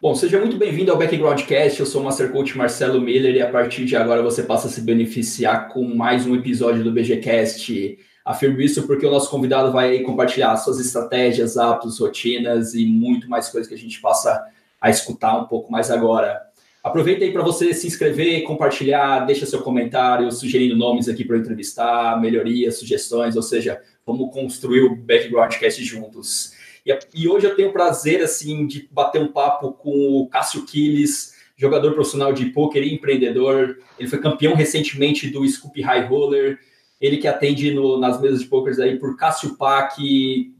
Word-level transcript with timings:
Bom, 0.00 0.14
seja 0.14 0.38
muito 0.38 0.58
bem-vindo 0.58 0.92
ao 0.92 0.98
Backgroundcast. 0.98 1.80
Eu 1.80 1.86
sou 1.86 2.02
o 2.02 2.04
Master 2.04 2.30
Coach 2.30 2.58
Marcelo 2.58 3.00
Miller 3.00 3.36
e 3.36 3.40
a 3.40 3.50
partir 3.50 3.86
de 3.86 3.96
agora 3.96 4.22
você 4.22 4.42
passa 4.42 4.66
a 4.66 4.70
se 4.70 4.82
beneficiar 4.82 5.68
com 5.68 5.82
mais 5.94 6.26
um 6.26 6.34
episódio 6.34 6.84
do 6.84 6.92
BGCast. 6.92 7.98
Afirmo 8.24 8.60
isso 8.60 8.86
porque 8.86 9.06
o 9.06 9.10
nosso 9.10 9.30
convidado 9.30 9.72
vai 9.72 10.00
compartilhar 10.00 10.56
suas 10.56 10.78
estratégias, 10.78 11.56
hábitos, 11.56 12.00
rotinas 12.00 12.74
e 12.74 12.84
muito 12.84 13.30
mais 13.30 13.48
coisas 13.48 13.68
que 13.68 13.74
a 13.74 13.78
gente 13.78 14.00
passa 14.00 14.44
a 14.78 14.90
escutar 14.90 15.38
um 15.38 15.46
pouco 15.46 15.72
mais 15.72 15.90
agora. 15.90 16.42
Aproveita 16.82 17.24
aí 17.24 17.32
para 17.32 17.42
você 17.42 17.72
se 17.72 17.86
inscrever, 17.86 18.42
compartilhar, 18.42 19.20
deixa 19.20 19.46
seu 19.46 19.62
comentário, 19.62 20.30
sugerindo 20.30 20.76
nomes 20.76 21.08
aqui 21.08 21.24
para 21.24 21.38
entrevistar, 21.38 22.20
melhorias, 22.20 22.78
sugestões, 22.78 23.36
ou 23.36 23.42
seja, 23.42 23.80
vamos 24.04 24.30
construir 24.34 24.82
o 24.82 24.94
Backgroundcast 24.94 25.82
juntos. 25.82 26.52
E, 26.84 26.98
e, 27.14 27.28
hoje 27.28 27.46
eu 27.46 27.56
tenho 27.56 27.70
o 27.70 27.72
prazer 27.72 28.22
assim 28.22 28.66
de 28.66 28.88
bater 28.92 29.20
um 29.20 29.32
papo 29.32 29.72
com 29.72 30.20
o 30.20 30.28
Cássio 30.28 30.66
Quiles, 30.66 31.34
jogador 31.56 31.94
profissional 31.94 32.32
de 32.32 32.46
pôquer 32.46 32.82
e 32.82 32.94
empreendedor. 32.94 33.78
Ele 33.98 34.08
foi 34.08 34.20
campeão 34.20 34.54
recentemente 34.54 35.30
do 35.30 35.46
Scoop 35.48 35.80
High 35.80 36.06
Roller. 36.06 36.58
Ele 37.00 37.16
que 37.16 37.26
atende 37.26 37.72
no, 37.72 37.98
nas 37.98 38.20
mesas 38.20 38.40
de 38.40 38.46
pôquer 38.46 38.78
aí 38.80 38.98
por 38.98 39.16
Cássio 39.16 39.56
Pac 39.56 39.98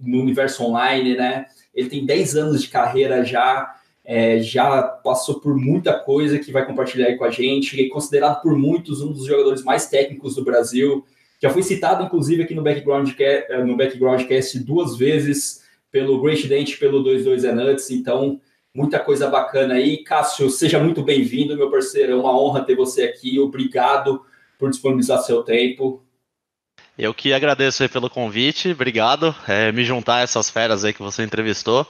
no 0.00 0.20
universo 0.20 0.64
online, 0.64 1.14
né? 1.14 1.46
Ele 1.74 1.88
tem 1.88 2.06
10 2.06 2.36
anos 2.36 2.62
de 2.62 2.68
carreira 2.68 3.24
já, 3.24 3.74
é, 4.04 4.40
já 4.40 4.82
passou 4.82 5.40
por 5.40 5.56
muita 5.56 5.92
coisa 5.98 6.38
que 6.38 6.52
vai 6.52 6.64
compartilhar 6.64 7.08
aí 7.08 7.18
com 7.18 7.24
a 7.24 7.30
gente. 7.30 7.84
É 7.84 7.88
considerado 7.88 8.40
por 8.40 8.56
muitos 8.56 9.02
um 9.02 9.12
dos 9.12 9.26
jogadores 9.26 9.62
mais 9.62 9.88
técnicos 9.88 10.36
do 10.36 10.44
Brasil. 10.44 11.04
Já 11.42 11.50
foi 11.50 11.62
citado, 11.62 12.04
inclusive, 12.04 12.44
aqui 12.44 12.54
no 12.54 12.62
Background, 12.62 13.10
no 13.66 13.76
Backgroundcast 13.76 14.58
duas 14.60 14.96
vezes 14.96 15.63
pelo 15.94 16.20
Great 16.20 16.48
Dent, 16.48 16.76
pelo 16.76 17.04
22 17.04 17.44
é 17.44 17.52
Nuts, 17.52 17.88
então 17.92 18.40
muita 18.74 18.98
coisa 18.98 19.30
bacana 19.30 19.74
aí. 19.74 19.98
Cássio, 19.98 20.50
seja 20.50 20.80
muito 20.80 21.04
bem-vindo, 21.04 21.56
meu 21.56 21.70
parceiro, 21.70 22.10
é 22.10 22.16
uma 22.16 22.36
honra 22.36 22.64
ter 22.64 22.74
você 22.74 23.04
aqui, 23.04 23.38
obrigado 23.38 24.26
por 24.58 24.68
disponibilizar 24.70 25.22
seu 25.22 25.44
tempo. 25.44 26.04
Eu 26.98 27.14
que 27.14 27.32
agradeço 27.32 27.88
pelo 27.88 28.10
convite, 28.10 28.72
obrigado, 28.72 29.32
é, 29.46 29.70
me 29.70 29.84
juntar 29.84 30.16
a 30.16 30.20
essas 30.22 30.50
feras 30.50 30.84
aí 30.84 30.92
que 30.92 31.00
você 31.00 31.22
entrevistou. 31.22 31.86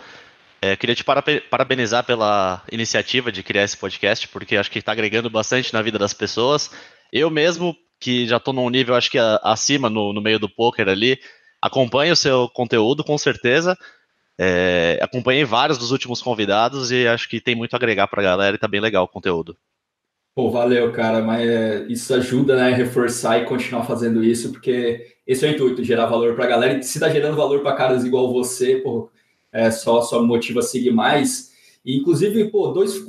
É, 0.61 0.77
queria 0.77 0.95
te 0.95 1.05
parabenizar 1.49 2.05
pela 2.05 2.63
iniciativa 2.71 3.33
de 3.33 3.43
criar 3.43 3.65
esse 3.65 3.77
podcast, 3.79 4.29
porque 4.29 4.59
acho 4.59 4.71
que 4.71 4.81
está 4.81 4.93
agregando 4.93 5.31
bastante 5.31 5.73
na 5.73 5.81
vida 5.81 5.99
das 5.99 6.13
pessoas. 6.13 6.71
Eu 7.11 7.31
mesmo, 7.31 7.75
que 7.99 8.27
já 8.27 8.37
estou 8.37 8.53
num 8.53 8.69
nível, 8.69 8.95
acho 8.95 9.11
que 9.11 9.19
acima 9.43 9.89
no, 9.89 10.13
no 10.13 10.21
meio 10.21 10.39
do 10.39 10.49
poker 10.49 10.91
ali, 10.91 11.19
acompanho 11.65 12.13
o 12.13 12.17
seu 12.17 12.47
conteúdo, 12.51 13.03
com 13.03 13.17
certeza. 13.17 13.75
É, 14.39 14.99
acompanhei 15.01 15.47
vários 15.47 15.79
dos 15.79 15.93
últimos 15.93 16.21
convidados 16.21 16.93
e 16.93 17.09
acho 17.09 17.27
que 17.27 17.41
tem 17.41 17.55
muito 17.55 17.73
a 17.73 17.79
agregar 17.79 18.07
para 18.07 18.21
a 18.21 18.25
galera 18.25 18.55
e 18.55 18.59
tá 18.59 18.69
bem 18.69 18.83
legal 18.83 19.05
o 19.05 19.09
conteúdo. 19.09 19.57
Pô, 20.35 20.51
valeu, 20.51 20.93
cara, 20.93 21.23
mas 21.23 21.49
é, 21.49 21.87
isso 21.89 22.13
ajuda, 22.13 22.57
né, 22.57 22.75
reforçar 22.75 23.39
e 23.39 23.47
continuar 23.47 23.85
fazendo 23.85 24.23
isso, 24.23 24.51
porque 24.51 25.07
esse 25.27 25.47
é 25.47 25.49
o 25.49 25.53
intuito, 25.55 25.83
gerar 25.83 26.07
valor 26.07 26.35
para 26.35 26.45
a 26.45 26.49
galera, 26.49 26.79
e 26.79 26.83
se 26.83 27.01
tá 27.01 27.09
gerando 27.09 27.37
valor 27.37 27.61
para 27.61 27.77
caras 27.77 28.05
igual 28.05 28.31
você, 28.31 28.77
pô, 28.77 29.09
é 29.53 29.71
só, 29.71 30.03
só 30.03 30.21
motiva 30.21 30.59
a 30.59 30.63
seguir 30.63 30.91
mais. 30.91 31.53
E, 31.85 31.97
inclusive, 31.97 32.51
pô, 32.51 32.73
dois, 32.73 33.01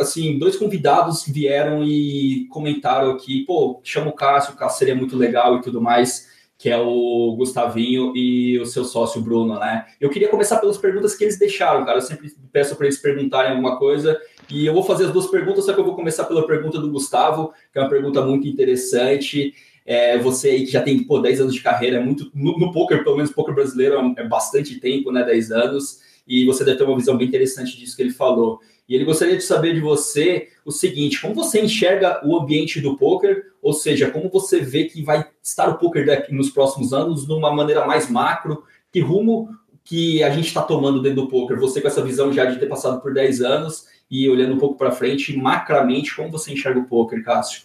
assim, 0.00 0.38
dois 0.38 0.56
convidados 0.56 1.24
vieram 1.24 1.84
e 1.84 2.46
comentaram 2.50 3.12
aqui, 3.12 3.44
pô, 3.46 3.80
chama 3.84 4.10
o 4.10 4.14
Cássio, 4.14 4.52
o 4.52 4.56
Cássio 4.56 4.80
seria 4.80 4.96
muito 4.96 5.16
legal 5.16 5.56
e 5.56 5.62
tudo 5.62 5.80
mais 5.80 6.31
que 6.62 6.70
é 6.70 6.78
o 6.78 7.34
Gustavinho 7.36 8.12
e 8.14 8.56
o 8.60 8.64
seu 8.64 8.84
sócio 8.84 9.20
Bruno, 9.20 9.58
né? 9.58 9.84
Eu 10.00 10.08
queria 10.08 10.28
começar 10.28 10.58
pelas 10.58 10.78
perguntas 10.78 11.12
que 11.12 11.24
eles 11.24 11.36
deixaram, 11.36 11.84
cara. 11.84 11.98
Eu 11.98 12.02
sempre 12.02 12.32
peço 12.52 12.76
para 12.76 12.86
eles 12.86 12.98
perguntarem 12.98 13.50
alguma 13.50 13.76
coisa 13.80 14.16
e 14.48 14.64
eu 14.64 14.72
vou 14.72 14.84
fazer 14.84 15.06
as 15.06 15.10
duas 15.10 15.26
perguntas, 15.26 15.64
só 15.64 15.72
que 15.72 15.80
eu 15.80 15.84
vou 15.84 15.96
começar 15.96 16.22
pela 16.22 16.46
pergunta 16.46 16.78
do 16.78 16.88
Gustavo, 16.88 17.52
que 17.72 17.80
é 17.80 17.82
uma 17.82 17.90
pergunta 17.90 18.24
muito 18.24 18.46
interessante. 18.46 19.52
É, 19.84 20.16
você 20.18 20.50
aí 20.50 20.64
que 20.64 20.70
já 20.70 20.80
tem 20.80 21.02
pô, 21.02 21.18
10 21.18 21.40
anos 21.40 21.54
de 21.54 21.60
carreira, 21.60 21.96
é 21.96 22.00
muito 22.00 22.30
no, 22.32 22.56
no 22.56 22.70
poker, 22.70 23.02
pelo 23.02 23.16
menos 23.16 23.32
poker 23.32 23.52
brasileiro, 23.52 23.96
é, 23.96 24.22
é 24.22 24.28
bastante 24.28 24.78
tempo, 24.78 25.10
né? 25.10 25.24
10 25.24 25.50
anos, 25.50 25.98
e 26.28 26.46
você 26.46 26.64
deve 26.64 26.78
ter 26.78 26.84
uma 26.84 26.96
visão 26.96 27.16
bem 27.16 27.26
interessante 27.26 27.76
disso 27.76 27.96
que 27.96 28.02
ele 28.02 28.12
falou. 28.12 28.60
E 28.92 28.94
ele 28.94 29.06
gostaria 29.06 29.38
de 29.38 29.42
saber 29.42 29.72
de 29.72 29.80
você 29.80 30.50
o 30.66 30.70
seguinte: 30.70 31.18
como 31.18 31.34
você 31.34 31.62
enxerga 31.62 32.20
o 32.22 32.38
ambiente 32.38 32.78
do 32.78 32.94
poker, 32.98 33.52
ou 33.62 33.72
seja, 33.72 34.10
como 34.10 34.28
você 34.28 34.60
vê 34.60 34.84
que 34.84 35.02
vai 35.02 35.26
estar 35.42 35.70
o 35.70 35.78
poker 35.78 36.04
daqui 36.04 36.34
nos 36.34 36.50
próximos 36.50 36.92
anos, 36.92 37.26
de 37.26 37.32
uma 37.32 37.50
maneira 37.50 37.86
mais 37.86 38.10
macro, 38.10 38.64
que 38.92 39.00
rumo 39.00 39.48
que 39.82 40.22
a 40.22 40.28
gente 40.28 40.48
está 40.48 40.60
tomando 40.60 41.00
dentro 41.00 41.22
do 41.22 41.28
poker? 41.28 41.58
Você 41.58 41.80
com 41.80 41.88
essa 41.88 42.04
visão 42.04 42.30
já 42.34 42.44
de 42.44 42.58
ter 42.58 42.66
passado 42.66 43.00
por 43.00 43.14
10 43.14 43.40
anos 43.40 43.86
e 44.10 44.28
olhando 44.28 44.56
um 44.56 44.58
pouco 44.58 44.76
para 44.76 44.92
frente, 44.92 45.34
macramente, 45.34 46.14
como 46.14 46.30
você 46.30 46.52
enxerga 46.52 46.78
o 46.78 46.84
poker, 46.84 47.24
Cássio? 47.24 47.62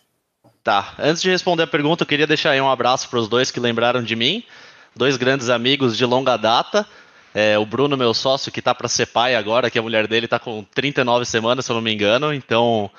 Tá, 0.64 0.96
antes 0.98 1.22
de 1.22 1.30
responder 1.30 1.64
a 1.64 1.68
pergunta, 1.68 2.04
eu 2.04 2.08
queria 2.08 2.26
deixar 2.26 2.52
aí 2.52 2.62
um 2.62 2.72
abraço 2.72 3.09
para 3.09 3.20
os 3.20 3.28
dois 3.28 3.52
que 3.52 3.59
lembraram 3.59 4.02
de 4.02 4.16
mim, 4.16 4.46
dois 4.96 5.18
grandes 5.18 5.50
amigos 5.50 5.98
de 5.98 6.06
longa 6.06 6.38
data. 6.38 6.88
É, 7.40 7.56
o 7.56 7.68
Bruno, 7.68 7.96
meu 7.96 8.16
sócio, 8.16 8.52
que 8.52 8.64
tá 8.64 8.74
para 8.74 8.88
ser 8.88 9.06
pai 9.06 9.36
agora, 9.36 9.70
que 9.70 9.78
a 9.78 9.81
mulher 9.84 10.08
dele 10.08 10.28
tá 10.28 10.40
com 10.40 10.64
39 10.64 11.24
semanas, 11.24 11.66
se 11.66 11.72
eu 11.72 11.75
não 11.75 11.84
me 11.84 11.94
engano, 11.94 12.34
então 12.34 12.90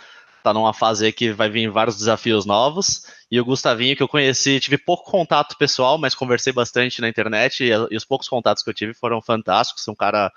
tá 0.44 0.54
numa 0.54 0.72
fase 0.72 1.06
aí 1.06 1.12
que 1.12 1.32
vai 1.32 1.50
vir 1.50 1.68
vários 1.68 1.96
desafios 1.96 2.46
novos. 2.46 3.02
E 3.32 3.40
o 3.40 3.44
Gustavinho, 3.44 3.96
que 3.96 4.02
eu 4.04 4.06
conheci, 4.06 4.60
tive 4.60 4.78
pouco 4.78 5.10
contato 5.10 5.58
pessoal, 5.58 5.98
mas 5.98 6.14
conversei 6.14 6.52
bastante 6.52 7.00
na 7.00 7.08
internet, 7.08 7.64
e, 7.64 7.70
e 7.90 7.96
os 7.96 8.04
poucos 8.04 8.28
contatos 8.28 8.62
que 8.62 8.70
eu 8.70 8.74
tive 8.74 8.94
foram 8.94 9.20
fantásticos, 9.20 9.88
um 9.88 9.94
cara 9.96 10.32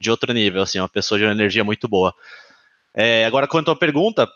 de 0.00 0.10
outro 0.10 0.32
nível, 0.32 0.62
assim, 0.62 0.78
uma 0.78 0.88
pessoa 0.88 1.18
de 1.18 1.26
uma 1.26 1.32
energia 1.32 1.62
muito 1.62 1.86
boa. 1.86 2.14
É, 2.94 3.26
agora, 3.26 3.46
quanto 3.46 3.70
à 3.70 3.76
pergunta, 3.76 4.26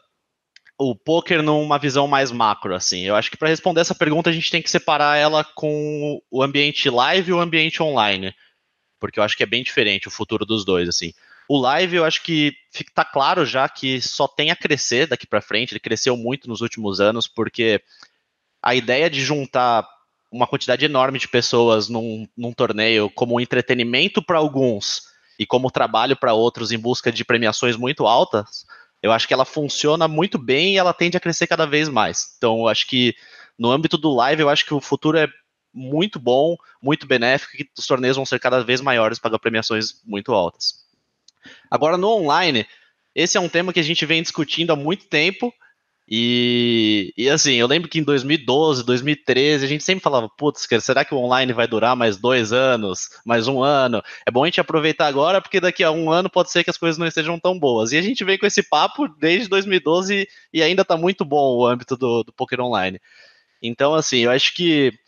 o 0.78 0.94
poker 0.94 1.42
numa 1.42 1.78
visão 1.78 2.06
mais 2.06 2.30
macro, 2.30 2.74
assim. 2.74 3.06
Eu 3.06 3.16
acho 3.16 3.30
que 3.30 3.38
para 3.38 3.48
responder 3.48 3.80
essa 3.80 3.94
pergunta 3.94 4.28
a 4.28 4.34
gente 4.34 4.50
tem 4.50 4.60
que 4.60 4.70
separar 4.70 5.16
ela 5.16 5.42
com 5.42 6.20
o 6.30 6.42
ambiente 6.42 6.90
live 6.90 7.30
e 7.30 7.32
o 7.32 7.40
ambiente 7.40 7.82
online 7.82 8.34
porque 8.98 9.18
eu 9.18 9.24
acho 9.24 9.36
que 9.36 9.42
é 9.42 9.46
bem 9.46 9.62
diferente 9.62 10.08
o 10.08 10.10
futuro 10.10 10.44
dos 10.44 10.64
dois, 10.64 10.88
assim. 10.88 11.12
O 11.48 11.58
live, 11.58 11.96
eu 11.96 12.04
acho 12.04 12.22
que 12.22 12.54
está 12.74 13.04
claro 13.04 13.46
já 13.46 13.68
que 13.68 14.02
só 14.02 14.28
tem 14.28 14.50
a 14.50 14.56
crescer 14.56 15.06
daqui 15.06 15.26
para 15.26 15.40
frente. 15.40 15.72
Ele 15.72 15.80
cresceu 15.80 16.16
muito 16.16 16.46
nos 16.48 16.60
últimos 16.60 17.00
anos, 17.00 17.26
porque 17.26 17.82
a 18.62 18.74
ideia 18.74 19.08
de 19.08 19.24
juntar 19.24 19.88
uma 20.30 20.46
quantidade 20.46 20.84
enorme 20.84 21.18
de 21.18 21.26
pessoas 21.26 21.88
num, 21.88 22.28
num 22.36 22.52
torneio 22.52 23.08
como 23.10 23.40
entretenimento 23.40 24.22
para 24.22 24.36
alguns 24.36 25.04
e 25.38 25.46
como 25.46 25.70
trabalho 25.70 26.16
para 26.16 26.34
outros 26.34 26.70
em 26.70 26.78
busca 26.78 27.10
de 27.10 27.24
premiações 27.24 27.76
muito 27.76 28.06
altas, 28.06 28.66
eu 29.02 29.12
acho 29.12 29.26
que 29.26 29.32
ela 29.32 29.44
funciona 29.44 30.08
muito 30.08 30.36
bem 30.36 30.74
e 30.74 30.78
ela 30.78 30.92
tende 30.92 31.16
a 31.16 31.20
crescer 31.20 31.46
cada 31.46 31.64
vez 31.64 31.88
mais. 31.88 32.34
Então, 32.36 32.58
eu 32.58 32.68
acho 32.68 32.86
que 32.86 33.14
no 33.58 33.70
âmbito 33.70 33.96
do 33.96 34.12
live, 34.14 34.42
eu 34.42 34.48
acho 34.48 34.66
que 34.66 34.74
o 34.74 34.80
futuro 34.80 35.16
é 35.16 35.28
muito 35.72 36.18
bom, 36.18 36.56
muito 36.82 37.06
benéfico, 37.06 37.56
que 37.56 37.68
os 37.76 37.86
torneios 37.86 38.16
vão 38.16 38.26
ser 38.26 38.40
cada 38.40 38.62
vez 38.62 38.80
maiores, 38.80 39.18
pagar 39.18 39.38
premiações 39.38 40.00
muito 40.04 40.32
altas. 40.32 40.86
Agora, 41.70 41.96
no 41.96 42.08
online, 42.08 42.66
esse 43.14 43.36
é 43.36 43.40
um 43.40 43.48
tema 43.48 43.72
que 43.72 43.80
a 43.80 43.84
gente 43.84 44.04
vem 44.06 44.22
discutindo 44.22 44.72
há 44.72 44.76
muito 44.76 45.06
tempo, 45.06 45.52
e, 46.10 47.12
e, 47.18 47.28
assim, 47.28 47.56
eu 47.56 47.66
lembro 47.66 47.86
que 47.86 47.98
em 47.98 48.02
2012, 48.02 48.82
2013, 48.82 49.62
a 49.62 49.68
gente 49.68 49.84
sempre 49.84 50.02
falava, 50.02 50.26
putz, 50.26 50.66
será 50.80 51.04
que 51.04 51.14
o 51.14 51.18
online 51.18 51.52
vai 51.52 51.68
durar 51.68 51.94
mais 51.94 52.16
dois 52.16 52.50
anos, 52.50 53.10
mais 53.26 53.46
um 53.46 53.62
ano? 53.62 54.02
É 54.26 54.30
bom 54.30 54.42
a 54.42 54.46
gente 54.46 54.58
aproveitar 54.58 55.06
agora, 55.06 55.42
porque 55.42 55.60
daqui 55.60 55.84
a 55.84 55.90
um 55.90 56.10
ano 56.10 56.30
pode 56.30 56.50
ser 56.50 56.64
que 56.64 56.70
as 56.70 56.78
coisas 56.78 56.96
não 56.96 57.06
estejam 57.06 57.38
tão 57.38 57.58
boas. 57.58 57.92
E 57.92 57.98
a 57.98 58.02
gente 58.02 58.24
vem 58.24 58.38
com 58.38 58.46
esse 58.46 58.62
papo 58.62 59.06
desde 59.06 59.48
2012 59.48 60.26
e 60.50 60.62
ainda 60.62 60.80
está 60.80 60.96
muito 60.96 61.26
bom 61.26 61.58
o 61.58 61.66
âmbito 61.66 61.94
do, 61.94 62.24
do 62.24 62.32
poker 62.32 62.60
online. 62.60 62.98
Então, 63.62 63.94
assim, 63.94 64.20
eu 64.20 64.30
acho 64.30 64.54
que 64.54 64.98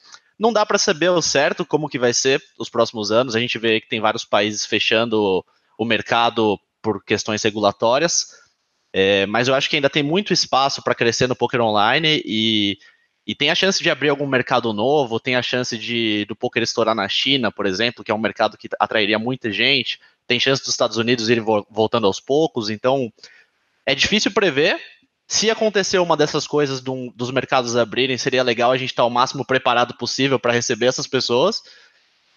não 0.41 0.55
dá 0.55 0.65
para 0.65 0.79
saber 0.79 1.09
ao 1.09 1.21
certo 1.21 1.67
como 1.67 1.87
que 1.87 1.99
vai 1.99 2.15
ser 2.15 2.43
os 2.59 2.71
próximos 2.71 3.13
anos. 3.13 3.37
A 3.37 3.41
gente 3.41 3.59
vê 3.59 3.79
que 3.79 3.91
tem 3.91 4.01
vários 4.01 4.25
países 4.25 4.65
fechando 4.65 5.45
o 5.77 5.85
mercado 5.85 6.59
por 6.81 7.05
questões 7.05 7.43
regulatórias, 7.43 8.29
é, 8.91 9.27
mas 9.27 9.49
eu 9.49 9.55
acho 9.55 9.69
que 9.69 9.77
ainda 9.77 9.91
tem 9.91 10.03
muito 10.03 10.33
espaço 10.33 10.83
para 10.83 10.95
crescer 10.95 11.27
no 11.27 11.37
poker 11.37 11.61
online 11.61 12.23
e, 12.25 12.79
e 13.27 13.35
tem 13.35 13.51
a 13.51 13.55
chance 13.55 13.83
de 13.83 13.91
abrir 13.91 14.09
algum 14.09 14.27
mercado 14.27 14.73
novo, 14.73 15.21
tem 15.21 15.37
a 15.37 15.43
chance 15.43 15.77
de 15.77 16.25
do 16.25 16.35
poker 16.35 16.63
estourar 16.63 16.95
na 16.95 17.07
China, 17.07 17.53
por 17.53 17.67
exemplo, 17.67 18.03
que 18.03 18.11
é 18.11 18.15
um 18.15 18.19
mercado 18.19 18.57
que 18.57 18.69
atrairia 18.81 19.19
muita 19.19 19.53
gente. 19.53 20.01
Tem 20.27 20.41
chance 20.41 20.63
dos 20.63 20.71
Estados 20.71 20.97
Unidos 20.97 21.29
irem 21.29 21.45
voltando 21.69 22.07
aos 22.07 22.19
poucos, 22.19 22.71
então 22.71 23.13
é 23.85 23.95
difícil 23.95 24.33
prever, 24.33 24.81
se 25.31 25.49
acontecer 25.49 26.01
uma 26.01 26.17
dessas 26.17 26.45
coisas 26.45 26.81
dos 26.81 27.31
mercados 27.31 27.77
abrirem, 27.77 28.19
seria 28.19 28.43
legal 28.43 28.73
a 28.73 28.77
gente 28.77 28.91
estar 28.91 29.05
o 29.05 29.11
máximo 29.11 29.47
preparado 29.47 29.95
possível 29.95 30.41
para 30.41 30.53
receber 30.53 30.87
essas 30.87 31.07
pessoas. 31.07 31.63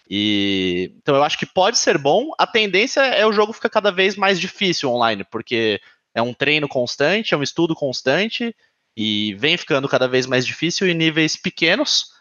E 0.08 0.92
então 0.98 1.16
eu 1.16 1.24
acho 1.24 1.36
que 1.36 1.44
pode 1.44 1.76
ser 1.76 1.98
bom. 1.98 2.30
A 2.38 2.46
tendência 2.46 3.00
é 3.00 3.26
o 3.26 3.32
jogo 3.32 3.52
ficar 3.52 3.68
cada 3.68 3.90
vez 3.90 4.14
mais 4.14 4.38
difícil 4.38 4.90
online, 4.90 5.24
porque 5.24 5.80
é 6.14 6.22
um 6.22 6.32
treino 6.32 6.68
constante, 6.68 7.34
é 7.34 7.36
um 7.36 7.42
estudo 7.42 7.74
constante 7.74 8.54
e 8.96 9.34
vem 9.40 9.56
ficando 9.56 9.88
cada 9.88 10.06
vez 10.06 10.24
mais 10.24 10.46
difícil 10.46 10.88
em 10.88 10.94
níveis 10.94 11.36
pequenos. 11.36 12.12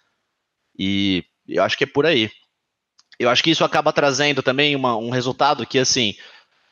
E 0.76 1.24
eu 1.48 1.62
acho 1.62 1.78
que 1.78 1.84
é 1.84 1.88
por 1.88 2.08
aí. 2.08 2.32
Eu 3.20 3.30
acho 3.30 3.44
que 3.44 3.52
isso 3.52 3.64
acaba 3.64 3.94
trazendo 3.94 4.42
também 4.42 4.76
uma, 4.76 4.98
um 4.98 5.12
resultado 5.12 5.68
que 5.68 5.78
assim 5.78 6.16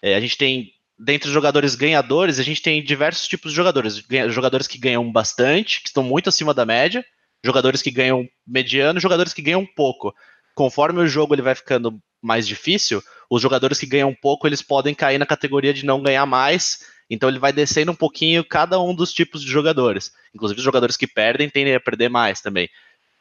é, 0.02 0.16
a 0.16 0.20
gente 0.20 0.36
tem 0.36 0.74
dentre 1.04 1.28
os 1.28 1.34
jogadores 1.34 1.74
ganhadores, 1.74 2.40
a 2.40 2.44
gente 2.44 2.62
tem 2.62 2.84
diversos 2.84 3.28
tipos 3.28 3.52
de 3.52 3.56
jogadores. 3.56 4.04
Jogadores 4.30 4.68
que 4.68 4.78
ganham 4.78 5.12
bastante, 5.12 5.82
que 5.82 5.88
estão 5.88 6.04
muito 6.04 6.30
acima 6.30 6.54
da 6.54 6.64
média, 6.64 7.04
jogadores 7.44 7.82
que 7.82 7.90
ganham 7.90 8.28
mediano, 8.46 9.00
jogadores 9.00 9.34
que 9.34 9.42
ganham 9.42 9.66
pouco. 9.66 10.14
Conforme 10.54 11.00
o 11.00 11.08
jogo 11.08 11.34
ele 11.34 11.42
vai 11.42 11.56
ficando 11.56 12.00
mais 12.22 12.48
difícil, 12.48 13.02
os 13.32 13.42
jogadores 13.42 13.80
que 13.80 13.88
ganham 13.88 14.14
pouco, 14.14 14.48
eles 14.48 14.62
podem 14.62 14.94
cair 14.94 15.18
na 15.18 15.26
categoria 15.26 15.74
de 15.74 15.86
não 15.86 16.04
ganhar 16.04 16.28
mais, 16.28 16.86
então 17.10 17.28
ele 17.28 17.40
vai 17.40 17.52
descendo 17.52 17.92
um 17.92 17.96
pouquinho 17.96 18.46
cada 18.46 18.80
um 18.80 18.94
dos 18.94 19.12
tipos 19.12 19.42
de 19.42 19.50
jogadores. 19.50 20.12
Inclusive 20.36 20.60
os 20.60 20.64
jogadores 20.64 20.98
que 20.98 21.08
perdem 21.08 21.50
tendem 21.50 21.74
a 21.74 21.80
perder 21.80 22.10
mais 22.10 22.42
também. 22.42 22.70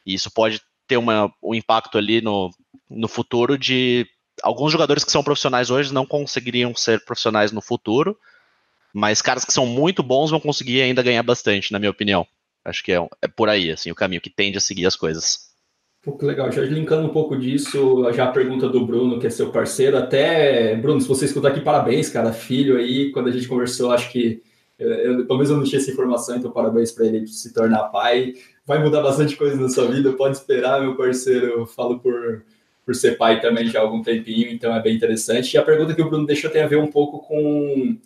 E 0.04 0.12
isso 0.12 0.30
pode 0.30 0.60
ter 0.86 0.98
uma, 0.98 1.32
um 1.42 1.54
impacto 1.54 1.96
ali 1.96 2.20
no, 2.20 2.50
no 2.90 3.08
futuro 3.08 3.56
de 3.56 4.06
alguns 4.42 4.72
jogadores 4.72 5.04
que 5.04 5.12
são 5.12 5.22
profissionais 5.22 5.70
hoje 5.70 5.92
não 5.92 6.06
conseguiriam 6.06 6.74
ser 6.74 7.04
profissionais 7.04 7.52
no 7.52 7.60
futuro, 7.60 8.16
mas 8.92 9.22
caras 9.22 9.44
que 9.44 9.52
são 9.52 9.66
muito 9.66 10.02
bons 10.02 10.30
vão 10.30 10.40
conseguir 10.40 10.82
ainda 10.82 11.02
ganhar 11.02 11.22
bastante, 11.22 11.72
na 11.72 11.78
minha 11.78 11.90
opinião. 11.90 12.26
Acho 12.64 12.84
que 12.84 12.92
é, 12.92 13.08
é 13.22 13.28
por 13.28 13.48
aí, 13.48 13.70
assim, 13.70 13.90
o 13.90 13.94
caminho 13.94 14.20
que 14.20 14.30
tende 14.30 14.58
a 14.58 14.60
seguir 14.60 14.86
as 14.86 14.96
coisas. 14.96 15.50
Pouco 16.02 16.24
legal, 16.24 16.50
já 16.50 16.62
linkando 16.62 17.06
um 17.06 17.12
pouco 17.12 17.36
disso, 17.36 18.10
já 18.14 18.24
a 18.24 18.32
pergunta 18.32 18.68
do 18.68 18.86
Bruno, 18.86 19.18
que 19.20 19.26
é 19.26 19.30
seu 19.30 19.50
parceiro, 19.50 19.98
até, 19.98 20.74
Bruno, 20.76 21.00
se 21.00 21.06
você 21.06 21.26
escutar 21.26 21.48
aqui, 21.48 21.60
parabéns, 21.60 22.08
cara, 22.08 22.32
filho 22.32 22.78
aí, 22.78 23.12
quando 23.12 23.28
a 23.28 23.30
gente 23.30 23.46
conversou, 23.46 23.92
acho 23.92 24.10
que, 24.10 24.42
eu, 24.78 25.26
pelo 25.26 25.38
menos 25.38 25.50
eu 25.50 25.58
não 25.58 25.64
tinha 25.64 25.78
essa 25.78 25.90
informação, 25.90 26.36
então 26.36 26.50
parabéns 26.50 26.90
para 26.90 27.04
ele 27.04 27.26
se 27.26 27.52
tornar 27.52 27.90
pai, 27.90 28.32
vai 28.64 28.82
mudar 28.82 29.02
bastante 29.02 29.36
coisa 29.36 29.56
na 29.56 29.68
sua 29.68 29.88
vida, 29.88 30.12
pode 30.14 30.38
esperar, 30.38 30.80
meu 30.80 30.96
parceiro, 30.96 31.46
eu 31.46 31.66
falo 31.66 32.00
por, 32.00 32.46
por 32.84 32.94
ser 32.94 33.16
pai 33.16 33.40
também 33.40 33.66
já 33.66 33.78
há 33.78 33.82
algum 33.82 34.02
tempinho, 34.02 34.48
então 34.50 34.74
é 34.74 34.80
bem 34.80 34.96
interessante. 34.96 35.54
E 35.54 35.58
a 35.58 35.62
pergunta 35.62 35.94
que 35.94 36.02
o 36.02 36.08
Bruno 36.08 36.26
deixou 36.26 36.50
tem 36.50 36.62
a 36.62 36.66
ver 36.66 36.78
um 36.78 36.86
pouco 36.86 37.20
com 37.20 37.96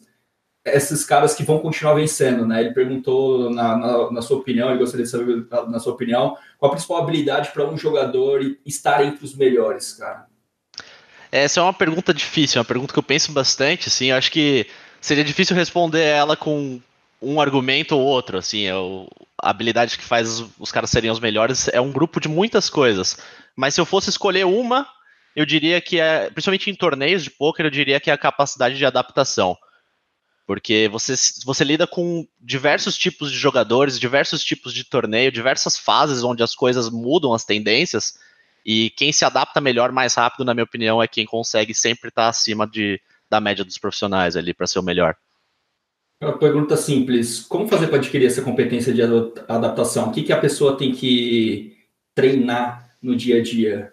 esses 0.65 1.05
caras 1.05 1.35
que 1.35 1.43
vão 1.43 1.59
continuar 1.59 1.95
vencendo, 1.95 2.47
né? 2.47 2.61
Ele 2.61 2.73
perguntou, 2.73 3.51
na, 3.51 3.77
na, 3.77 4.11
na, 4.11 4.23
sua 4.23 4.39
opinião, 4.39 4.71
ele 4.71 4.79
gostaria 4.79 5.05
de 5.05 5.11
saber, 5.11 5.47
na 5.69 5.79
sua 5.79 5.93
opinião, 5.93 6.37
qual 6.59 6.71
a 6.71 6.75
principal 6.75 6.99
habilidade 6.99 7.51
para 7.51 7.69
um 7.69 7.77
jogador 7.77 8.41
estar 8.65 9.05
entre 9.05 9.25
os 9.25 9.35
melhores, 9.35 9.93
cara? 9.93 10.27
Essa 11.31 11.61
é 11.61 11.63
uma 11.63 11.73
pergunta 11.75 12.15
difícil, 12.15 12.59
é 12.59 12.61
uma 12.61 12.65
pergunta 12.65 12.93
que 12.93 12.99
eu 12.99 13.03
penso 13.03 13.33
bastante, 13.33 13.89
assim, 13.89 14.07
eu 14.07 14.17
acho 14.17 14.31
que 14.31 14.67
seria 15.01 15.25
difícil 15.25 15.55
responder 15.55 16.01
ela 16.01 16.37
com 16.37 16.81
um 17.21 17.41
argumento 17.41 17.97
ou 17.97 18.03
outro, 18.03 18.39
assim, 18.39 18.65
é 18.65 18.75
o, 18.75 19.09
a 19.43 19.51
habilidade 19.51 19.99
que 19.99 20.05
faz 20.05 20.29
os, 20.41 20.51
os 20.59 20.73
caras 20.73 20.91
serem 20.91 21.11
os 21.11 21.21
melhores 21.21 21.69
é 21.69 21.81
um 21.81 21.93
grupo 21.93 22.21
de 22.21 22.29
muitas 22.29 22.71
coisas. 22.71 23.19
Mas 23.57 23.75
se 23.75 23.81
eu 23.81 23.87
fosse 23.87 24.11
escolher 24.11 24.45
uma, 24.45 24.87
eu 25.35 25.45
diria 25.45 25.81
que 25.81 25.99
é, 25.99 26.31
principalmente 26.31 26.71
em 26.71 26.75
torneios 26.75 27.23
de 27.23 27.31
poker, 27.31 27.67
eu 27.67 27.71
diria 27.71 28.01
que 28.01 28.11
é 28.11 28.13
a 28.13 28.19
capacidade 28.19 28.77
de 28.77 28.87
adaptação. 28.87 29.57
Porque 30.47 30.89
você, 30.93 31.15
você 31.45 31.65
lida 31.65 31.87
com 31.87 32.27
diversos 32.39 32.97
tipos 32.97 33.33
de 33.33 33.39
jogadores, 33.39 33.99
diversos 33.99 34.45
tipos 34.45 34.75
de 34.75 34.85
torneio, 34.85 35.33
diversas 35.33 35.79
fases 35.79 36.23
onde 36.23 36.43
as 36.43 36.55
coisas 36.55 36.91
mudam, 36.91 37.33
as 37.33 37.45
tendências, 37.45 38.15
e 38.65 38.91
quem 38.91 39.13
se 39.13 39.25
adapta 39.25 39.61
melhor, 39.61 39.93
mais 39.93 40.15
rápido, 40.15 40.45
na 40.45 40.55
minha 40.55 40.65
opinião, 40.65 41.03
é 41.03 41.09
quem 41.09 41.27
consegue 41.27 41.75
sempre 41.75 42.09
estar 42.09 42.29
acima 42.29 42.67
de, 42.67 43.01
da 43.29 43.41
média 43.41 43.65
dos 43.65 43.79
profissionais 43.79 44.37
ali 44.37 44.55
para 44.55 44.67
ser 44.67 44.79
o 44.79 44.83
melhor. 44.83 45.17
Uma 46.23 46.39
pergunta 46.39 46.77
simples: 46.77 47.41
como 47.41 47.69
fazer 47.69 47.89
para 47.89 47.97
adquirir 47.97 48.27
essa 48.27 48.43
competência 48.43 48.93
de 48.95 49.03
adaptação? 49.03 50.09
O 50.09 50.13
que, 50.13 50.23
que 50.23 50.33
a 50.33 50.41
pessoa 50.41 50.77
tem 50.77 50.93
que 50.93 51.77
treinar 52.15 52.84
no 53.05 53.15
dia 53.15 53.39
a 53.39 53.43
dia? 53.43 53.93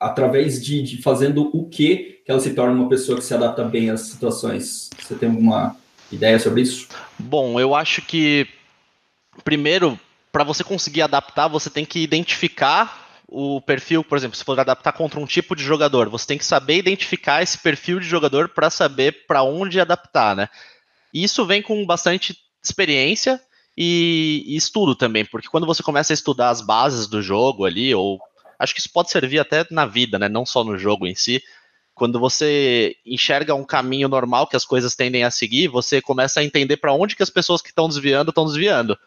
Através 0.00 0.62
de, 0.64 0.82
de 0.82 1.00
fazendo 1.00 1.50
o 1.56 1.68
que 1.68 2.20
que 2.24 2.30
ela 2.30 2.40
se 2.40 2.52
torna 2.52 2.74
uma 2.74 2.88
pessoa 2.88 3.16
que 3.16 3.24
se 3.24 3.32
adapta 3.32 3.64
bem 3.64 3.90
às 3.90 4.02
situações? 4.02 4.90
Você 4.98 5.14
tem 5.14 5.28
alguma 5.30 5.76
ideia 6.12 6.38
sobre 6.38 6.62
isso? 6.62 6.88
Bom, 7.18 7.58
eu 7.58 7.74
acho 7.74 8.02
que 8.02 8.46
primeiro, 9.44 9.98
para 10.32 10.44
você 10.44 10.62
conseguir 10.62 11.02
adaptar, 11.02 11.48
você 11.48 11.70
tem 11.70 11.84
que 11.84 12.00
identificar 12.00 13.08
o 13.26 13.60
perfil, 13.60 14.02
por 14.02 14.16
exemplo, 14.16 14.36
se 14.36 14.44
for 14.44 14.58
adaptar 14.58 14.92
contra 14.92 15.20
um 15.20 15.26
tipo 15.26 15.54
de 15.54 15.62
jogador, 15.62 16.08
você 16.08 16.26
tem 16.26 16.38
que 16.38 16.44
saber 16.44 16.78
identificar 16.78 17.42
esse 17.42 17.58
perfil 17.58 18.00
de 18.00 18.06
jogador 18.06 18.48
para 18.48 18.70
saber 18.70 19.26
para 19.26 19.42
onde 19.42 19.80
adaptar, 19.80 20.34
né? 20.34 20.48
E 21.12 21.22
isso 21.22 21.44
vem 21.44 21.62
com 21.62 21.84
bastante 21.84 22.36
experiência 22.62 23.40
e, 23.80 24.42
e, 24.44 24.56
estudo 24.56 24.96
também, 24.96 25.24
porque 25.24 25.46
quando 25.46 25.64
você 25.64 25.84
começa 25.84 26.12
a 26.12 26.14
estudar 26.14 26.50
as 26.50 26.60
bases 26.60 27.06
do 27.06 27.22
jogo 27.22 27.64
ali, 27.64 27.94
ou 27.94 28.18
acho 28.58 28.74
que 28.74 28.80
isso 28.80 28.92
pode 28.92 29.08
servir 29.08 29.38
até 29.38 29.64
na 29.70 29.86
vida, 29.86 30.18
né? 30.18 30.28
Não 30.28 30.44
só 30.44 30.64
no 30.64 30.76
jogo 30.76 31.06
em 31.06 31.14
si. 31.14 31.40
Quando 31.94 32.18
você 32.18 32.96
enxerga 33.06 33.54
um 33.54 33.64
caminho 33.64 34.08
normal 34.08 34.48
que 34.48 34.56
as 34.56 34.64
coisas 34.64 34.96
tendem 34.96 35.22
a 35.22 35.30
seguir, 35.30 35.68
você 35.68 36.02
começa 36.02 36.40
a 36.40 36.44
entender 36.44 36.78
para 36.78 36.92
onde 36.92 37.14
que 37.14 37.22
as 37.22 37.30
pessoas 37.30 37.62
que 37.62 37.68
estão 37.68 37.88
desviando 37.88 38.30
estão 38.30 38.46
desviando. 38.46 38.98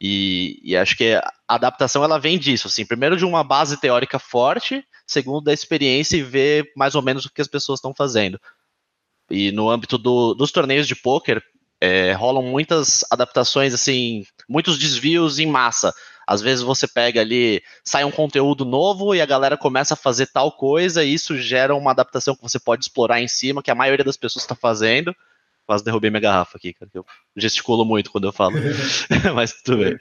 E, 0.00 0.60
e, 0.62 0.76
acho 0.76 0.96
que 0.96 1.14
a 1.14 1.32
adaptação 1.48 2.04
ela 2.04 2.20
vem 2.20 2.38
disso, 2.38 2.68
assim, 2.68 2.86
primeiro 2.86 3.16
de 3.16 3.24
uma 3.24 3.42
base 3.42 3.80
teórica 3.80 4.20
forte, 4.20 4.86
segundo 5.08 5.42
da 5.42 5.52
experiência 5.52 6.16
e 6.16 6.22
ver 6.22 6.70
mais 6.76 6.94
ou 6.94 7.02
menos 7.02 7.24
o 7.24 7.32
que 7.32 7.42
as 7.42 7.48
pessoas 7.48 7.78
estão 7.78 7.92
fazendo. 7.92 8.40
E 9.28 9.50
no 9.50 9.68
âmbito 9.68 9.98
do, 9.98 10.34
dos 10.34 10.52
torneios 10.52 10.86
de 10.86 10.94
pôquer, 10.94 11.42
é, 11.80 12.12
rolam 12.12 12.42
muitas 12.42 13.04
adaptações, 13.10 13.72
assim, 13.72 14.24
muitos 14.48 14.78
desvios 14.78 15.38
em 15.38 15.46
massa. 15.46 15.92
Às 16.26 16.42
vezes 16.42 16.62
você 16.62 16.86
pega 16.86 17.20
ali, 17.20 17.62
sai 17.82 18.04
um 18.04 18.10
conteúdo 18.10 18.64
novo 18.64 19.14
e 19.14 19.20
a 19.20 19.26
galera 19.26 19.56
começa 19.56 19.94
a 19.94 19.96
fazer 19.96 20.26
tal 20.26 20.52
coisa, 20.52 21.02
e 21.02 21.14
isso 21.14 21.38
gera 21.38 21.74
uma 21.74 21.90
adaptação 21.90 22.36
que 22.36 22.42
você 22.42 22.58
pode 22.58 22.84
explorar 22.84 23.20
em 23.20 23.28
cima, 23.28 23.62
que 23.62 23.70
a 23.70 23.74
maioria 23.74 24.04
das 24.04 24.16
pessoas 24.16 24.44
está 24.44 24.54
fazendo. 24.54 25.14
Quase 25.66 25.84
derrubei 25.84 26.10
minha 26.10 26.20
garrafa 26.20 26.56
aqui, 26.56 26.72
cara. 26.72 26.90
Eu 26.92 27.04
gesticulo 27.36 27.84
muito 27.84 28.10
quando 28.10 28.26
eu 28.26 28.32
falo. 28.32 28.56
Mas 29.34 29.62
tudo 29.62 29.84
bem. 29.84 29.98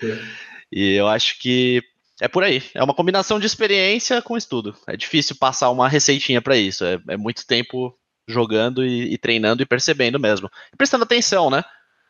E 0.72 0.94
eu 0.94 1.08
acho 1.08 1.40
que 1.40 1.82
é 2.20 2.28
por 2.28 2.44
aí. 2.44 2.64
É 2.74 2.84
uma 2.84 2.94
combinação 2.94 3.40
de 3.40 3.46
experiência 3.46 4.22
com 4.22 4.38
estudo. 4.38 4.76
É 4.88 4.98
difícil 4.98 5.36
passar 5.36 5.70
uma 5.70 5.88
receitinha 5.88 6.42
para 6.42 6.58
isso. 6.58 6.84
É, 6.84 7.00
é 7.10 7.18
muito 7.18 7.46
tempo 7.46 7.98
jogando 8.28 8.86
e, 8.86 9.14
e, 9.14 9.18
treinando 9.18 9.64
e 9.64 9.66
percebendo 9.66 10.20
mesmo. 10.20 10.50
E 10.74 10.76
prestando 10.76 11.04
atenção, 11.04 11.50
né? 11.50 11.64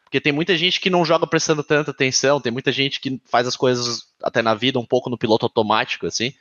Porque 0.04 0.22
tem 0.22 0.32
muita 0.32 0.58
gente 0.58 0.80
que 0.80 0.90
não 0.90 1.04
joga 1.04 1.28
prestando 1.28 1.64
tanta 1.64 1.92
atenção, 1.92 2.40
tem 2.40 2.52
muita 2.52 2.72
gente 2.72 3.00
que 3.00 3.22
faz 3.26 3.46
as 3.46 3.58
coisas 3.58 4.08
até 4.24 4.42
na 4.42 4.54
vida 4.54 4.80
um 4.80 4.86
pouco 4.86 5.10
no 5.10 5.18
piloto 5.18 5.46
automático, 5.46 6.08
assim, 6.08 6.34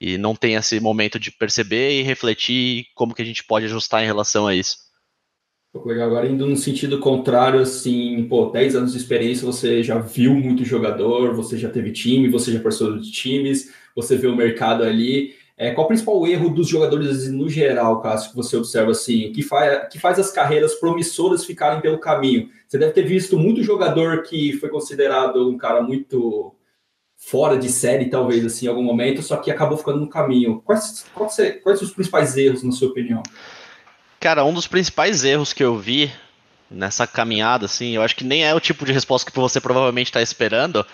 e 0.00 0.18
não 0.18 0.34
tem 0.34 0.54
esse 0.54 0.78
momento 0.78 1.18
de 1.18 1.30
perceber 1.30 1.98
e 1.98 2.02
refletir 2.02 2.86
como 2.94 3.14
que 3.14 3.22
a 3.22 3.24
gente 3.24 3.44
pode 3.44 3.64
ajustar 3.64 4.02
em 4.02 4.06
relação 4.06 4.46
a 4.46 4.54
isso. 4.54 4.76
Legal. 5.74 6.06
Agora, 6.06 6.28
indo 6.28 6.46
no 6.46 6.56
sentido 6.56 6.98
contrário, 6.98 7.60
assim, 7.60 8.26
pô, 8.28 8.50
10 8.50 8.76
anos 8.76 8.92
de 8.92 8.98
experiência, 8.98 9.46
você 9.46 9.82
já 9.82 9.98
viu 9.98 10.34
muito 10.34 10.64
jogador, 10.64 11.34
você 11.34 11.56
já 11.56 11.70
teve 11.70 11.92
time, 11.92 12.28
você 12.28 12.52
já 12.52 12.60
participou 12.60 12.98
de 12.98 13.10
times, 13.10 13.72
você 13.96 14.16
vê 14.16 14.26
o 14.26 14.36
mercado 14.36 14.82
ali. 14.82 15.34
É, 15.62 15.70
qual 15.70 15.84
o 15.84 15.88
principal 15.88 16.26
erro 16.26 16.48
dos 16.48 16.66
jogadores 16.66 17.30
no 17.30 17.48
geral, 17.48 18.00
Cássio, 18.00 18.30
que 18.30 18.36
você 18.36 18.56
observa 18.56 18.90
assim, 18.90 19.30
que 19.32 19.44
faz, 19.44 19.88
que 19.92 19.96
faz 19.96 20.18
as 20.18 20.32
carreiras 20.32 20.74
promissoras 20.74 21.44
ficarem 21.44 21.80
pelo 21.80 22.00
caminho? 22.00 22.50
Você 22.66 22.76
deve 22.76 22.90
ter 22.90 23.04
visto 23.04 23.38
muito 23.38 23.62
jogador 23.62 24.24
que 24.24 24.54
foi 24.54 24.68
considerado 24.68 25.48
um 25.48 25.56
cara 25.56 25.80
muito 25.80 26.52
fora 27.16 27.56
de 27.56 27.68
série, 27.68 28.10
talvez, 28.10 28.44
assim, 28.44 28.66
em 28.66 28.70
algum 28.70 28.82
momento, 28.82 29.22
só 29.22 29.36
que 29.36 29.52
acabou 29.52 29.78
ficando 29.78 30.00
no 30.00 30.08
caminho. 30.08 30.60
Quais, 30.64 31.06
quais, 31.14 31.36
quais 31.62 31.80
os 31.80 31.92
principais 31.92 32.36
erros, 32.36 32.64
na 32.64 32.72
sua 32.72 32.88
opinião? 32.88 33.22
Cara, 34.18 34.44
um 34.44 34.52
dos 34.52 34.66
principais 34.66 35.22
erros 35.22 35.52
que 35.52 35.62
eu 35.62 35.78
vi 35.78 36.10
nessa 36.68 37.06
caminhada, 37.06 37.66
assim, 37.66 37.94
eu 37.94 38.02
acho 38.02 38.16
que 38.16 38.24
nem 38.24 38.44
é 38.44 38.52
o 38.52 38.58
tipo 38.58 38.84
de 38.84 38.90
resposta 38.90 39.30
que 39.30 39.38
você 39.38 39.60
provavelmente 39.60 40.08
está 40.08 40.20
esperando. 40.20 40.84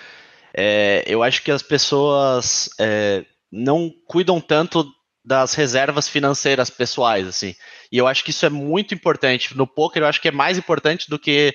É, 0.52 1.04
eu 1.06 1.22
acho 1.22 1.42
que 1.42 1.50
as 1.50 1.62
pessoas 1.62 2.68
é, 2.78 3.24
não 3.50 3.90
cuidam 4.06 4.40
tanto 4.40 4.90
das 5.24 5.54
reservas 5.54 6.08
financeiras 6.08 6.70
pessoais, 6.70 7.26
assim. 7.26 7.54
E 7.92 7.98
eu 7.98 8.06
acho 8.06 8.24
que 8.24 8.30
isso 8.30 8.46
é 8.46 8.48
muito 8.48 8.94
importante. 8.94 9.56
No 9.56 9.66
poker, 9.66 10.02
eu 10.02 10.06
acho 10.06 10.20
que 10.20 10.28
é 10.28 10.32
mais 10.32 10.56
importante 10.56 11.08
do 11.10 11.18
que 11.18 11.54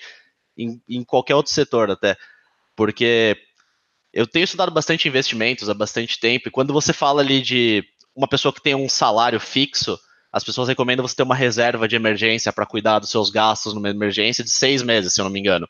em, 0.58 0.82
em 0.88 1.04
qualquer 1.04 1.36
outro 1.36 1.52
setor, 1.52 1.90
até. 1.90 2.16
Porque 2.76 3.36
eu 4.14 4.28
tenho 4.28 4.44
estudado 4.44 4.72
bastante 4.72 5.08
investimentos 5.08 5.70
há 5.70 5.74
bastante 5.74 6.20
tempo, 6.20 6.48
e 6.48 6.52
quando 6.52 6.72
você 6.72 6.94
fala 6.94 7.22
ali 7.22 7.42
de 7.42 7.84
uma 8.16 8.28
pessoa 8.28 8.54
que 8.54 8.62
tem 8.62 8.76
um 8.76 8.88
salário 8.88 9.40
fixo, 9.40 10.00
as 10.32 10.44
pessoas 10.44 10.68
recomendam 10.68 11.08
você 11.08 11.16
ter 11.16 11.24
uma 11.24 11.36
reserva 11.36 11.88
de 11.88 11.96
emergência 11.96 12.54
para 12.54 12.66
cuidar 12.66 13.00
dos 13.00 13.10
seus 13.10 13.30
gastos 13.30 13.74
numa 13.74 13.90
emergência 13.90 14.44
de 14.44 14.52
seis 14.52 14.84
meses, 14.84 15.14
se 15.14 15.22
eu 15.22 15.26
não 15.26 15.32
me 15.32 15.40
engano. 15.40 15.68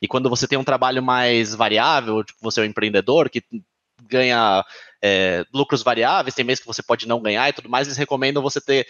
E 0.00 0.08
quando 0.08 0.28
você 0.28 0.48
tem 0.48 0.58
um 0.58 0.64
trabalho 0.64 1.02
mais 1.02 1.54
variável, 1.54 2.24
tipo 2.24 2.38
você 2.42 2.60
é 2.60 2.62
um 2.64 2.66
empreendedor 2.66 3.30
que 3.30 3.42
ganha 4.08 4.64
é, 5.02 5.44
lucros 5.52 5.82
variáveis, 5.82 6.34
tem 6.34 6.44
meses 6.44 6.60
que 6.60 6.66
você 6.66 6.82
pode 6.82 7.08
não 7.08 7.20
ganhar 7.20 7.48
e 7.48 7.52
tudo 7.52 7.68
mais, 7.68 7.88
eles 7.88 7.98
recomendam 7.98 8.42
você 8.42 8.60
ter 8.60 8.86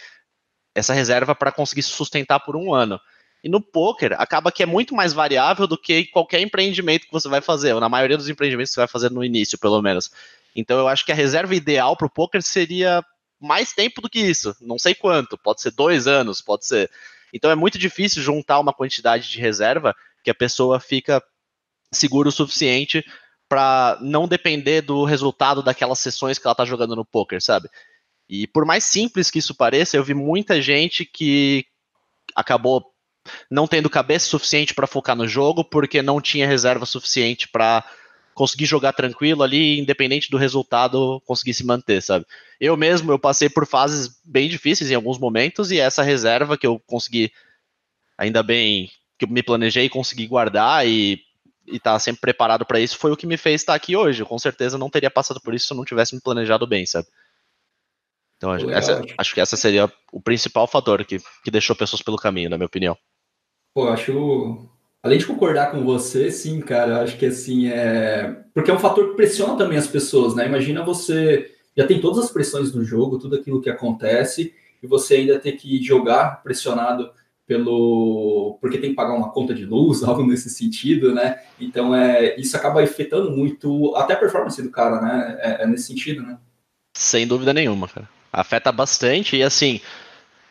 essa 0.75 0.93
reserva 0.93 1.35
para 1.35 1.51
conseguir 1.51 1.83
sustentar 1.83 2.41
por 2.41 2.55
um 2.55 2.75
ano. 2.75 3.01
E 3.43 3.49
no 3.49 3.61
poker, 3.61 4.15
acaba 4.21 4.53
que 4.53 4.63
é 4.63 4.67
muito 4.67 4.95
mais 4.95 5.13
variável 5.13 5.67
do 5.67 5.77
que 5.77 6.07
qualquer 6.07 6.41
empreendimento 6.41 7.07
que 7.07 7.13
você 7.13 7.29
vai 7.29 7.41
fazer, 7.41 7.73
ou 7.73 7.81
na 7.81 7.89
maioria 7.89 8.17
dos 8.17 8.29
empreendimentos 8.29 8.71
que 8.71 8.75
você 8.75 8.81
vai 8.81 8.89
fazer 8.89 9.11
no 9.11 9.25
início, 9.25 9.59
pelo 9.59 9.83
menos. 9.83 10.11
Então 10.55 10.79
eu 10.79 10.87
acho 10.87 11.05
que 11.05 11.13
a 11.13 11.15
reserva 11.15 11.55
ideal 11.55 11.97
para 11.97 12.07
o 12.07 12.11
poker 12.11 12.43
seria 12.43 13.05
mais 13.41 13.73
tempo 13.73 14.01
do 14.01 14.09
que 14.09 14.21
isso. 14.21 14.55
Não 14.61 14.79
sei 14.79 14.95
quanto, 14.95 15.37
pode 15.37 15.61
ser 15.61 15.73
dois 15.73 16.07
anos, 16.07 16.41
pode 16.41 16.67
ser. 16.67 16.91
Então 17.33 17.51
é 17.51 17.55
muito 17.55 17.79
difícil 17.79 18.23
juntar 18.23 18.61
uma 18.61 18.73
quantidade 18.73 19.29
de 19.29 19.41
reserva 19.41 19.95
que 20.23 20.31
a 20.31 20.35
pessoa 20.35 20.79
fica 20.79 21.23
segura 21.91 22.29
o 22.29 22.33
suficiente 22.33 23.05
para 23.53 23.99
não 24.01 24.27
depender 24.27 24.81
do 24.81 25.05
resultado 25.05 25.63
daquelas 25.63 25.99
sessões 25.99 26.39
que 26.39 26.47
ela 26.47 26.55
tá 26.55 26.65
jogando 26.65 26.97
no 26.97 27.05
poker, 27.05 27.39
sabe? 27.39 27.69
E 28.27 28.47
por 28.47 28.65
mais 28.65 28.83
simples 28.83 29.31
que 29.31 29.41
isso 29.41 29.55
pareça, 29.55 29.95
eu 29.95 30.03
vi 30.03 30.15
muita 30.15 30.63
gente 30.63 31.05
que 31.05 31.67
acabou 32.35 32.83
não 33.51 33.67
tendo 33.67 33.91
cabeça 33.91 34.27
suficiente 34.27 34.73
para 34.73 34.87
focar 34.87 35.15
no 35.15 35.29
jogo 35.29 35.63
porque 35.63 36.01
não 36.01 36.19
tinha 36.19 36.47
reserva 36.47 36.87
suficiente 36.87 37.47
para 37.47 37.85
conseguir 38.33 38.65
jogar 38.65 38.95
tranquilo 38.95 39.43
ali, 39.43 39.79
independente 39.79 40.31
do 40.31 40.39
resultado, 40.39 41.21
conseguir 41.27 41.53
se 41.53 41.67
manter, 41.67 42.01
sabe? 42.01 42.25
Eu 42.59 42.75
mesmo, 42.75 43.13
eu 43.13 43.19
passei 43.19 43.51
por 43.51 43.67
fases 43.67 44.19
bem 44.25 44.49
difíceis 44.49 44.91
em 44.91 44.95
alguns 44.95 45.19
momentos 45.19 45.71
e 45.71 45.79
essa 45.79 46.03
reserva 46.03 46.57
que 46.57 46.67
eu 46.67 46.81
consegui, 46.87 47.31
ainda 48.17 48.43
bem 48.43 48.91
que 49.19 49.27
eu 49.27 49.29
me 49.29 49.43
planejei, 49.43 49.91
consegui 49.91 50.27
guardar 50.27 50.89
e 50.89 51.23
e 51.67 51.77
estar 51.77 51.93
tá 51.93 51.99
sempre 51.99 52.21
preparado 52.21 52.65
para 52.67 52.81
isso 52.81 52.99
foi 52.99 53.13
o 53.13 53.17
que 53.17 53.27
me 53.27 53.37
fez 53.37 53.61
estar 53.61 53.75
aqui 53.75 53.97
hoje. 53.97 54.23
Eu 54.23 54.27
com 54.27 54.39
certeza 54.39 54.79
não 54.79 54.91
teria 54.91 55.11
passado 55.11 55.41
por 55.41 55.55
isso 55.55 55.67
se 55.67 55.73
eu 55.73 55.77
não 55.77 55.85
tivesse 55.85 56.15
me 56.15 56.21
planejado 56.21 56.67
bem, 56.67 56.85
sabe? 56.87 57.07
Então 58.37 58.55
essa, 58.71 59.01
acho 59.19 59.35
que 59.35 59.41
essa 59.41 59.57
seria 59.57 59.91
o 60.13 60.21
principal 60.21 60.67
fator 60.67 61.05
que, 61.05 61.21
que 61.45 61.51
deixou 61.51 61.77
pessoas 61.77 62.03
pelo 62.03 62.17
caminho, 62.17 62.51
na 62.51 62.59
minha 62.59 62.67
opinião. 62.67 62.97
Pô, 63.73 63.89
acho. 63.89 64.69
Além 65.03 65.19
de 65.19 65.27
concordar 65.27 65.71
com 65.71 65.85
você, 65.85 66.31
sim, 66.31 66.61
cara, 66.61 67.03
acho 67.03 67.17
que 67.17 67.27
assim 67.27 67.69
é. 67.69 68.45
Porque 68.55 68.71
é 68.71 68.75
um 68.75 68.79
fator 68.79 69.11
que 69.11 69.17
pressiona 69.17 69.57
também 69.57 69.79
as 69.79 69.87
pessoas, 69.87 70.35
né? 70.35 70.47
Imagina 70.47 70.85
você 70.85 71.51
já 71.77 71.87
tem 71.87 72.01
todas 72.01 72.25
as 72.25 72.31
pressões 72.31 72.71
do 72.71 72.85
jogo, 72.85 73.19
tudo 73.19 73.37
aquilo 73.37 73.61
que 73.61 73.71
acontece, 73.71 74.55
e 74.83 74.87
você 74.87 75.15
ainda 75.15 75.39
ter 75.39 75.53
que 75.53 75.83
jogar 75.83 76.43
pressionado 76.43 77.11
pelo 77.47 78.59
porque 78.61 78.79
tem 78.79 78.91
que 78.91 78.97
pagar 78.97 79.15
uma 79.15 79.33
conta 79.33 79.55
de 79.55 79.65
luz, 79.65 80.03
algo 80.05 80.25
nesse 80.25 80.51
sentido, 80.51 81.15
né? 81.15 81.41
Então 81.61 81.95
é 81.95 82.39
isso 82.39 82.57
acaba 82.57 82.83
afetando 82.83 83.31
muito 83.31 83.95
até 83.97 84.15
a 84.15 84.19
performance 84.19 84.61
do 84.63 84.71
cara, 84.71 85.01
né? 85.01 85.39
É, 85.41 85.63
é 85.65 85.67
nesse 85.67 85.87
sentido, 85.87 86.23
né? 86.23 86.39
Sem 86.97 87.27
dúvida 87.27 87.53
nenhuma, 87.53 87.89
cara. 87.89 88.09
Afeta 88.33 88.73
bastante 88.73 89.37
e 89.37 89.43
assim, 89.43 89.81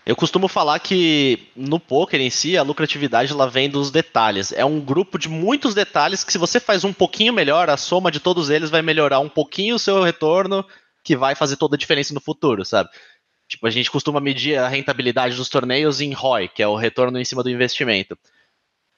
eu 0.05 0.15
costumo 0.15 0.47
falar 0.47 0.79
que 0.79 1.47
no 1.55 1.79
poker 1.79 2.19
em 2.19 2.29
si 2.29 2.57
a 2.57 2.63
lucratividade 2.63 3.31
ela 3.31 3.49
vem 3.49 3.69
dos 3.69 3.91
detalhes. 3.91 4.51
É 4.51 4.65
um 4.65 4.79
grupo 4.79 5.19
de 5.19 5.29
muitos 5.29 5.75
detalhes 5.75 6.23
que 6.23 6.31
se 6.31 6.39
você 6.39 6.59
faz 6.59 6.83
um 6.83 6.91
pouquinho 6.91 7.33
melhor, 7.33 7.69
a 7.69 7.77
soma 7.77 8.11
de 8.11 8.19
todos 8.19 8.49
eles 8.49 8.69
vai 8.69 8.81
melhorar 8.81 9.19
um 9.19 9.29
pouquinho 9.29 9.75
o 9.75 9.79
seu 9.79 10.01
retorno, 10.01 10.65
que 11.03 11.15
vai 11.15 11.35
fazer 11.35 11.55
toda 11.55 11.75
a 11.75 11.79
diferença 11.79 12.13
no 12.13 12.21
futuro, 12.21 12.65
sabe? 12.65 12.89
Tipo, 13.51 13.67
a 13.67 13.69
gente 13.69 13.91
costuma 13.91 14.21
medir 14.21 14.57
a 14.57 14.69
rentabilidade 14.69 15.35
dos 15.35 15.49
torneios 15.49 15.99
em 15.99 16.13
ROI, 16.13 16.47
que 16.47 16.63
é 16.63 16.67
o 16.67 16.77
retorno 16.77 17.19
em 17.19 17.25
cima 17.25 17.43
do 17.43 17.49
investimento. 17.49 18.17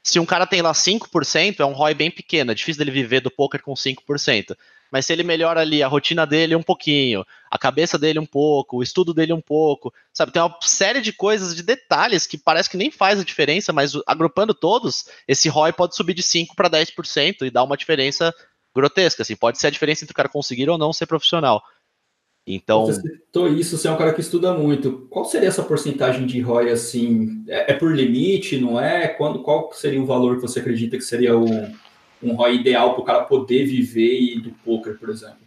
Se 0.04 0.20
um 0.20 0.28
cara 0.28 0.46
tem 0.46 0.62
lá 0.62 0.72
5%, 0.74 1.60
é 1.60 1.66
um 1.66 1.74
ROI 1.74 1.96
bem 1.96 2.12
pequeno, 2.12 2.52
é 2.52 2.54
difícil 2.54 2.78
dele 2.78 2.92
viver 2.92 3.20
do 3.20 3.32
poker 3.32 3.64
com 3.64 3.74
5%. 3.74 4.56
Mas 4.92 5.08
se 5.08 5.14
ele 5.14 5.24
melhora 5.24 5.62
ali 5.62 5.82
a 5.82 5.88
rotina 5.88 6.24
dele 6.24 6.56
um 6.56 6.62
pouquinho, 6.62 7.26
a 7.50 7.58
cabeça 7.58 7.98
dele 7.98 8.20
um 8.20 8.28
pouco, 8.28 8.78
o 8.78 8.84
estudo 8.84 9.12
dele 9.12 9.34
um 9.34 9.42
pouco, 9.42 9.92
sabe? 10.14 10.32
Tem 10.32 10.40
uma 10.40 10.56
série 10.62 11.02
de 11.02 11.12
coisas, 11.12 11.56
de 11.56 11.64
detalhes 11.64 12.28
que 12.28 12.38
parece 12.38 12.70
que 12.70 12.78
nem 12.78 12.92
faz 12.92 13.20
a 13.20 13.24
diferença, 13.24 13.74
mas 13.74 13.94
agrupando 14.06 14.54
todos, 14.54 15.06
esse 15.28 15.50
ROI 15.50 15.74
pode 15.74 15.96
subir 15.96 16.14
de 16.14 16.22
5 16.22 16.56
para 16.56 16.70
10% 16.70 17.42
e 17.42 17.50
dar 17.50 17.64
uma 17.64 17.76
diferença 17.76 18.32
grotesca, 18.76 19.24
assim, 19.24 19.36
pode 19.36 19.58
ser 19.58 19.66
a 19.66 19.72
diferença 19.72 20.06
entre 20.06 20.14
o 20.14 20.16
cara 20.16 20.30
conseguir 20.30 20.70
ou 20.70 20.78
não 20.78 20.94
ser 20.94 21.08
profissional. 21.08 21.64
Então. 22.46 22.86
Você 22.86 23.02
citou 23.02 23.48
isso, 23.48 23.78
você 23.78 23.88
é 23.88 23.92
um 23.92 23.98
cara 23.98 24.14
que 24.14 24.22
estuda 24.22 24.54
muito. 24.54 25.08
Qual 25.10 25.26
seria 25.26 25.48
essa 25.48 25.64
porcentagem 25.64 26.26
de 26.26 26.42
ROI 26.42 26.72
assim? 26.72 27.44
É, 27.48 27.72
é 27.72 27.74
por 27.74 27.96
limite, 27.96 28.58
não 28.58 28.80
é? 28.80 29.08
Quando, 29.08 29.42
qual 29.42 29.72
seria 29.74 30.02
o 30.02 30.06
valor 30.06 30.36
que 30.36 30.42
você 30.42 30.60
acredita 30.60 30.98
que 30.98 31.04
seria 31.04 31.38
o, 31.38 31.46
um 32.22 32.36
ROI 32.36 32.56
ideal 32.56 32.94
para 32.94 33.02
o 33.02 33.06
cara 33.06 33.24
poder 33.24 33.66
viver 33.66 34.42
do 34.42 34.52
poker, 34.66 34.98
por 34.98 35.10
exemplo? 35.10 35.38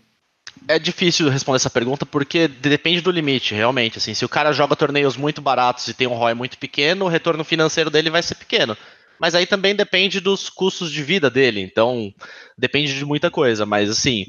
É 0.67 0.79
difícil 0.79 1.29
responder 1.29 1.57
essa 1.57 1.71
pergunta 1.71 2.07
porque 2.07 2.49
depende 2.49 3.03
do 3.03 3.11
limite, 3.11 3.55
realmente. 3.55 3.99
Assim, 3.99 4.15
se 4.15 4.25
o 4.25 4.29
cara 4.29 4.53
joga 4.53 4.75
torneios 4.75 5.17
muito 5.17 5.43
baratos 5.43 5.87
e 5.87 5.95
tem 5.95 6.07
um 6.07 6.15
ROI 6.15 6.35
muito 6.35 6.57
pequeno, 6.57 7.05
o 7.05 7.09
retorno 7.09 7.45
financeiro 7.45 7.91
dele 7.91 8.09
vai 8.09 8.23
ser 8.23 8.37
pequeno. 8.37 8.77
Mas 9.21 9.35
aí 9.35 9.47
também 9.47 9.75
depende 9.75 10.19
dos 10.19 10.49
custos 10.49 10.91
de 10.91 11.03
vida 11.03 11.31
dele, 11.31 11.61
então 11.61 12.13
depende 12.57 12.95
de 12.95 13.05
muita 13.05 13.31
coisa. 13.31 13.65
Mas 13.65 13.91
assim, 13.91 14.27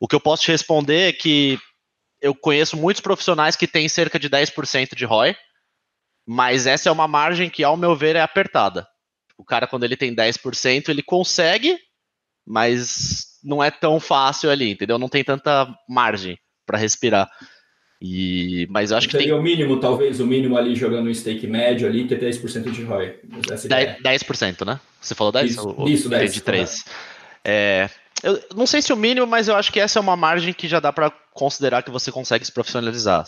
o 0.00 0.08
que 0.08 0.14
eu 0.14 0.20
posso 0.20 0.42
te 0.42 0.50
responder 0.50 1.08
é 1.08 1.12
que 1.12 1.58
eu 2.20 2.34
conheço 2.34 2.76
muitos 2.76 3.00
profissionais 3.00 3.56
que 3.56 3.66
têm 3.66 3.88
cerca 3.88 4.18
de 4.18 4.28
10% 4.28 4.94
de 4.94 5.04
ROI, 5.04 5.36
mas 6.26 6.66
essa 6.66 6.88
é 6.88 6.92
uma 6.92 7.08
margem 7.08 7.48
que, 7.48 7.64
ao 7.64 7.76
meu 7.76 7.96
ver, 7.96 8.16
é 8.16 8.20
apertada. 8.20 8.86
O 9.36 9.44
cara, 9.44 9.66
quando 9.66 9.84
ele 9.84 9.96
tem 9.96 10.14
10%, 10.14 10.88
ele 10.88 11.02
consegue, 11.02 11.78
mas 12.46 13.38
não 13.42 13.62
é 13.62 13.70
tão 13.70 14.00
fácil 14.00 14.50
ali, 14.50 14.70
entendeu? 14.70 14.98
Não 14.98 15.08
tem 15.08 15.22
tanta 15.22 15.72
margem 15.88 16.36
para 16.66 16.78
respirar. 16.78 17.30
E, 18.00 18.66
mas 18.70 18.90
eu 18.90 18.96
acho 18.96 19.10
Seria 19.10 19.26
que 19.26 19.30
tem... 19.30 19.38
o 19.38 19.42
mínimo, 19.42 19.80
talvez, 19.80 20.20
o 20.20 20.26
mínimo 20.26 20.56
ali 20.56 20.74
jogando 20.74 21.08
um 21.08 21.14
stake 21.14 21.46
médio 21.46 21.88
ali, 21.88 22.06
ter 22.06 22.20
10% 22.20 22.70
de 22.70 22.82
ROI. 22.82 23.20
10%, 23.26 24.02
10%, 24.02 24.66
né? 24.66 24.80
Você 25.00 25.14
falou 25.14 25.32
10%? 25.32 25.44
Isso, 25.44 25.74
ou, 25.76 25.88
isso 25.88 26.08
10%. 26.08 26.32
De 26.32 26.40
3%. 26.40 26.86
É, 27.44 27.88
eu 28.22 28.40
não 28.54 28.66
sei 28.66 28.82
se 28.82 28.92
o 28.92 28.96
mínimo, 28.96 29.26
mas 29.26 29.48
eu 29.48 29.56
acho 29.56 29.72
que 29.72 29.80
essa 29.80 29.98
é 29.98 30.02
uma 30.02 30.16
margem 30.16 30.52
que 30.52 30.68
já 30.68 30.80
dá 30.80 30.92
para 30.92 31.10
considerar 31.32 31.82
que 31.82 31.90
você 31.90 32.10
consegue 32.10 32.44
se 32.44 32.52
profissionalizar. 32.52 33.26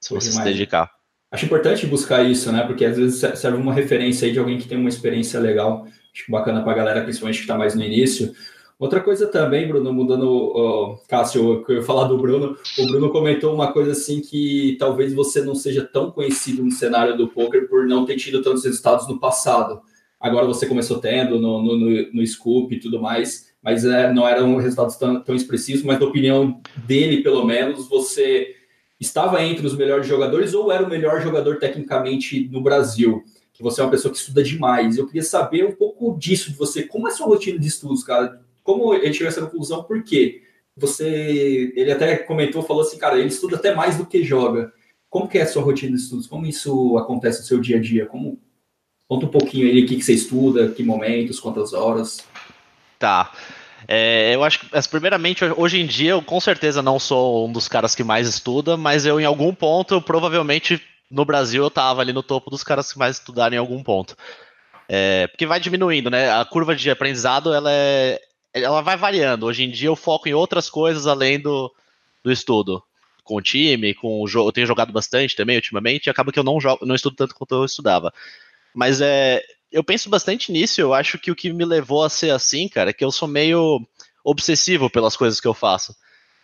Se 0.00 0.14
você 0.14 0.30
se 0.30 0.42
dedicar. 0.42 0.90
Acho 1.30 1.44
importante 1.44 1.86
buscar 1.86 2.22
isso, 2.22 2.50
né? 2.50 2.66
Porque 2.66 2.84
às 2.84 2.96
vezes 2.96 3.18
serve 3.38 3.58
uma 3.58 3.74
referência 3.74 4.26
aí 4.26 4.32
de 4.32 4.38
alguém 4.38 4.58
que 4.58 4.68
tem 4.68 4.78
uma 4.78 4.88
experiência 4.88 5.38
legal. 5.38 5.86
Acho 6.14 6.30
bacana 6.30 6.62
para 6.62 6.72
a 6.72 6.76
galera, 6.76 7.02
principalmente 7.02 7.36
que 7.36 7.42
está 7.42 7.58
mais 7.58 7.74
no 7.74 7.82
início. 7.82 8.32
Outra 8.78 9.00
coisa 9.00 9.26
também, 9.26 9.66
Bruno, 9.66 9.92
mudando, 9.92 10.24
uh, 10.24 11.00
Cássio, 11.08 11.64
eu 11.68 11.76
ia 11.76 11.82
falar 11.82 12.06
do 12.06 12.16
Bruno, 12.16 12.56
o 12.78 12.86
Bruno 12.86 13.10
comentou 13.10 13.52
uma 13.52 13.72
coisa 13.72 13.90
assim 13.90 14.20
que 14.20 14.76
talvez 14.78 15.12
você 15.12 15.42
não 15.42 15.54
seja 15.54 15.84
tão 15.84 16.12
conhecido 16.12 16.62
no 16.62 16.70
cenário 16.70 17.16
do 17.16 17.26
poker 17.26 17.68
por 17.68 17.86
não 17.86 18.06
ter 18.06 18.16
tido 18.16 18.40
tantos 18.40 18.64
resultados 18.64 19.08
no 19.08 19.18
passado. 19.18 19.82
Agora 20.20 20.46
você 20.46 20.64
começou 20.64 20.98
tendo 20.98 21.40
no, 21.40 21.60
no, 21.60 21.76
no, 21.76 22.12
no 22.12 22.26
Scoop 22.26 22.72
e 22.72 22.78
tudo 22.78 23.02
mais 23.02 23.47
mas 23.62 23.84
é, 23.84 24.12
não 24.12 24.26
eram 24.26 24.56
resultados 24.56 24.96
tão, 24.96 25.20
tão 25.22 25.34
expressivos, 25.34 25.82
mas 25.82 25.98
na 25.98 26.06
opinião 26.06 26.60
dele, 26.76 27.22
pelo 27.22 27.44
menos, 27.44 27.88
você 27.88 28.54
estava 29.00 29.42
entre 29.42 29.66
os 29.66 29.76
melhores 29.76 30.06
jogadores 30.06 30.54
ou 30.54 30.72
era 30.72 30.84
o 30.84 30.88
melhor 30.88 31.20
jogador 31.20 31.58
tecnicamente 31.58 32.48
no 32.50 32.62
Brasil? 32.62 33.22
Que 33.52 33.62
você 33.62 33.80
é 33.80 33.84
uma 33.84 33.90
pessoa 33.90 34.12
que 34.12 34.18
estuda 34.18 34.42
demais. 34.42 34.96
Eu 34.96 35.06
queria 35.06 35.22
saber 35.22 35.64
um 35.64 35.72
pouco 35.72 36.16
disso 36.16 36.50
de 36.50 36.56
você. 36.56 36.84
Como 36.84 37.08
é 37.08 37.10
a 37.10 37.14
sua 37.14 37.26
rotina 37.26 37.58
de 37.58 37.66
estudos, 37.66 38.04
cara? 38.04 38.40
Como 38.62 38.94
ele 38.94 39.12
chegou 39.12 39.26
a 39.26 39.30
essa 39.30 39.42
conclusão? 39.42 39.82
Por 39.82 40.02
quê? 40.04 40.42
Você, 40.76 41.72
ele 41.74 41.90
até 41.90 42.18
comentou, 42.18 42.62
falou 42.62 42.82
assim, 42.82 42.98
cara, 42.98 43.18
ele 43.18 43.28
estuda 43.28 43.56
até 43.56 43.74
mais 43.74 43.96
do 43.96 44.06
que 44.06 44.22
joga. 44.22 44.72
Como 45.10 45.26
que 45.26 45.38
é 45.38 45.42
a 45.42 45.46
sua 45.46 45.62
rotina 45.62 45.96
de 45.96 46.02
estudos? 46.02 46.28
Como 46.28 46.46
isso 46.46 46.96
acontece 46.96 47.40
no 47.40 47.46
seu 47.46 47.60
dia 47.60 47.78
a 47.78 47.80
dia? 47.80 48.06
Como 48.06 48.38
conta 49.08 49.26
um 49.26 49.30
pouquinho 49.30 49.66
aí 49.66 49.82
o 49.82 49.86
que, 49.86 49.96
que 49.96 50.04
você 50.04 50.12
estuda, 50.12 50.68
que 50.68 50.84
momentos, 50.84 51.40
quantas 51.40 51.72
horas. 51.72 52.18
Tá. 52.98 53.32
É, 53.86 54.34
eu 54.34 54.44
acho 54.44 54.60
que, 54.60 54.88
primeiramente, 54.90 55.44
hoje 55.44 55.80
em 55.80 55.86
dia 55.86 56.10
eu 56.10 56.22
com 56.22 56.40
certeza 56.40 56.82
não 56.82 56.98
sou 56.98 57.48
um 57.48 57.52
dos 57.52 57.68
caras 57.68 57.94
que 57.94 58.04
mais 58.04 58.28
estuda, 58.28 58.76
mas 58.76 59.06
eu 59.06 59.20
em 59.20 59.24
algum 59.24 59.54
ponto, 59.54 59.94
eu, 59.94 60.02
provavelmente 60.02 60.82
no 61.10 61.24
Brasil 61.24 61.62
eu 61.62 61.70
tava 61.70 62.02
ali 62.02 62.12
no 62.12 62.22
topo 62.22 62.50
dos 62.50 62.62
caras 62.62 62.92
que 62.92 62.98
mais 62.98 63.16
estudaram 63.16 63.54
em 63.54 63.58
algum 63.58 63.82
ponto. 63.82 64.16
É, 64.88 65.26
porque 65.28 65.46
vai 65.46 65.60
diminuindo, 65.60 66.10
né? 66.10 66.30
A 66.30 66.44
curva 66.44 66.74
de 66.74 66.90
aprendizado 66.90 67.52
ela, 67.54 67.70
é, 67.70 68.20
ela 68.52 68.80
vai 68.80 68.96
variando. 68.96 69.46
Hoje 69.46 69.64
em 69.64 69.70
dia 69.70 69.88
eu 69.88 69.96
foco 69.96 70.28
em 70.28 70.34
outras 70.34 70.68
coisas 70.68 71.06
além 71.06 71.40
do, 71.40 71.72
do 72.24 72.32
estudo. 72.32 72.82
Com 73.22 73.36
o 73.36 73.42
time, 73.42 73.94
com 73.94 74.22
o 74.22 74.26
jogo. 74.26 74.48
Eu 74.48 74.52
tenho 74.52 74.66
jogado 74.66 74.92
bastante 74.92 75.36
também 75.36 75.56
ultimamente, 75.56 76.06
e 76.06 76.10
acaba 76.10 76.32
que 76.32 76.38
eu 76.38 76.44
não, 76.44 76.60
jogo, 76.60 76.84
não 76.86 76.94
estudo 76.94 77.16
tanto 77.16 77.34
quanto 77.34 77.54
eu 77.54 77.64
estudava. 77.64 78.12
Mas 78.74 79.00
é, 79.00 79.42
eu 79.70 79.84
penso 79.84 80.08
bastante 80.08 80.50
nisso. 80.50 80.80
Eu 80.80 80.94
acho 80.94 81.18
que 81.18 81.30
o 81.30 81.36
que 81.36 81.52
me 81.52 81.64
levou 81.64 82.02
a 82.02 82.10
ser 82.10 82.30
assim, 82.30 82.68
cara, 82.68 82.90
é 82.90 82.92
que 82.92 83.04
eu 83.04 83.10
sou 83.10 83.28
meio 83.28 83.80
obsessivo 84.24 84.90
pelas 84.90 85.16
coisas 85.16 85.40
que 85.40 85.48
eu 85.48 85.54
faço. 85.54 85.94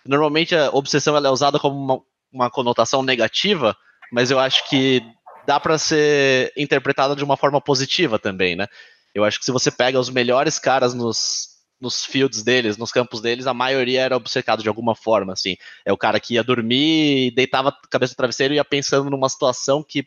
Normalmente 0.07 0.55
a 0.55 0.71
obsessão 0.71 1.17
é 1.17 1.31
usada 1.31 1.59
como 1.59 1.77
uma, 1.77 2.01
uma 2.33 2.51
conotação 2.51 3.03
negativa, 3.03 3.77
mas 4.13 4.31
eu 4.31 4.39
acho 4.39 4.69
que 4.69 5.03
dá 5.47 5.59
para 5.59 5.79
ser 5.79 6.53
interpretada 6.57 7.17
de 7.17 7.25
uma 7.25 7.37
forma 7.37 7.61
positiva 7.61 8.19
também, 8.19 8.57
né? 8.57 8.67
Eu 9.15 9.25
acho 9.25 9.39
que 9.39 9.45
se 9.45 9.53
você 9.53 9.71
pega 9.71 10.01
os 10.01 10.11
melhores 10.11 10.59
caras 10.59 10.93
nos, 10.93 11.49
nos 11.81 12.05
fields 12.05 12.43
deles, 12.43 12.77
nos 12.77 12.91
campos 12.91 13.21
deles, 13.21 13.47
a 13.47 13.55
maioria 13.55 14.03
era 14.03 14.17
obcecado 14.17 14.63
de 14.63 14.69
alguma 14.69 14.95
forma, 14.95 15.33
assim. 15.33 15.57
É 15.85 15.93
o 15.93 15.97
cara 15.97 16.19
que 16.19 16.35
ia 16.35 16.43
dormir, 16.43 17.33
deitava 17.33 17.69
a 17.69 17.89
cabeça 17.89 18.13
no 18.13 18.17
travesseiro 18.17 18.55
e 18.55 18.57
ia 18.57 18.65
pensando 18.65 19.11
numa 19.11 19.29
situação 19.29 19.83
que 19.83 20.07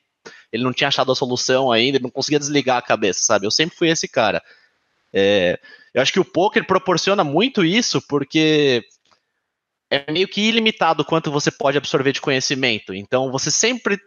ele 0.52 0.64
não 0.64 0.74
tinha 0.74 0.88
achado 0.88 1.12
a 1.12 1.16
solução 1.16 1.72
ainda, 1.72 1.98
ele 1.98 2.04
não 2.04 2.10
conseguia 2.10 2.40
desligar 2.40 2.78
a 2.78 2.82
cabeça, 2.82 3.22
sabe? 3.24 3.46
Eu 3.46 3.52
sempre 3.52 3.76
fui 3.76 3.90
esse 3.90 4.08
cara. 4.08 4.42
É, 5.14 5.60
eu 5.94 6.02
acho 6.02 6.14
que 6.14 6.20
o 6.20 6.26
poker 6.26 6.66
proporciona 6.66 7.24
muito 7.24 7.64
isso, 7.64 8.02
porque 8.08 8.84
é 9.90 10.12
meio 10.12 10.28
que 10.28 10.42
ilimitado 10.42 11.06
quanto 11.06 11.32
você 11.32 11.50
pode 11.50 11.78
absorver 11.78 12.12
de 12.12 12.22
conhecimento. 12.22 12.94
Então 12.94 13.32
você 13.32 13.50
sempre 13.50 13.98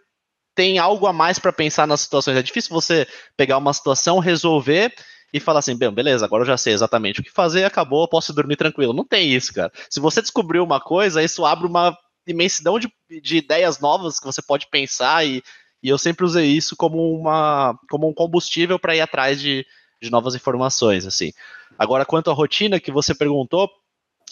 tem 0.54 0.78
algo 0.78 1.06
a 1.06 1.12
mais 1.12 1.38
para 1.38 1.52
pensar 1.52 1.86
nas 1.86 2.00
situações. 2.00 2.36
É 2.36 2.42
difícil 2.42 2.70
você 2.70 3.06
pegar 3.36 3.58
uma 3.58 3.72
situação, 3.72 4.18
resolver 4.18 4.92
e 5.32 5.40
falar 5.40 5.60
assim, 5.60 5.76
bem, 5.76 5.90
beleza, 5.90 6.24
agora 6.24 6.42
eu 6.42 6.46
já 6.46 6.56
sei 6.56 6.72
exatamente 6.72 7.20
o 7.20 7.22
que 7.22 7.30
fazer, 7.30 7.64
acabou, 7.64 8.08
posso 8.08 8.32
dormir 8.32 8.56
tranquilo. 8.56 8.92
Não 8.92 9.04
tem 9.04 9.32
isso, 9.32 9.54
cara. 9.54 9.72
Se 9.88 10.00
você 10.00 10.20
descobriu 10.20 10.64
uma 10.64 10.80
coisa, 10.80 11.22
isso 11.22 11.46
abre 11.46 11.66
uma 11.66 11.96
imensidão 12.26 12.78
de, 12.78 12.92
de 13.22 13.36
ideias 13.36 13.80
novas 13.80 14.18
que 14.18 14.26
você 14.26 14.42
pode 14.42 14.68
pensar 14.68 15.24
e, 15.26 15.42
e 15.82 15.88
eu 15.88 15.98
sempre 15.98 16.24
usei 16.24 16.46
isso 16.46 16.76
como, 16.76 17.14
uma, 17.14 17.78
como 17.90 18.08
um 18.08 18.14
combustível 18.14 18.78
para 18.78 18.94
ir 18.94 19.00
atrás 19.00 19.40
de, 19.40 19.66
de 20.00 20.10
novas 20.10 20.34
informações, 20.34 21.06
assim. 21.06 21.32
Agora, 21.78 22.04
quanto 22.04 22.30
à 22.30 22.34
rotina 22.34 22.80
que 22.80 22.92
você 22.92 23.14
perguntou, 23.14 23.70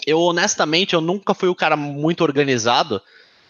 eu 0.07 0.21
honestamente 0.21 0.95
eu 0.95 1.01
nunca 1.01 1.35
fui 1.35 1.49
o 1.49 1.55
cara 1.55 1.77
muito 1.77 2.23
organizado, 2.23 3.01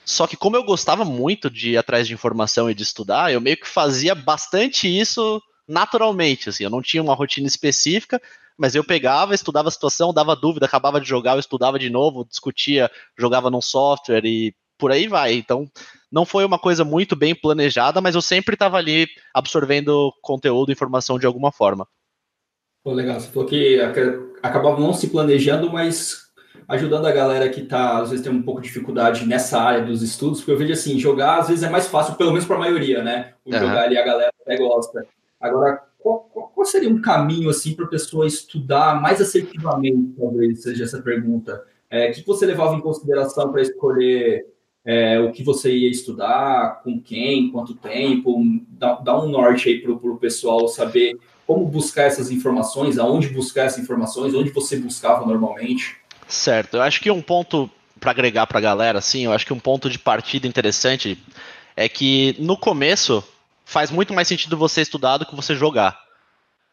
só 0.05 0.27
que 0.27 0.37
como 0.37 0.57
eu 0.57 0.65
gostava 0.65 1.05
muito 1.05 1.51
de 1.51 1.73
ir 1.73 1.77
atrás 1.77 2.07
de 2.07 2.15
informação 2.15 2.71
e 2.71 2.75
de 2.75 2.83
estudar, 2.83 3.33
eu 3.33 3.41
meio 3.41 3.57
que 3.57 3.69
fazia 3.69 4.15
bastante 4.15 4.89
isso 4.89 5.43
naturalmente, 5.67 6.49
assim, 6.49 6.65
eu 6.65 6.71
não 6.71 6.81
tinha 6.81 7.03
uma 7.03 7.15
rotina 7.15 7.47
específica, 7.47 8.21
mas 8.57 8.75
eu 8.75 8.83
pegava, 8.83 9.35
estudava 9.35 9.69
a 9.69 9.71
situação, 9.71 10.13
dava 10.13 10.35
dúvida, 10.35 10.67
acabava 10.67 11.01
de 11.01 11.07
jogar, 11.07 11.35
eu 11.35 11.41
estudava 11.41 11.79
de 11.79 11.91
novo, 11.91 12.25
discutia, 12.25 12.91
jogava 13.17 13.51
num 13.51 13.61
software 13.61 14.25
e 14.25 14.55
por 14.79 14.91
aí 14.91 15.07
vai. 15.07 15.35
Então, 15.35 15.71
não 16.11 16.25
foi 16.25 16.45
uma 16.45 16.59
coisa 16.59 16.85
muito 16.85 17.15
bem 17.15 17.35
planejada, 17.35 18.01
mas 18.01 18.15
eu 18.15 18.23
sempre 18.23 18.55
estava 18.55 18.77
ali 18.77 19.07
absorvendo 19.35 20.13
conteúdo, 20.23 20.73
informação 20.73 21.19
de 21.19 21.27
alguma 21.27 21.53
forma. 21.53 21.87
Pô, 22.83 22.93
legal. 22.93 23.21
Você 23.21 23.29
falou 23.29 23.49
que 23.49 23.81
acabava 24.43 24.81
não 24.81 24.95
se 24.95 25.09
planejando, 25.09 25.71
mas 25.71 26.29
ajudando 26.67 27.07
a 27.07 27.13
galera 27.13 27.49
que 27.49 27.63
tá, 27.63 27.99
às 27.99 28.11
vezes 28.11 28.25
tem 28.25 28.33
um 28.33 28.43
pouco 28.43 28.61
de 28.61 28.69
dificuldade 28.69 29.27
nessa 29.27 29.61
área 29.61 29.85
dos 29.85 30.03
estudos, 30.03 30.41
porque 30.41 30.53
eu 30.53 30.59
vejo 30.59 30.73
assim, 30.73 30.99
jogar 30.99 31.39
às 31.39 31.49
vezes 31.49 31.65
é 31.65 31.71
mais 31.71 31.87
fácil, 31.87 32.15
pelo 32.15 32.31
menos 32.31 32.47
para 32.47 32.57
a 32.57 32.61
maioria, 32.61 33.03
né? 33.03 33.35
O 33.45 33.53
uhum. 33.53 33.59
jogar 33.59 33.85
ali 33.85 33.97
a 33.97 34.05
galera 34.05 34.33
até 34.43 34.57
gosta. 34.57 35.07
Agora, 35.41 35.83
qual, 35.99 36.21
qual 36.55 36.67
seria 36.67 36.91
um 36.91 37.01
caminho 37.01 37.49
assim 37.49 37.75
para 37.75 37.87
a 37.87 37.89
pessoa 37.89 38.27
estudar 38.27 39.01
mais 39.01 39.21
assertivamente, 39.21 40.15
talvez 40.19 40.63
seja 40.63 40.85
essa 40.85 41.01
pergunta? 41.01 41.65
É, 41.91 42.11
o 42.11 42.13
que 42.13 42.27
você 42.27 42.45
levava 42.45 42.75
em 42.75 42.81
consideração 42.81 43.51
para 43.51 43.63
escolher 43.63 44.47
é, 44.89 45.21
o 45.21 45.31
que 45.31 45.43
você 45.43 45.71
ia 45.71 45.91
estudar, 45.91 46.81
com 46.83 46.99
quem, 46.99 47.51
quanto 47.51 47.75
tempo? 47.75 48.43
Dá, 48.71 48.95
dá 48.95 49.23
um 49.23 49.29
norte 49.29 49.69
aí 49.69 49.83
para 49.83 49.93
o 49.93 50.17
pessoal 50.17 50.67
saber 50.67 51.15
como 51.47 51.67
buscar 51.67 52.05
essas 52.05 52.31
informações, 52.31 52.99
aonde 52.99 53.29
buscar 53.29 53.65
essas 53.65 53.85
informações, 53.85 54.35
onde 54.35 54.49
você 54.49 54.79
buscava 54.79 55.27
normalmente. 55.27 55.95
Certo, 56.27 56.79
eu 56.79 56.83
acho 56.83 57.03
que 57.03 57.11
um 57.11 57.21
ponto 57.21 57.71
para 58.01 58.13
agregar 58.13 58.47
para 58.47 58.57
a 58.57 58.63
galera, 58.63 58.99
assim, 58.99 59.27
eu 59.27 59.33
acho 59.33 59.45
que 59.45 59.53
um 59.53 59.61
ponto 59.61 59.91
de 59.91 59.99
partida 59.99 60.47
interessante 60.47 61.23
é 61.77 61.87
que 61.87 62.35
no 62.39 62.57
começo 62.57 63.23
faz 63.67 63.91
muito 63.91 64.15
mais 64.15 64.27
sentido 64.27 64.57
você 64.57 64.81
estudar 64.81 65.19
do 65.19 65.27
que 65.27 65.37
você 65.37 65.55
jogar. 65.55 66.01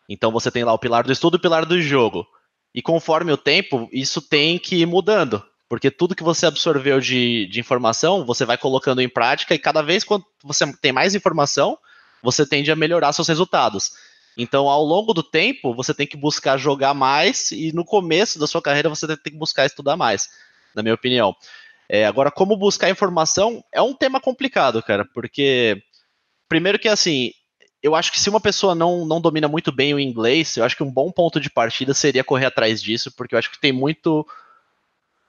Então 0.08 0.32
você 0.32 0.50
tem 0.50 0.64
lá 0.64 0.72
o 0.72 0.80
pilar 0.80 1.04
do 1.04 1.12
estudo 1.12 1.36
e 1.36 1.40
o 1.40 1.42
pilar 1.42 1.66
do 1.66 1.82
jogo. 1.82 2.26
E 2.74 2.82
conforme 2.82 3.34
o 3.34 3.38
tempo, 3.38 3.90
isso 3.92 4.22
tem 4.22 4.58
que 4.58 4.78
ir 4.78 4.86
mudando. 4.86 5.44
Porque 5.68 5.90
tudo 5.90 6.16
que 6.16 6.24
você 6.24 6.46
absorveu 6.46 7.00
de, 7.00 7.48
de 7.48 7.60
informação, 7.60 8.26
você 8.26 8.46
vai 8.46 8.58
colocando 8.58 9.02
em 9.02 9.10
prática, 9.10 9.56
e 9.56 9.60
cada 9.60 9.82
vez 9.82 10.04
que 10.04 10.16
você 10.44 10.72
tem 10.78 10.92
mais 10.92 11.16
informação, 11.16 11.78
você 12.22 12.46
tende 12.46 12.72
a 12.72 12.76
melhorar 12.76 13.14
seus 13.14 13.28
resultados. 13.28 13.92
Então, 14.38 14.68
ao 14.68 14.84
longo 14.84 15.14
do 15.14 15.24
tempo, 15.24 15.74
você 15.74 15.94
tem 15.94 16.06
que 16.06 16.18
buscar 16.18 16.58
jogar 16.58 16.94
mais 16.94 17.52
e 17.52 17.72
no 17.74 17.86
começo 17.86 18.38
da 18.38 18.48
sua 18.48 18.62
carreira 18.62 18.90
você 18.90 19.08
tem 19.08 19.34
que 19.34 19.40
buscar 19.40 19.66
estudar 19.66 19.96
mais, 19.96 20.30
na 20.76 20.84
minha 20.84 20.96
opinião. 20.96 21.34
É, 21.88 22.06
agora, 22.06 22.30
como 22.30 22.58
buscar 22.58 22.90
informação 22.90 23.64
é 23.72 23.82
um 23.82 23.94
tema 23.94 24.20
complicado, 24.20 24.82
cara, 24.84 25.06
porque 25.14 25.82
primeiro 26.50 26.80
que 26.80 26.90
assim, 26.90 27.32
eu 27.82 27.96
acho 27.96 28.12
que 28.12 28.20
se 28.20 28.30
uma 28.30 28.42
pessoa 28.42 28.74
não, 28.76 29.06
não 29.06 29.22
domina 29.22 29.48
muito 29.48 29.72
bem 29.72 29.94
o 29.94 30.00
inglês, 30.00 30.58
eu 30.58 30.64
acho 30.66 30.76
que 30.76 30.84
um 30.84 30.92
bom 30.92 31.12
ponto 31.12 31.40
de 31.40 31.50
partida 31.50 31.94
seria 31.94 32.24
correr 32.24 32.48
atrás 32.48 32.82
disso, 32.82 33.12
porque 33.16 33.36
eu 33.36 33.40
acho 33.40 33.52
que 33.52 33.62
tem 33.62 33.72
muito 33.72 34.26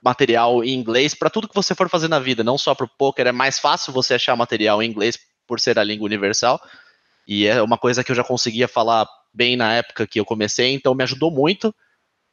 material 0.01 0.63
em 0.63 0.73
inglês 0.73 1.13
para 1.13 1.29
tudo 1.29 1.47
que 1.47 1.55
você 1.55 1.73
for 1.73 1.89
fazer 1.89 2.07
na 2.07 2.19
vida, 2.19 2.43
não 2.43 2.57
só 2.57 2.75
para 2.75 2.85
o 2.85 2.89
poker, 2.89 3.27
é 3.27 3.31
mais 3.31 3.59
fácil 3.59 3.91
você 3.93 4.13
achar 4.13 4.35
material 4.35 4.81
em 4.81 4.89
inglês 4.89 5.17
por 5.47 5.59
ser 5.59 5.79
a 5.79 5.83
língua 5.83 6.05
universal. 6.05 6.61
E 7.27 7.45
é 7.45 7.61
uma 7.61 7.77
coisa 7.77 8.03
que 8.03 8.11
eu 8.11 8.15
já 8.15 8.23
conseguia 8.23 8.67
falar 8.67 9.07
bem 9.33 9.55
na 9.55 9.73
época 9.73 10.07
que 10.07 10.19
eu 10.19 10.25
comecei, 10.25 10.73
então 10.73 10.95
me 10.95 11.03
ajudou 11.03 11.29
muito, 11.29 11.73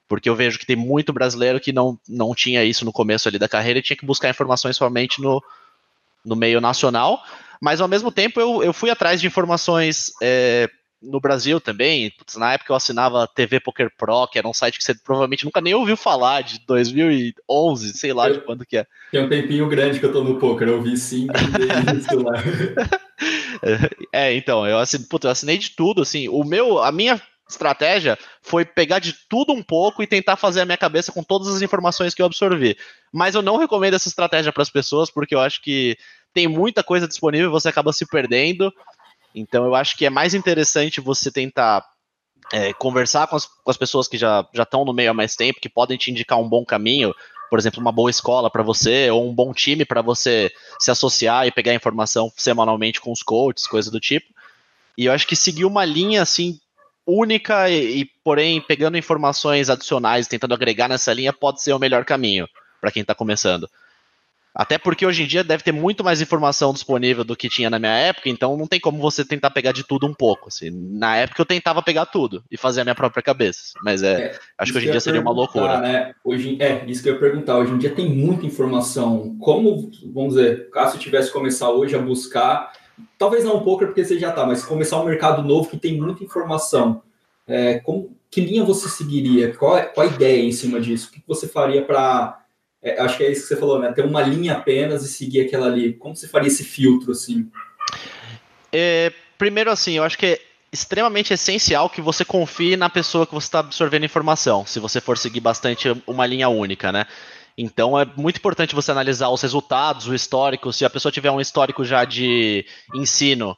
porque 0.08 0.28
eu 0.28 0.36
vejo 0.36 0.58
que 0.58 0.66
tem 0.66 0.76
muito 0.76 1.12
brasileiro 1.12 1.60
que 1.60 1.72
não, 1.72 1.98
não 2.08 2.34
tinha 2.34 2.64
isso 2.64 2.84
no 2.84 2.92
começo 2.92 3.28
ali 3.28 3.38
da 3.38 3.48
carreira 3.48 3.78
e 3.78 3.82
tinha 3.82 3.96
que 3.96 4.06
buscar 4.06 4.30
informações 4.30 4.76
somente 4.76 5.20
no, 5.20 5.42
no 6.24 6.36
meio 6.36 6.60
nacional. 6.60 7.22
Mas 7.60 7.80
ao 7.80 7.88
mesmo 7.88 8.12
tempo 8.12 8.40
eu, 8.40 8.62
eu 8.62 8.72
fui 8.72 8.90
atrás 8.90 9.20
de 9.20 9.26
informações 9.26 10.12
é, 10.22 10.68
no 11.04 11.20
Brasil 11.20 11.60
também. 11.60 12.12
Na 12.36 12.54
época 12.54 12.72
eu 12.72 12.76
assinava 12.76 13.28
TV 13.28 13.60
Poker 13.60 13.90
Pro, 13.96 14.26
que 14.26 14.38
era 14.38 14.48
um 14.48 14.54
site 14.54 14.78
que 14.78 14.84
você 14.84 14.94
provavelmente 14.94 15.44
nunca 15.44 15.60
nem 15.60 15.74
ouviu 15.74 15.96
falar, 15.96 16.42
de 16.42 16.60
2011, 16.66 17.94
sei 17.94 18.12
lá 18.12 18.28
eu, 18.28 18.34
de 18.34 18.40
quando 18.40 18.66
que 18.66 18.78
é. 18.78 18.86
Tem 19.10 19.22
um 19.22 19.28
tempinho 19.28 19.68
grande 19.68 20.00
que 20.00 20.06
eu 20.06 20.12
tô 20.12 20.24
no 20.24 20.38
poker, 20.38 20.68
eu 20.68 20.82
vi 20.82 20.96
sim, 20.96 21.26
lá. 21.26 22.42
é, 24.12 24.34
então, 24.34 24.66
eu 24.66 24.78
assinei, 24.78 25.06
puta, 25.06 25.28
eu 25.28 25.32
assinei 25.32 25.58
de 25.58 25.70
tudo, 25.70 26.02
assim, 26.02 26.28
o 26.28 26.42
meu, 26.44 26.82
a 26.82 26.90
minha 26.90 27.20
estratégia 27.48 28.18
foi 28.42 28.64
pegar 28.64 28.98
de 28.98 29.14
tudo 29.28 29.52
um 29.52 29.62
pouco 29.62 30.02
e 30.02 30.06
tentar 30.06 30.36
fazer 30.36 30.62
a 30.62 30.64
minha 30.64 30.78
cabeça 30.78 31.12
com 31.12 31.22
todas 31.22 31.48
as 31.48 31.62
informações 31.62 32.14
que 32.14 32.22
eu 32.22 32.26
absorvi. 32.26 32.76
Mas 33.12 33.34
eu 33.34 33.42
não 33.42 33.56
recomendo 33.56 33.94
essa 33.94 34.08
estratégia 34.08 34.52
para 34.52 34.62
as 34.62 34.70
pessoas, 34.70 35.10
porque 35.10 35.34
eu 35.34 35.40
acho 35.40 35.62
que 35.62 35.96
tem 36.32 36.48
muita 36.48 36.82
coisa 36.82 37.06
disponível 37.06 37.48
e 37.48 37.52
você 37.52 37.68
acaba 37.68 37.92
se 37.92 38.04
perdendo. 38.06 38.72
Então 39.34 39.64
eu 39.64 39.74
acho 39.74 39.96
que 39.96 40.06
é 40.06 40.10
mais 40.10 40.34
interessante 40.34 41.00
você 41.00 41.30
tentar 41.30 41.84
é, 42.52 42.72
conversar 42.72 43.26
com 43.26 43.36
as, 43.36 43.46
com 43.46 43.70
as, 43.70 43.76
pessoas 43.76 44.06
que 44.06 44.16
já 44.16 44.46
estão 44.54 44.84
no 44.84 44.92
meio 44.92 45.10
há 45.10 45.14
mais 45.14 45.34
tempo, 45.34 45.60
que 45.60 45.68
podem 45.68 45.96
te 45.96 46.10
indicar 46.10 46.38
um 46.38 46.48
bom 46.48 46.64
caminho, 46.64 47.14
por 47.50 47.58
exemplo, 47.58 47.80
uma 47.80 47.92
boa 47.92 48.10
escola 48.10 48.50
para 48.50 48.62
você, 48.62 49.10
ou 49.10 49.28
um 49.28 49.34
bom 49.34 49.52
time 49.52 49.84
para 49.84 50.02
você 50.02 50.52
se 50.78 50.90
associar 50.90 51.46
e 51.46 51.52
pegar 51.52 51.74
informação 51.74 52.32
semanalmente 52.36 53.00
com 53.00 53.10
os 53.10 53.22
coaches, 53.22 53.66
coisa 53.66 53.90
do 53.90 54.00
tipo. 54.00 54.32
E 54.96 55.06
eu 55.06 55.12
acho 55.12 55.26
que 55.26 55.34
seguir 55.34 55.64
uma 55.64 55.84
linha 55.84 56.22
assim 56.22 56.58
única 57.06 57.68
e, 57.68 58.00
e 58.00 58.04
porém 58.22 58.60
pegando 58.60 58.96
informações 58.96 59.68
adicionais, 59.68 60.28
tentando 60.28 60.54
agregar 60.54 60.88
nessa 60.88 61.12
linha, 61.12 61.32
pode 61.32 61.62
ser 61.62 61.72
o 61.72 61.78
melhor 61.78 62.04
caminho 62.04 62.48
para 62.80 62.90
quem 62.90 63.02
está 63.02 63.14
começando. 63.14 63.68
Até 64.54 64.78
porque 64.78 65.04
hoje 65.04 65.24
em 65.24 65.26
dia 65.26 65.42
deve 65.42 65.64
ter 65.64 65.72
muito 65.72 66.04
mais 66.04 66.20
informação 66.20 66.72
disponível 66.72 67.24
do 67.24 67.34
que 67.34 67.48
tinha 67.48 67.68
na 67.68 67.78
minha 67.78 67.92
época, 67.92 68.28
então 68.28 68.56
não 68.56 68.68
tem 68.68 68.78
como 68.78 68.98
você 68.98 69.24
tentar 69.24 69.50
pegar 69.50 69.72
de 69.72 69.82
tudo 69.82 70.06
um 70.06 70.14
pouco. 70.14 70.48
Assim. 70.48 70.70
Na 70.70 71.16
época 71.16 71.42
eu 71.42 71.46
tentava 71.46 71.82
pegar 71.82 72.06
tudo 72.06 72.44
e 72.48 72.56
fazer 72.56 72.82
a 72.82 72.84
minha 72.84 72.94
própria 72.94 73.22
cabeça, 73.22 73.72
mas 73.82 74.02
é, 74.04 74.26
é 74.26 74.38
acho 74.56 74.70
que 74.70 74.78
hoje 74.78 74.86
em 74.86 74.90
dia 74.92 75.00
seria 75.00 75.20
uma 75.20 75.32
loucura. 75.32 75.80
Né? 75.80 76.14
Hoje, 76.22 76.56
é, 76.60 76.84
isso 76.86 77.02
que 77.02 77.08
eu 77.08 77.14
ia 77.14 77.20
perguntar. 77.20 77.58
Hoje 77.58 77.72
em 77.72 77.78
dia 77.78 77.90
tem 77.90 78.08
muita 78.08 78.46
informação. 78.46 79.36
Como, 79.40 79.90
vamos 80.12 80.34
dizer, 80.34 80.70
caso 80.70 80.96
eu 80.96 81.00
tivesse 81.00 81.32
começar 81.32 81.70
hoje 81.70 81.96
a 81.96 81.98
buscar, 81.98 82.72
talvez 83.18 83.42
não 83.42 83.56
um 83.56 83.64
pouco 83.64 83.84
porque 83.84 84.04
você 84.04 84.18
já 84.18 84.30
está, 84.30 84.46
mas 84.46 84.64
começar 84.64 85.00
um 85.00 85.04
mercado 85.04 85.42
novo 85.42 85.68
que 85.68 85.76
tem 85.76 86.00
muita 86.00 86.22
informação. 86.22 87.02
É, 87.46 87.80
como, 87.80 88.16
que 88.30 88.40
linha 88.40 88.64
você 88.64 88.88
seguiria? 88.88 89.52
Qual, 89.54 89.82
qual 89.86 90.06
a 90.06 90.10
ideia 90.10 90.44
em 90.44 90.52
cima 90.52 90.80
disso? 90.80 91.08
O 91.08 91.12
que 91.12 91.22
você 91.26 91.48
faria 91.48 91.82
para 91.82 92.43
é, 92.84 93.00
acho 93.00 93.16
que 93.16 93.24
é 93.24 93.32
isso 93.32 93.42
que 93.42 93.48
você 93.48 93.56
falou, 93.56 93.78
né? 93.80 93.90
Ter 93.92 94.04
uma 94.04 94.20
linha 94.20 94.52
apenas 94.52 95.02
e 95.02 95.08
seguir 95.08 95.40
aquela 95.40 95.66
ali. 95.66 95.94
Como 95.94 96.14
você 96.14 96.28
faria 96.28 96.48
esse 96.48 96.62
filtro, 96.62 97.12
assim? 97.12 97.50
É, 98.70 99.10
primeiro, 99.38 99.70
assim, 99.70 99.94
eu 99.94 100.04
acho 100.04 100.18
que 100.18 100.26
é 100.26 100.40
extremamente 100.70 101.32
essencial 101.32 101.88
que 101.88 102.02
você 102.02 102.24
confie 102.24 102.76
na 102.76 102.90
pessoa 102.90 103.26
que 103.26 103.32
você 103.32 103.46
está 103.46 103.60
absorvendo 103.60 104.04
informação, 104.04 104.66
se 104.66 104.78
você 104.78 105.00
for 105.00 105.16
seguir 105.16 105.40
bastante 105.40 105.88
uma 106.06 106.26
linha 106.26 106.48
única, 106.48 106.92
né? 106.92 107.06
Então 107.56 107.98
é 107.98 108.04
muito 108.16 108.38
importante 108.38 108.74
você 108.74 108.90
analisar 108.90 109.30
os 109.30 109.40
resultados, 109.40 110.08
o 110.08 110.14
histórico. 110.14 110.72
Se 110.72 110.84
a 110.84 110.90
pessoa 110.90 111.12
tiver 111.12 111.30
um 111.30 111.40
histórico 111.40 111.84
já 111.84 112.04
de 112.04 112.66
ensino 112.94 113.56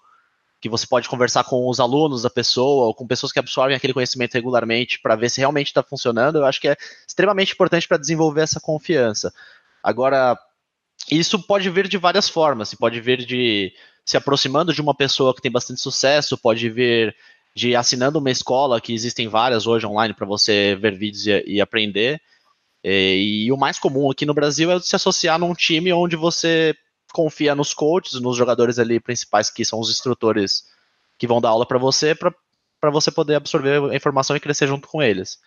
que 0.60 0.68
você 0.68 0.86
pode 0.86 1.08
conversar 1.08 1.44
com 1.44 1.68
os 1.68 1.78
alunos 1.80 2.22
da 2.22 2.30
pessoa 2.30 2.86
ou 2.86 2.94
com 2.94 3.06
pessoas 3.06 3.32
que 3.32 3.38
absorvem 3.38 3.76
aquele 3.76 3.92
conhecimento 3.92 4.34
regularmente 4.34 4.98
para 5.00 5.16
ver 5.16 5.28
se 5.28 5.40
realmente 5.40 5.68
está 5.68 5.82
funcionando, 5.82 6.38
eu 6.38 6.44
acho 6.44 6.60
que 6.60 6.68
é 6.68 6.76
extremamente 7.06 7.52
importante 7.52 7.86
para 7.86 7.98
desenvolver 7.98 8.42
essa 8.42 8.60
confiança. 8.60 9.32
Agora, 9.82 10.38
isso 11.10 11.38
pode 11.38 11.68
vir 11.70 11.88
de 11.88 11.98
várias 11.98 12.28
formas, 12.28 12.74
pode 12.74 13.00
vir 13.00 13.24
de 13.24 13.72
se 14.04 14.16
aproximando 14.16 14.72
de 14.72 14.80
uma 14.80 14.94
pessoa 14.94 15.34
que 15.34 15.42
tem 15.42 15.50
bastante 15.50 15.80
sucesso, 15.80 16.38
pode 16.38 16.68
vir 16.70 17.14
de 17.54 17.74
assinando 17.74 18.18
uma 18.18 18.30
escola, 18.30 18.80
que 18.80 18.92
existem 18.92 19.28
várias 19.28 19.66
hoje 19.66 19.86
online 19.86 20.14
para 20.14 20.26
você 20.26 20.76
ver 20.76 20.96
vídeos 20.96 21.26
e, 21.26 21.44
e 21.46 21.60
aprender. 21.60 22.20
E, 22.84 23.46
e, 23.46 23.52
o 23.52 23.56
mais 23.56 23.78
comum 23.78 24.10
aqui 24.10 24.24
no 24.24 24.34
Brasil 24.34 24.70
é 24.70 24.78
se 24.78 24.94
associar 24.94 25.38
num 25.38 25.54
time 25.54 25.92
onde 25.92 26.14
você 26.14 26.74
confia 27.12 27.54
nos 27.54 27.72
coaches, 27.72 28.20
nos 28.20 28.36
jogadores 28.36 28.78
ali 28.78 29.00
principais 29.00 29.50
que 29.50 29.64
são 29.64 29.80
os 29.80 29.90
instrutores 29.90 30.64
que 31.18 31.26
vão 31.26 31.40
dar 31.40 31.50
aula 31.50 31.66
para 31.66 31.78
você, 31.78 32.14
para 32.14 32.90
você 32.90 33.10
poder 33.10 33.36
absorver 33.36 33.90
a 33.90 33.96
informação 33.96 34.36
e 34.36 34.40
crescer 34.40 34.66
junto 34.66 34.86
com 34.88 35.02
eles. 35.02 35.38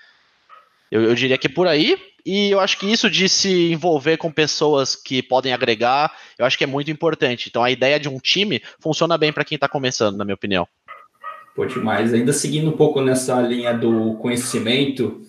Eu, 0.92 1.04
eu 1.04 1.16
diria 1.16 1.38
que 1.38 1.48
é 1.48 1.50
por 1.50 1.68
aí. 1.68 1.98
E 2.26 2.52
eu 2.52 2.60
acho 2.60 2.78
que 2.78 2.92
isso 2.92 3.10
de 3.10 3.30
se 3.30 3.72
envolver 3.72 4.18
com 4.18 4.32
pessoas 4.32 4.96
que 4.96 5.24
podem 5.24 5.54
agregar, 5.54 6.14
eu 6.38 6.46
acho 6.46 6.58
que 6.58 6.64
é 6.64 6.68
muito 6.68 6.92
importante. 6.92 7.48
Então 7.50 7.64
a 7.64 7.72
ideia 7.72 8.00
de 8.00 8.10
um 8.10 8.20
time 8.20 8.62
funciona 8.80 9.18
bem 9.18 9.32
para 9.32 9.46
quem 9.46 9.56
está 9.56 9.68
começando, 9.68 10.18
na 10.18 10.26
minha 10.26 10.36
opinião. 10.36 10.68
Pô, 11.56 11.66
demais. 11.66 12.14
Ainda 12.14 12.34
seguindo 12.34 12.70
um 12.70 12.78
pouco 12.78 13.02
nessa 13.02 13.42
linha 13.42 13.74
do 13.74 14.16
conhecimento, 14.16 15.22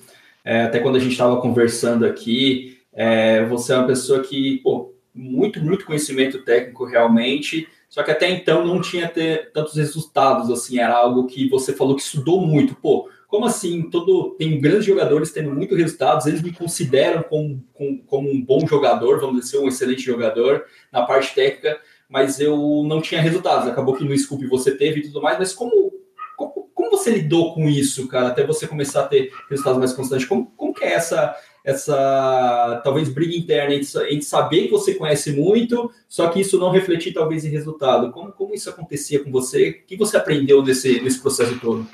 é, 0.44 0.62
até 0.62 0.80
quando 0.80 0.96
a 0.96 0.98
gente 0.98 1.12
estava 1.12 1.40
conversando 1.40 2.04
aqui, 2.04 2.78
é, 2.92 3.44
você 3.44 3.72
é 3.72 3.76
uma 3.76 3.86
pessoa 3.86 4.20
que, 4.20 4.58
pô, 4.58 4.89
muito, 5.14 5.60
muito 5.60 5.84
conhecimento 5.84 6.42
técnico 6.44 6.84
realmente, 6.84 7.68
só 7.88 8.02
que 8.04 8.10
até 8.10 8.30
então 8.30 8.64
não 8.64 8.80
tinha 8.80 9.08
ter 9.08 9.50
tantos 9.52 9.74
resultados, 9.74 10.50
assim, 10.50 10.78
era 10.78 10.94
algo 10.94 11.26
que 11.26 11.48
você 11.48 11.72
falou 11.72 11.96
que 11.96 12.02
estudou 12.02 12.40
muito. 12.40 12.74
Pô, 12.76 13.08
como 13.26 13.46
assim? 13.46 13.90
Todo 13.90 14.30
tem 14.38 14.60
grandes 14.60 14.84
jogadores 14.84 15.32
tendo 15.32 15.52
muitos 15.52 15.76
resultados, 15.76 16.26
eles 16.26 16.40
me 16.40 16.52
consideram 16.52 17.22
como, 17.22 17.64
como, 17.74 18.02
como 18.04 18.30
um 18.30 18.40
bom 18.40 18.64
jogador, 18.66 19.20
vamos 19.20 19.40
dizer, 19.40 19.58
um 19.58 19.68
excelente 19.68 20.02
jogador 20.02 20.64
na 20.92 21.02
parte 21.02 21.34
técnica, 21.34 21.80
mas 22.08 22.40
eu 22.40 22.84
não 22.86 23.00
tinha 23.00 23.20
resultados. 23.20 23.68
Acabou 23.68 23.96
que 23.96 24.04
no 24.04 24.16
Scoop 24.16 24.46
você 24.46 24.76
teve 24.76 25.00
e 25.00 25.02
tudo 25.04 25.20
mais, 25.20 25.38
mas 25.38 25.52
como, 25.52 25.92
como, 26.36 26.70
como 26.72 26.90
você 26.90 27.10
lidou 27.10 27.54
com 27.54 27.68
isso, 27.68 28.06
cara, 28.06 28.28
até 28.28 28.46
você 28.46 28.68
começar 28.68 29.02
a 29.02 29.08
ter 29.08 29.32
resultados 29.48 29.78
mais 29.78 29.92
constantes? 29.92 30.26
Como, 30.26 30.46
como 30.56 30.74
que 30.74 30.84
é 30.84 30.92
essa 30.92 31.34
essa 31.64 32.80
talvez 32.82 33.08
briga 33.08 33.36
interna 33.36 33.74
entre, 33.74 34.22
saber 34.22 34.64
que 34.64 34.70
você 34.70 34.94
conhece 34.94 35.32
muito, 35.32 35.90
só 36.08 36.28
que 36.28 36.40
isso 36.40 36.58
não 36.58 36.70
refletir 36.70 37.12
talvez 37.12 37.44
em 37.44 37.50
resultado. 37.50 38.10
Como, 38.12 38.32
como 38.32 38.54
isso 38.54 38.70
acontecia 38.70 39.22
com 39.22 39.30
você? 39.30 39.70
O 39.70 39.86
que 39.86 39.96
você 39.96 40.16
aprendeu 40.16 40.62
nesse, 40.62 41.20
processo 41.20 41.58
todo? 41.58 41.86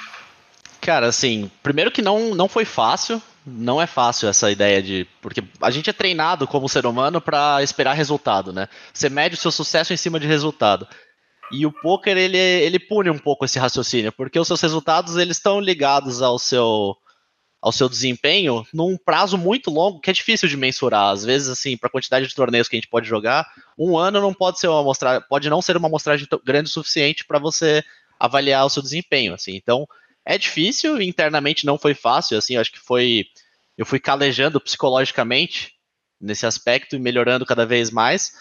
Cara, 0.80 1.08
assim, 1.08 1.50
primeiro 1.62 1.90
que 1.90 2.02
não, 2.02 2.34
não 2.34 2.48
foi 2.48 2.64
fácil, 2.64 3.20
não 3.44 3.80
é 3.80 3.86
fácil 3.86 4.28
essa 4.28 4.50
ideia 4.50 4.82
de. 4.82 5.06
Porque 5.20 5.42
a 5.60 5.70
gente 5.70 5.90
é 5.90 5.92
treinado 5.92 6.46
como 6.46 6.68
ser 6.68 6.86
humano 6.86 7.20
para 7.20 7.62
esperar 7.62 7.94
resultado, 7.94 8.52
né? 8.52 8.68
Você 8.92 9.08
mede 9.08 9.34
o 9.34 9.38
seu 9.38 9.50
sucesso 9.50 9.92
em 9.92 9.96
cima 9.96 10.20
de 10.20 10.26
resultado. 10.26 10.86
E 11.52 11.64
o 11.64 11.72
poker 11.72 12.16
ele, 12.16 12.36
ele 12.36 12.78
pune 12.78 13.08
um 13.08 13.18
pouco 13.18 13.44
esse 13.44 13.58
raciocínio, 13.58 14.12
porque 14.12 14.38
os 14.38 14.48
seus 14.48 14.60
resultados 14.60 15.16
eles 15.16 15.36
estão 15.36 15.60
ligados 15.60 16.20
ao 16.20 16.38
seu 16.38 16.96
ao 17.60 17.72
seu 17.72 17.88
desempenho 17.88 18.66
num 18.72 18.96
prazo 18.96 19.36
muito 19.36 19.70
longo 19.70 20.00
que 20.00 20.10
é 20.10 20.12
difícil 20.12 20.48
de 20.48 20.56
mensurar. 20.56 21.10
Às 21.12 21.24
vezes, 21.24 21.48
assim, 21.48 21.76
para 21.76 21.88
a 21.88 21.90
quantidade 21.90 22.26
de 22.26 22.34
torneios 22.34 22.68
que 22.68 22.76
a 22.76 22.78
gente 22.78 22.88
pode 22.88 23.08
jogar, 23.08 23.46
um 23.78 23.96
ano 23.96 24.20
não 24.20 24.32
pode 24.32 24.60
ser 24.60 24.68
uma 24.68 24.80
amostragem, 24.80 25.22
pode 25.28 25.50
não 25.50 25.60
ser 25.60 25.76
uma 25.76 25.88
amostragem 25.88 26.26
grande 26.44 26.68
o 26.68 26.72
suficiente 26.72 27.24
para 27.24 27.38
você 27.38 27.82
avaliar 28.18 28.64
o 28.64 28.70
seu 28.70 28.82
desempenho, 28.82 29.34
assim. 29.34 29.56
Então, 29.56 29.86
é 30.24 30.36
difícil, 30.36 31.00
internamente 31.00 31.66
não 31.66 31.78
foi 31.78 31.94
fácil, 31.94 32.36
assim, 32.36 32.56
acho 32.56 32.72
que 32.72 32.80
foi. 32.80 33.26
Eu 33.76 33.84
fui 33.84 34.00
calejando 34.00 34.60
psicologicamente 34.60 35.74
nesse 36.20 36.46
aspecto 36.46 36.96
e 36.96 36.98
melhorando 36.98 37.44
cada 37.44 37.66
vez 37.66 37.90
mais. 37.90 38.32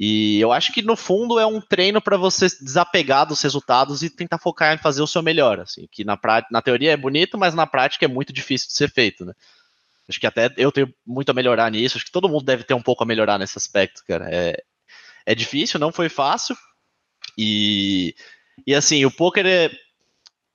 E 0.00 0.38
eu 0.38 0.52
acho 0.52 0.72
que 0.72 0.80
no 0.80 0.94
fundo 0.94 1.40
é 1.40 1.46
um 1.46 1.60
treino 1.60 2.00
para 2.00 2.16
você 2.16 2.46
desapegar 2.46 3.26
dos 3.26 3.42
resultados 3.42 4.00
e 4.00 4.08
tentar 4.08 4.38
focar 4.38 4.72
em 4.72 4.78
fazer 4.78 5.02
o 5.02 5.08
seu 5.08 5.20
melhor, 5.24 5.58
assim, 5.58 5.88
que 5.90 6.04
na 6.04 6.16
prática, 6.16 6.48
na 6.52 6.62
teoria 6.62 6.92
é 6.92 6.96
bonito, 6.96 7.36
mas 7.36 7.52
na 7.52 7.66
prática 7.66 8.04
é 8.04 8.08
muito 8.08 8.32
difícil 8.32 8.68
de 8.68 8.74
ser 8.74 8.88
feito, 8.92 9.24
né? 9.24 9.32
Acho 10.08 10.20
que 10.20 10.26
até 10.28 10.54
eu 10.56 10.70
tenho 10.70 10.94
muito 11.04 11.30
a 11.30 11.34
melhorar 11.34 11.68
nisso, 11.72 11.96
acho 11.96 12.06
que 12.06 12.12
todo 12.12 12.28
mundo 12.28 12.44
deve 12.44 12.62
ter 12.62 12.74
um 12.74 12.80
pouco 12.80 13.02
a 13.02 13.06
melhorar 13.06 13.40
nesse 13.40 13.58
aspecto, 13.58 14.04
cara. 14.06 14.28
É, 14.30 14.62
é 15.26 15.34
difícil, 15.34 15.80
não 15.80 15.90
foi 15.90 16.08
fácil. 16.08 16.56
E, 17.36 18.14
e 18.64 18.76
assim, 18.76 19.04
o 19.04 19.10
poker 19.10 19.44
é, 19.46 19.68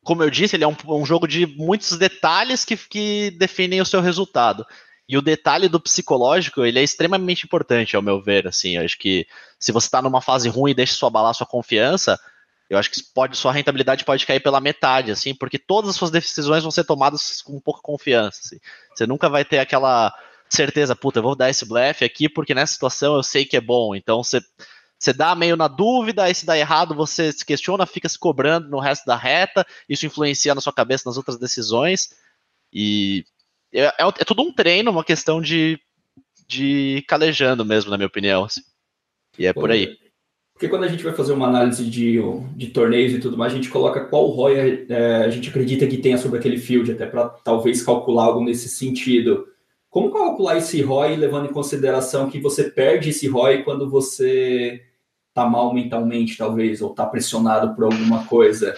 como 0.05 0.23
eu 0.23 0.29
disse, 0.29 0.55
ele 0.55 0.63
é 0.63 0.67
um, 0.67 0.75
um 0.87 1.05
jogo 1.05 1.27
de 1.27 1.45
muitos 1.45 1.97
detalhes 1.97 2.63
que, 2.63 2.77
que 2.77 3.31
definem 3.31 3.81
o 3.81 3.85
seu 3.85 3.99
resultado. 3.99 4.65
E 5.07 5.17
o 5.17 5.21
detalhe 5.21 5.67
do 5.67 5.79
psicológico, 5.79 6.63
ele 6.63 6.79
é 6.79 6.83
extremamente 6.83 7.45
importante, 7.45 7.95
ao 7.95 8.01
meu 8.01 8.21
ver, 8.21 8.47
assim, 8.47 8.77
acho 8.77 8.97
que 8.97 9.27
se 9.59 9.71
você 9.71 9.87
está 9.87 10.01
numa 10.01 10.21
fase 10.21 10.47
ruim 10.47 10.71
e 10.71 10.75
deixa 10.75 10.93
isso 10.93 11.05
abalar 11.05 11.33
sua 11.33 11.45
confiança, 11.45 12.19
eu 12.69 12.77
acho 12.77 12.89
que 12.89 13.01
pode, 13.13 13.37
sua 13.37 13.51
rentabilidade 13.51 14.05
pode 14.05 14.25
cair 14.25 14.39
pela 14.39 14.61
metade, 14.61 15.11
assim, 15.11 15.35
porque 15.35 15.59
todas 15.59 15.89
as 15.89 15.95
suas 15.95 16.09
decisões 16.09 16.63
vão 16.63 16.71
ser 16.71 16.85
tomadas 16.85 17.41
com 17.41 17.59
pouca 17.59 17.81
confiança, 17.81 18.41
assim. 18.45 18.59
Você 18.95 19.05
nunca 19.05 19.29
vai 19.29 19.43
ter 19.43 19.59
aquela 19.59 20.13
certeza, 20.49 20.95
puta, 20.95 21.19
eu 21.19 21.23
vou 21.23 21.35
dar 21.35 21.49
esse 21.49 21.65
blefe 21.65 22.05
aqui 22.05 22.29
porque 22.29 22.53
nessa 22.53 22.73
situação 22.73 23.15
eu 23.15 23.23
sei 23.23 23.43
que 23.43 23.57
é 23.57 23.61
bom, 23.61 23.95
então 23.95 24.23
você 24.23 24.39
você 25.03 25.11
dá 25.11 25.35
meio 25.35 25.57
na 25.57 25.67
dúvida, 25.67 26.23
aí 26.23 26.33
se 26.33 26.45
dá 26.45 26.57
errado, 26.57 26.95
você 26.95 27.29
se 27.33 27.45
questiona, 27.45 27.85
fica 27.85 28.07
se 28.07 28.17
cobrando 28.17 28.69
no 28.69 28.79
resto 28.79 29.05
da 29.05 29.17
reta, 29.17 29.67
isso 29.89 30.05
influencia 30.05 30.55
na 30.55 30.61
sua 30.61 30.71
cabeça 30.71 31.03
nas 31.05 31.17
outras 31.17 31.37
decisões. 31.37 32.11
E 32.71 33.25
é, 33.73 33.85
é, 33.85 33.93
é 33.99 34.25
tudo 34.25 34.43
um 34.43 34.53
treino, 34.53 34.91
uma 34.91 35.03
questão 35.03 35.41
de, 35.41 35.79
de 36.47 37.03
calejando 37.07 37.65
mesmo, 37.65 37.89
na 37.89 37.97
minha 37.97 38.07
opinião. 38.07 38.45
Assim. 38.45 38.61
E 39.37 39.45
é 39.45 39.53
por 39.53 39.71
aí. 39.71 39.97
Porque 40.53 40.67
quando 40.67 40.83
a 40.83 40.87
gente 40.87 41.03
vai 41.03 41.13
fazer 41.13 41.33
uma 41.33 41.47
análise 41.47 41.83
de, 41.89 42.19
de 42.55 42.67
torneios 42.67 43.13
e 43.13 43.19
tudo 43.19 43.37
mais, 43.37 43.51
a 43.51 43.55
gente 43.55 43.69
coloca 43.69 44.05
qual 44.05 44.27
ROI 44.27 44.85
é, 44.87 45.25
a 45.25 45.29
gente 45.29 45.49
acredita 45.49 45.87
que 45.87 45.97
tenha 45.97 46.17
sobre 46.17 46.39
aquele 46.39 46.57
field, 46.57 46.91
até 46.91 47.05
para 47.05 47.27
talvez 47.27 47.81
calcular 47.83 48.25
algo 48.25 48.43
nesse 48.43 48.69
sentido. 48.69 49.47
Como 49.89 50.11
calcular 50.11 50.57
esse 50.57 50.81
ROI 50.81 51.15
levando 51.15 51.49
em 51.49 51.53
consideração 51.53 52.29
que 52.29 52.39
você 52.39 52.65
perde 52.65 53.09
esse 53.09 53.27
ROI 53.27 53.63
quando 53.63 53.89
você 53.89 54.81
tá 55.33 55.45
mal 55.45 55.73
mentalmente, 55.73 56.37
talvez, 56.37 56.81
ou 56.81 56.93
tá 56.93 57.05
pressionado 57.05 57.75
por 57.75 57.85
alguma 57.85 58.25
coisa. 58.25 58.77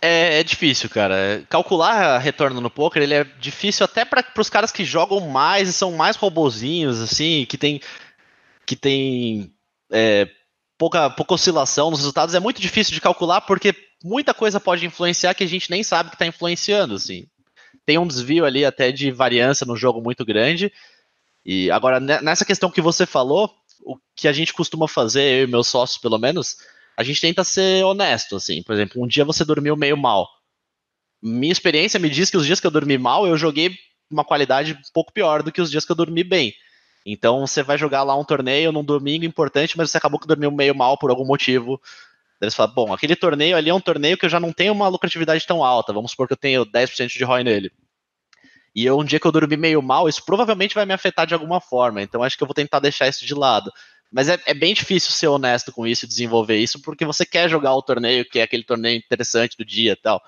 É, 0.00 0.40
é 0.40 0.44
difícil, 0.44 0.88
cara. 0.90 1.44
Calcular 1.48 2.18
retorno 2.18 2.60
no 2.60 2.70
poker 2.70 3.02
ele 3.02 3.14
é 3.14 3.24
difícil 3.24 3.84
até 3.84 4.04
para 4.04 4.24
os 4.38 4.50
caras 4.50 4.70
que 4.70 4.84
jogam 4.84 5.20
mais 5.20 5.68
e 5.68 5.72
são 5.72 5.92
mais 5.92 6.16
robozinhos, 6.16 7.00
assim, 7.00 7.46
que 7.48 7.56
tem 7.56 7.80
que 8.66 8.74
tem 8.74 9.52
é, 9.90 10.28
pouca, 10.76 11.08
pouca 11.10 11.34
oscilação 11.34 11.90
nos 11.90 12.00
resultados. 12.00 12.34
É 12.34 12.40
muito 12.40 12.60
difícil 12.60 12.92
de 12.94 13.00
calcular 13.00 13.40
porque 13.42 13.74
muita 14.02 14.34
coisa 14.34 14.60
pode 14.60 14.84
influenciar 14.84 15.34
que 15.34 15.44
a 15.44 15.48
gente 15.48 15.70
nem 15.70 15.82
sabe 15.82 16.10
que 16.10 16.16
está 16.16 16.26
influenciando, 16.26 16.94
assim. 16.94 17.26
Tem 17.84 17.98
um 17.98 18.06
desvio 18.06 18.44
ali 18.44 18.64
até 18.64 18.90
de 18.90 19.10
variância 19.10 19.64
no 19.64 19.76
jogo 19.76 20.02
muito 20.02 20.24
grande. 20.24 20.72
E 21.44 21.70
agora 21.70 22.00
nessa 22.00 22.44
questão 22.44 22.70
que 22.70 22.80
você 22.80 23.06
falou, 23.06 23.54
o 23.84 23.96
que 24.16 24.26
a 24.26 24.32
gente 24.32 24.52
costuma 24.52 24.88
fazer, 24.88 25.40
eu 25.40 25.44
e 25.44 25.50
meus 25.50 25.68
sócios 25.68 25.98
pelo 25.98 26.18
menos, 26.18 26.56
a 26.96 27.02
gente 27.02 27.20
tenta 27.20 27.44
ser 27.44 27.84
honesto, 27.84 28.36
assim. 28.36 28.62
Por 28.62 28.72
exemplo, 28.74 29.02
um 29.02 29.06
dia 29.06 29.24
você 29.24 29.44
dormiu 29.44 29.76
meio 29.76 29.96
mal. 29.96 30.28
Minha 31.22 31.52
experiência 31.52 32.00
me 32.00 32.08
diz 32.08 32.30
que 32.30 32.36
os 32.36 32.46
dias 32.46 32.60
que 32.60 32.66
eu 32.66 32.70
dormi 32.70 32.96
mal, 32.96 33.26
eu 33.26 33.36
joguei 33.36 33.76
uma 34.10 34.24
qualidade 34.24 34.72
um 34.72 34.92
pouco 34.92 35.12
pior 35.12 35.42
do 35.42 35.52
que 35.52 35.60
os 35.60 35.70
dias 35.70 35.84
que 35.84 35.92
eu 35.92 35.96
dormi 35.96 36.24
bem. 36.24 36.54
Então 37.04 37.46
você 37.46 37.62
vai 37.62 37.78
jogar 37.78 38.02
lá 38.02 38.16
um 38.16 38.24
torneio 38.24 38.72
num 38.72 38.84
domingo 38.84 39.24
importante, 39.24 39.76
mas 39.76 39.90
você 39.90 39.98
acabou 39.98 40.18
que 40.18 40.26
dormiu 40.26 40.50
meio 40.50 40.74
mal 40.74 40.98
por 40.98 41.10
algum 41.10 41.24
motivo. 41.24 41.80
Você 42.40 42.50
fala, 42.50 42.72
bom, 42.72 42.92
aquele 42.92 43.16
torneio 43.16 43.56
ali 43.56 43.70
é 43.70 43.74
um 43.74 43.80
torneio 43.80 44.18
que 44.18 44.26
eu 44.26 44.30
já 44.30 44.40
não 44.40 44.52
tenho 44.52 44.72
uma 44.72 44.88
lucratividade 44.88 45.46
tão 45.46 45.64
alta. 45.64 45.92
Vamos 45.92 46.10
supor 46.10 46.26
que 46.26 46.32
eu 46.32 46.36
tenho 46.36 46.66
10% 46.66 47.08
de 47.08 47.24
ROI 47.24 47.44
nele. 47.44 47.72
E 48.74 48.84
eu, 48.84 48.98
um 48.98 49.04
dia 49.04 49.18
que 49.18 49.26
eu 49.26 49.32
dormi 49.32 49.56
meio 49.56 49.80
mal, 49.80 50.08
isso 50.08 50.22
provavelmente 50.24 50.74
vai 50.74 50.84
me 50.84 50.92
afetar 50.92 51.26
de 51.26 51.32
alguma 51.32 51.60
forma. 51.60 52.02
Então 52.02 52.22
acho 52.22 52.36
que 52.36 52.42
eu 52.42 52.46
vou 52.46 52.54
tentar 52.54 52.78
deixar 52.78 53.08
isso 53.08 53.24
de 53.24 53.34
lado. 53.34 53.72
Mas 54.10 54.28
é, 54.28 54.38
é, 54.46 54.54
bem 54.54 54.72
difícil 54.72 55.10
ser 55.12 55.26
honesto 55.26 55.72
com 55.72 55.86
isso 55.86 56.04
e 56.04 56.08
desenvolver 56.08 56.56
isso, 56.56 56.80
porque 56.80 57.04
você 57.04 57.26
quer 57.26 57.48
jogar 57.48 57.74
o 57.74 57.82
torneio, 57.82 58.24
que 58.24 58.38
é 58.38 58.42
aquele 58.42 58.62
torneio 58.62 58.96
interessante 58.96 59.56
do 59.56 59.64
dia 59.64 59.92
e 59.92 59.96
tal. 59.96 60.22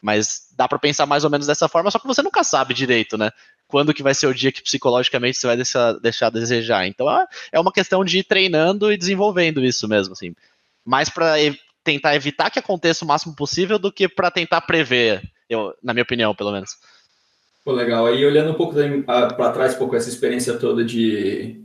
Mas 0.00 0.48
dá 0.56 0.66
para 0.66 0.78
pensar 0.78 1.06
mais 1.06 1.22
ou 1.24 1.30
menos 1.30 1.46
dessa 1.46 1.68
forma, 1.68 1.90
só 1.90 1.98
que 1.98 2.06
você 2.06 2.22
nunca 2.22 2.42
sabe 2.42 2.74
direito, 2.74 3.16
né? 3.16 3.30
Quando 3.68 3.94
que 3.94 4.02
vai 4.02 4.14
ser 4.14 4.26
o 4.26 4.34
dia 4.34 4.50
que 4.50 4.62
psicologicamente 4.62 5.38
você 5.38 5.46
vai 5.46 5.56
deixar, 5.56 5.92
deixar 5.94 6.26
a 6.26 6.30
desejar. 6.30 6.86
Então 6.86 7.08
é, 7.08 7.26
é 7.52 7.60
uma 7.60 7.72
questão 7.72 8.04
de 8.04 8.18
ir 8.18 8.24
treinando 8.24 8.92
e 8.92 8.96
desenvolvendo 8.96 9.64
isso 9.64 9.86
mesmo, 9.86 10.12
assim. 10.14 10.34
Mais 10.84 11.08
para 11.08 11.40
e 11.40 11.56
tentar 11.84 12.14
evitar 12.14 12.50
que 12.50 12.58
aconteça 12.58 13.04
o 13.04 13.08
máximo 13.08 13.34
possível 13.34 13.78
do 13.78 13.92
que 13.92 14.08
para 14.08 14.30
tentar 14.30 14.60
prever, 14.62 15.22
eu, 15.48 15.74
na 15.82 15.92
minha 15.92 16.02
opinião, 16.02 16.34
pelo 16.34 16.52
menos. 16.52 16.76
Pô, 17.64 17.72
legal. 17.72 18.06
Aí 18.06 18.24
olhando 18.24 18.50
um 18.50 18.54
pouco 18.54 18.74
para 19.04 19.52
trás, 19.52 19.74
um 19.74 19.78
pouco 19.78 19.94
essa 19.94 20.08
experiência 20.08 20.58
toda 20.58 20.84
de 20.84 21.62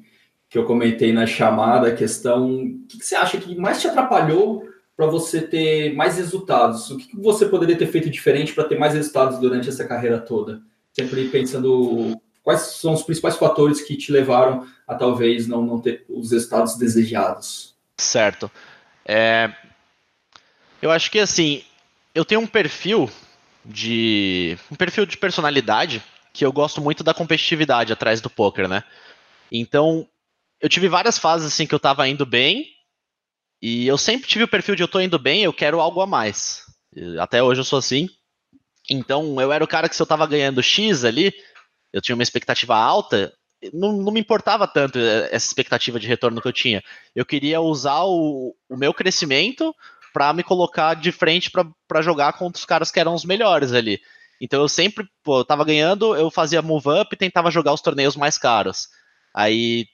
que 0.49 0.57
eu 0.57 0.65
comentei 0.65 1.11
na 1.11 1.25
chamada, 1.25 1.89
a 1.89 1.95
questão, 1.95 2.49
o 2.49 2.87
que, 2.87 2.99
que 2.99 3.05
você 3.05 3.15
acha 3.15 3.37
que 3.37 3.55
mais 3.55 3.81
te 3.81 3.87
atrapalhou 3.87 4.63
para 4.95 5.05
você 5.05 5.41
ter 5.41 5.93
mais 5.93 6.17
resultados? 6.17 6.89
O 6.89 6.97
que, 6.97 7.07
que 7.07 7.17
você 7.17 7.45
poderia 7.45 7.77
ter 7.77 7.87
feito 7.87 8.09
diferente 8.09 8.53
para 8.53 8.63
ter 8.63 8.79
mais 8.79 8.93
resultados 8.93 9.39
durante 9.39 9.69
essa 9.69 9.85
carreira 9.85 10.19
toda? 10.19 10.61
Sempre 10.93 11.27
pensando 11.29 12.19
quais 12.41 12.61
são 12.61 12.93
os 12.93 13.03
principais 13.03 13.35
fatores 13.35 13.81
que 13.81 13.97
te 13.97 14.11
levaram 14.11 14.65
a 14.87 14.95
talvez 14.95 15.47
não, 15.47 15.61
não 15.61 15.81
ter 15.81 16.05
os 16.07 16.31
resultados 16.31 16.77
desejados. 16.77 17.75
Certo. 17.97 18.49
É... 19.05 19.51
Eu 20.81 20.91
acho 20.91 21.11
que 21.11 21.19
assim, 21.19 21.63
eu 22.15 22.23
tenho 22.23 22.41
um 22.41 22.47
perfil 22.47 23.09
de 23.65 24.57
um 24.71 24.75
perfil 24.75 25.05
de 25.05 25.17
personalidade 25.17 26.01
que 26.31 26.45
eu 26.45 26.51
gosto 26.51 26.79
muito 26.79 27.03
da 27.03 27.13
competitividade 27.13 27.91
atrás 27.91 28.21
do 28.21 28.29
poker, 28.29 28.67
né? 28.67 28.83
Então, 29.51 30.07
eu 30.61 30.69
tive 30.69 30.87
várias 30.87 31.17
fases 31.17 31.47
assim 31.47 31.67
que 31.67 31.75
eu 31.75 31.79
tava 31.79 32.07
indo 32.07 32.25
bem 32.25 32.65
e 33.61 33.87
eu 33.87 33.97
sempre 33.97 34.27
tive 34.27 34.43
o 34.43 34.47
perfil 34.47 34.75
de 34.75 34.83
eu 34.83 34.87
tô 34.87 34.99
indo 34.99 35.17
bem, 35.17 35.43
eu 35.43 35.53
quero 35.53 35.79
algo 35.79 36.01
a 36.01 36.07
mais. 36.07 36.63
Até 37.19 37.41
hoje 37.41 37.61
eu 37.61 37.65
sou 37.65 37.79
assim. 37.79 38.07
Então, 38.89 39.39
eu 39.41 39.51
era 39.51 39.63
o 39.63 39.67
cara 39.67 39.89
que 39.89 39.95
se 39.95 40.01
eu 40.01 40.05
tava 40.05 40.25
ganhando 40.25 40.63
X 40.63 41.03
ali, 41.03 41.33
eu 41.91 42.01
tinha 42.01 42.15
uma 42.15 42.23
expectativa 42.23 42.75
alta, 42.75 43.33
não, 43.73 43.91
não, 43.93 44.11
me 44.11 44.19
importava 44.19 44.67
tanto 44.67 44.99
eh, 44.99 45.29
essa 45.31 45.47
expectativa 45.47 45.99
de 45.99 46.07
retorno 46.07 46.41
que 46.41 46.47
eu 46.47 46.53
tinha. 46.53 46.83
Eu 47.15 47.25
queria 47.25 47.59
usar 47.59 48.03
o, 48.03 48.55
o 48.69 48.77
meu 48.77 48.93
crescimento 48.93 49.75
para 50.13 50.31
me 50.33 50.43
colocar 50.43 50.93
de 50.93 51.11
frente 51.11 51.51
para 51.51 52.01
jogar 52.01 52.33
contra 52.33 52.59
os 52.59 52.65
caras 52.65 52.91
que 52.91 52.99
eram 52.99 53.13
os 53.13 53.25
melhores 53.25 53.73
ali. 53.73 53.99
Então 54.39 54.61
eu 54.61 54.69
sempre, 54.69 55.05
pô, 55.23 55.39
eu 55.39 55.45
tava 55.45 55.65
ganhando, 55.65 56.15
eu 56.15 56.29
fazia 56.29 56.61
move 56.61 56.89
up 56.89 57.13
e 57.13 57.17
tentava 57.17 57.51
jogar 57.51 57.73
os 57.73 57.81
torneios 57.81 58.15
mais 58.15 58.37
caros. 58.37 58.87
Aí 59.35 59.87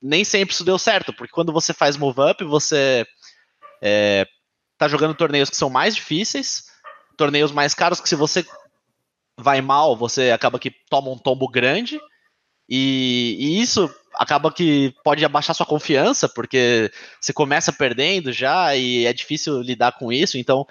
nem 0.00 0.24
sempre 0.24 0.54
isso 0.54 0.64
deu 0.64 0.78
certo, 0.78 1.12
porque 1.12 1.32
quando 1.32 1.52
você 1.52 1.72
faz 1.72 1.96
move 1.96 2.20
up, 2.20 2.44
você 2.44 3.06
é, 3.82 4.26
tá 4.76 4.88
jogando 4.88 5.14
torneios 5.14 5.50
que 5.50 5.56
são 5.56 5.68
mais 5.68 5.94
difíceis, 5.94 6.64
torneios 7.16 7.52
mais 7.52 7.74
caros 7.74 8.00
que 8.00 8.08
se 8.08 8.14
você 8.14 8.46
vai 9.36 9.60
mal, 9.60 9.96
você 9.96 10.30
acaba 10.30 10.58
que 10.58 10.70
toma 10.90 11.10
um 11.10 11.18
tombo 11.18 11.48
grande. 11.48 12.00
E, 12.68 13.36
e, 13.38 13.60
isso 13.60 13.88
acaba 14.14 14.52
que 14.52 14.94
pode 15.02 15.24
abaixar 15.24 15.54
sua 15.54 15.64
confiança, 15.64 16.28
porque 16.28 16.90
você 17.20 17.32
começa 17.32 17.72
perdendo 17.72 18.32
já 18.32 18.76
e 18.76 19.06
é 19.06 19.12
difícil 19.12 19.62
lidar 19.62 19.92
com 19.92 20.12
isso. 20.12 20.36
Então, 20.36 20.66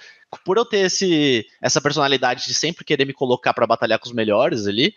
por 0.45 0.57
eu 0.57 0.65
ter 0.65 0.79
esse, 0.79 1.45
essa 1.61 1.81
personalidade 1.81 2.45
de 2.45 2.53
sempre 2.53 2.85
querer 2.85 3.05
me 3.05 3.13
colocar 3.13 3.53
para 3.53 3.65
batalhar 3.65 3.99
com 3.99 4.07
os 4.07 4.13
melhores 4.13 4.67
ali, 4.67 4.93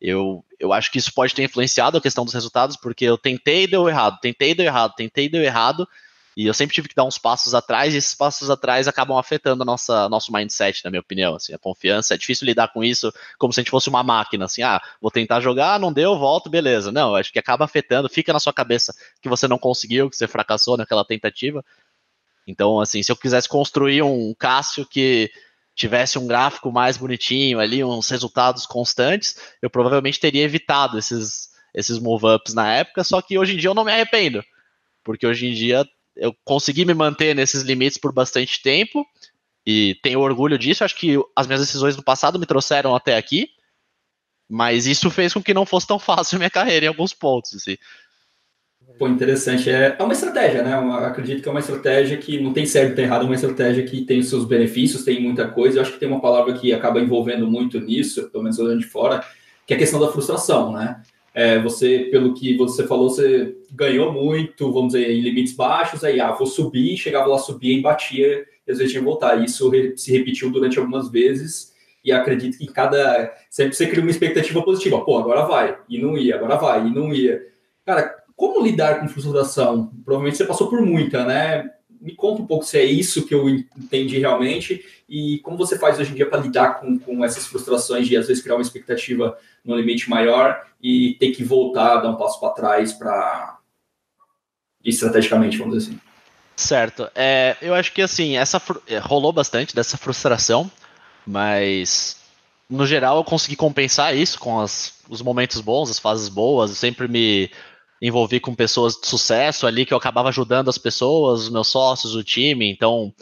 eu, 0.00 0.44
eu 0.58 0.72
acho 0.72 0.90
que 0.90 0.98
isso 0.98 1.12
pode 1.12 1.34
ter 1.34 1.44
influenciado 1.44 1.98
a 1.98 2.00
questão 2.00 2.24
dos 2.24 2.34
resultados, 2.34 2.76
porque 2.76 3.04
eu 3.04 3.16
tentei 3.16 3.64
e 3.64 3.66
deu 3.66 3.88
errado, 3.88 4.18
tentei 4.20 4.50
e 4.50 4.54
deu 4.54 4.66
errado, 4.66 4.94
tentei 4.94 5.26
e 5.26 5.28
deu 5.28 5.42
errado, 5.42 5.88
e 6.36 6.46
eu 6.46 6.54
sempre 6.54 6.74
tive 6.74 6.88
que 6.88 6.94
dar 6.94 7.04
uns 7.04 7.16
passos 7.16 7.54
atrás, 7.54 7.94
e 7.94 7.96
esses 7.96 8.14
passos 8.14 8.50
atrás 8.50 8.88
acabam 8.88 9.16
afetando 9.16 9.62
a 9.62 9.66
nossa 9.66 10.08
nosso 10.08 10.32
mindset, 10.32 10.84
na 10.84 10.90
minha 10.90 11.00
opinião. 11.00 11.36
Assim, 11.36 11.54
a 11.54 11.58
confiança, 11.58 12.14
é 12.14 12.18
difícil 12.18 12.44
lidar 12.44 12.72
com 12.72 12.82
isso 12.82 13.12
como 13.38 13.52
se 13.52 13.60
a 13.60 13.62
gente 13.62 13.70
fosse 13.70 13.88
uma 13.88 14.02
máquina, 14.02 14.44
assim, 14.46 14.62
ah, 14.62 14.80
vou 15.00 15.10
tentar 15.10 15.40
jogar, 15.40 15.78
não 15.78 15.92
deu, 15.92 16.18
volto, 16.18 16.50
beleza. 16.50 16.90
Não, 16.90 17.14
acho 17.14 17.32
que 17.32 17.38
acaba 17.38 17.64
afetando, 17.64 18.08
fica 18.08 18.32
na 18.32 18.40
sua 18.40 18.52
cabeça 18.52 18.92
que 19.22 19.28
você 19.28 19.46
não 19.46 19.58
conseguiu, 19.58 20.10
que 20.10 20.16
você 20.16 20.26
fracassou 20.26 20.76
naquela 20.76 21.04
tentativa. 21.04 21.64
Então, 22.46 22.80
assim, 22.80 23.02
se 23.02 23.10
eu 23.10 23.16
quisesse 23.16 23.48
construir 23.48 24.02
um 24.02 24.34
Cássio 24.34 24.84
que 24.86 25.30
tivesse 25.74 26.18
um 26.18 26.26
gráfico 26.26 26.70
mais 26.70 26.96
bonitinho 26.96 27.58
ali, 27.58 27.82
uns 27.82 28.08
resultados 28.08 28.66
constantes, 28.66 29.36
eu 29.60 29.68
provavelmente 29.68 30.20
teria 30.20 30.44
evitado 30.44 30.98
esses, 30.98 31.50
esses 31.74 31.98
move-ups 31.98 32.54
na 32.54 32.72
época, 32.72 33.02
só 33.02 33.20
que 33.20 33.38
hoje 33.38 33.54
em 33.54 33.56
dia 33.56 33.70
eu 33.70 33.74
não 33.74 33.84
me 33.84 33.92
arrependo, 33.92 34.42
porque 35.02 35.26
hoje 35.26 35.46
em 35.46 35.52
dia 35.52 35.84
eu 36.16 36.34
consegui 36.44 36.84
me 36.84 36.94
manter 36.94 37.34
nesses 37.34 37.62
limites 37.62 37.98
por 37.98 38.12
bastante 38.12 38.62
tempo 38.62 39.04
e 39.66 39.98
tenho 40.02 40.20
orgulho 40.20 40.58
disso. 40.58 40.84
Acho 40.84 40.96
que 40.96 41.18
as 41.34 41.46
minhas 41.46 41.60
decisões 41.60 41.96
do 41.96 42.02
passado 42.02 42.38
me 42.38 42.46
trouxeram 42.46 42.94
até 42.94 43.16
aqui, 43.16 43.48
mas 44.48 44.86
isso 44.86 45.10
fez 45.10 45.32
com 45.32 45.42
que 45.42 45.54
não 45.54 45.66
fosse 45.66 45.86
tão 45.86 45.98
fácil 45.98 46.38
minha 46.38 46.50
carreira 46.50 46.86
em 46.86 46.88
alguns 46.88 47.12
pontos. 47.12 47.54
Assim. 47.54 47.76
Pô, 48.98 49.08
interessante. 49.08 49.68
É, 49.70 49.96
é 49.98 50.02
uma 50.02 50.12
estratégia, 50.12 50.62
né? 50.62 50.72
Acredito 51.04 51.42
que 51.42 51.48
é 51.48 51.50
uma 51.50 51.60
estratégia 51.60 52.16
que 52.16 52.40
não 52.40 52.52
tem 52.52 52.64
certo 52.64 52.94
tem 52.94 53.04
errado, 53.04 53.22
é 53.22 53.24
uma 53.24 53.34
estratégia 53.34 53.82
que 53.84 54.02
tem 54.02 54.20
os 54.20 54.28
seus 54.28 54.44
benefícios, 54.44 55.04
tem 55.04 55.20
muita 55.20 55.48
coisa. 55.48 55.78
Eu 55.78 55.82
acho 55.82 55.92
que 55.92 55.98
tem 55.98 56.08
uma 56.08 56.20
palavra 56.20 56.54
que 56.54 56.72
acaba 56.72 57.00
envolvendo 57.00 57.46
muito 57.46 57.80
nisso, 57.80 58.30
pelo 58.30 58.44
menos 58.44 58.58
olhando 58.58 58.80
de 58.80 58.86
fora, 58.86 59.24
que 59.66 59.72
é 59.74 59.76
a 59.76 59.78
questão 59.78 59.98
da 59.98 60.12
frustração, 60.12 60.72
né? 60.72 61.02
É, 61.34 61.58
você, 61.58 62.08
pelo 62.12 62.32
que 62.32 62.56
você 62.56 62.86
falou, 62.86 63.10
você 63.10 63.56
ganhou 63.72 64.12
muito, 64.12 64.72
vamos 64.72 64.92
dizer, 64.92 65.10
em 65.10 65.20
limites 65.20 65.56
baixos, 65.56 66.04
aí, 66.04 66.20
ah, 66.20 66.30
vou 66.30 66.46
subir, 66.46 66.96
chegava 66.96 67.26
lá, 67.26 67.38
subia 67.38 67.76
e 67.76 67.82
batia, 67.82 68.46
e 68.64 68.70
às 68.70 68.78
vezes 68.78 68.92
tinha 68.92 69.02
que 69.02 69.08
voltar. 69.08 69.42
Isso 69.42 69.68
se 69.96 70.12
repetiu 70.12 70.50
durante 70.52 70.78
algumas 70.78 71.10
vezes, 71.10 71.72
e 72.04 72.12
acredito 72.12 72.56
que 72.56 72.68
cada. 72.68 73.34
Sempre 73.50 73.74
você 73.74 73.88
cria 73.88 74.02
uma 74.02 74.10
expectativa 74.10 74.62
positiva, 74.62 75.04
pô, 75.04 75.18
agora 75.18 75.44
vai, 75.44 75.76
e 75.88 75.98
não 75.98 76.16
ia, 76.16 76.36
agora 76.36 76.56
vai, 76.56 76.86
e 76.86 76.94
não 76.94 77.12
ia. 77.12 77.42
Cara, 77.84 78.14
como 78.36 78.64
lidar 78.64 79.00
com 79.00 79.08
frustração? 79.08 79.92
Provavelmente 80.04 80.36
você 80.36 80.44
passou 80.44 80.68
por 80.68 80.80
muita, 80.80 81.24
né? 81.24 81.70
Me 82.00 82.14
conta 82.14 82.42
um 82.42 82.46
pouco 82.46 82.64
se 82.64 82.78
é 82.78 82.84
isso 82.84 83.26
que 83.26 83.34
eu 83.34 83.48
entendi 83.48 84.18
realmente 84.18 84.84
e 85.08 85.38
como 85.38 85.56
você 85.56 85.78
faz 85.78 85.98
hoje 85.98 86.12
em 86.12 86.14
dia 86.14 86.28
para 86.28 86.40
lidar 86.40 86.80
com, 86.80 86.98
com 86.98 87.24
essas 87.24 87.46
frustrações 87.46 88.06
de 88.06 88.16
às 88.16 88.26
vezes 88.26 88.42
criar 88.42 88.56
uma 88.56 88.62
expectativa 88.62 89.38
no 89.64 89.76
limite 89.76 90.10
maior 90.10 90.66
e 90.82 91.16
ter 91.18 91.30
que 91.30 91.42
voltar, 91.42 92.00
dar 92.00 92.10
um 92.10 92.16
passo 92.16 92.38
para 92.40 92.50
trás 92.50 92.92
para 92.92 93.58
estrategicamente, 94.84 95.56
vamos 95.56 95.78
dizer 95.78 95.90
assim. 95.90 96.00
Certo. 96.56 97.08
É, 97.14 97.56
eu 97.62 97.74
acho 97.74 97.92
que 97.92 98.02
assim, 98.02 98.36
essa 98.36 98.60
é, 98.86 98.98
rolou 98.98 99.32
bastante 99.32 99.74
dessa 99.74 99.96
frustração, 99.96 100.70
mas 101.26 102.16
no 102.68 102.86
geral 102.86 103.16
eu 103.16 103.24
consegui 103.24 103.56
compensar 103.56 104.16
isso 104.16 104.38
com 104.38 104.60
as, 104.60 104.94
os 105.08 105.20
momentos 105.22 105.60
bons, 105.60 105.90
as 105.90 105.98
fases 105.98 106.28
boas. 106.28 106.70
Eu 106.70 106.76
sempre 106.76 107.08
me 107.08 107.50
envolvi 108.00 108.40
com 108.40 108.54
pessoas 108.54 108.94
de 108.96 109.06
sucesso 109.06 109.66
ali 109.66 109.86
que 109.86 109.94
eu 109.94 109.98
acabava 109.98 110.28
ajudando 110.28 110.68
as 110.68 110.78
pessoas, 110.78 111.42
os 111.42 111.48
meus 111.50 111.68
sócios, 111.68 112.14
o 112.14 112.24
time. 112.24 112.70
Então, 112.70 113.12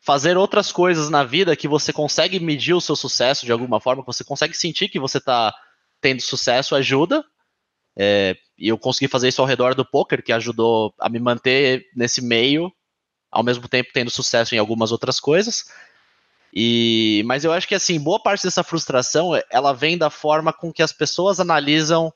fazer 0.00 0.36
outras 0.36 0.70
coisas 0.70 1.10
na 1.10 1.24
vida 1.24 1.56
que 1.56 1.66
você 1.66 1.92
consegue 1.92 2.38
medir 2.38 2.74
o 2.74 2.80
seu 2.80 2.94
sucesso 2.94 3.44
de 3.44 3.52
alguma 3.52 3.80
forma, 3.80 4.02
que 4.02 4.06
você 4.06 4.22
consegue 4.22 4.56
sentir 4.56 4.88
que 4.88 5.00
você 5.00 5.18
está 5.18 5.54
tendo 6.00 6.20
sucesso, 6.22 6.74
ajuda. 6.76 7.24
É, 7.98 8.36
e 8.58 8.68
eu 8.68 8.78
consegui 8.78 9.08
fazer 9.08 9.28
isso 9.28 9.40
ao 9.40 9.48
redor 9.48 9.74
do 9.74 9.84
poker, 9.84 10.22
que 10.22 10.32
ajudou 10.32 10.94
a 11.00 11.08
me 11.08 11.18
manter 11.18 11.86
nesse 11.96 12.22
meio, 12.22 12.72
ao 13.30 13.42
mesmo 13.42 13.66
tempo 13.66 13.90
tendo 13.92 14.10
sucesso 14.10 14.54
em 14.54 14.58
algumas 14.58 14.92
outras 14.92 15.18
coisas. 15.18 15.64
E, 16.54 17.22
mas 17.26 17.44
eu 17.44 17.52
acho 17.52 17.66
que 17.66 17.74
assim, 17.74 17.98
boa 17.98 18.22
parte 18.22 18.44
dessa 18.44 18.62
frustração, 18.62 19.32
ela 19.50 19.72
vem 19.72 19.98
da 19.98 20.08
forma 20.08 20.52
com 20.52 20.72
que 20.72 20.82
as 20.82 20.92
pessoas 20.92 21.40
analisam 21.40 22.12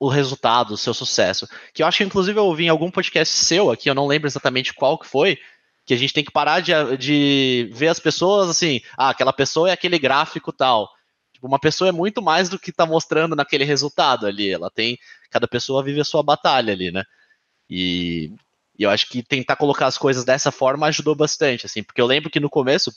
o 0.00 0.08
resultado, 0.08 0.72
o 0.72 0.78
seu 0.78 0.94
sucesso. 0.94 1.46
Que 1.74 1.82
eu 1.82 1.86
acho 1.86 1.98
que, 1.98 2.04
inclusive, 2.04 2.38
eu 2.38 2.46
ouvi 2.46 2.64
em 2.64 2.68
algum 2.70 2.90
podcast 2.90 3.36
seu 3.36 3.70
aqui, 3.70 3.90
eu 3.90 3.94
não 3.94 4.06
lembro 4.06 4.26
exatamente 4.26 4.72
qual 4.72 4.98
que 4.98 5.06
foi, 5.06 5.38
que 5.84 5.92
a 5.92 5.96
gente 5.96 6.14
tem 6.14 6.24
que 6.24 6.32
parar 6.32 6.60
de, 6.60 6.72
de 6.96 7.70
ver 7.74 7.88
as 7.88 8.00
pessoas 8.00 8.48
assim, 8.48 8.80
ah, 8.96 9.10
aquela 9.10 9.32
pessoa 9.32 9.68
é 9.68 9.72
aquele 9.72 9.98
gráfico 9.98 10.50
tal. 10.52 10.88
Tipo, 11.34 11.46
uma 11.46 11.58
pessoa 11.58 11.88
é 11.88 11.92
muito 11.92 12.22
mais 12.22 12.48
do 12.48 12.58
que 12.58 12.70
está 12.70 12.86
mostrando 12.86 13.36
naquele 13.36 13.64
resultado 13.64 14.26
ali. 14.26 14.50
Ela 14.50 14.70
tem. 14.70 14.98
Cada 15.30 15.46
pessoa 15.46 15.82
vive 15.82 16.00
a 16.00 16.04
sua 16.04 16.22
batalha 16.22 16.72
ali, 16.72 16.90
né? 16.90 17.04
E, 17.68 18.32
e 18.78 18.82
eu 18.82 18.90
acho 18.90 19.06
que 19.08 19.22
tentar 19.22 19.56
colocar 19.56 19.86
as 19.86 19.98
coisas 19.98 20.24
dessa 20.24 20.50
forma 20.50 20.86
ajudou 20.86 21.14
bastante, 21.14 21.66
assim, 21.66 21.82
porque 21.82 22.00
eu 22.00 22.06
lembro 22.06 22.30
que 22.30 22.40
no 22.40 22.50
começo. 22.50 22.90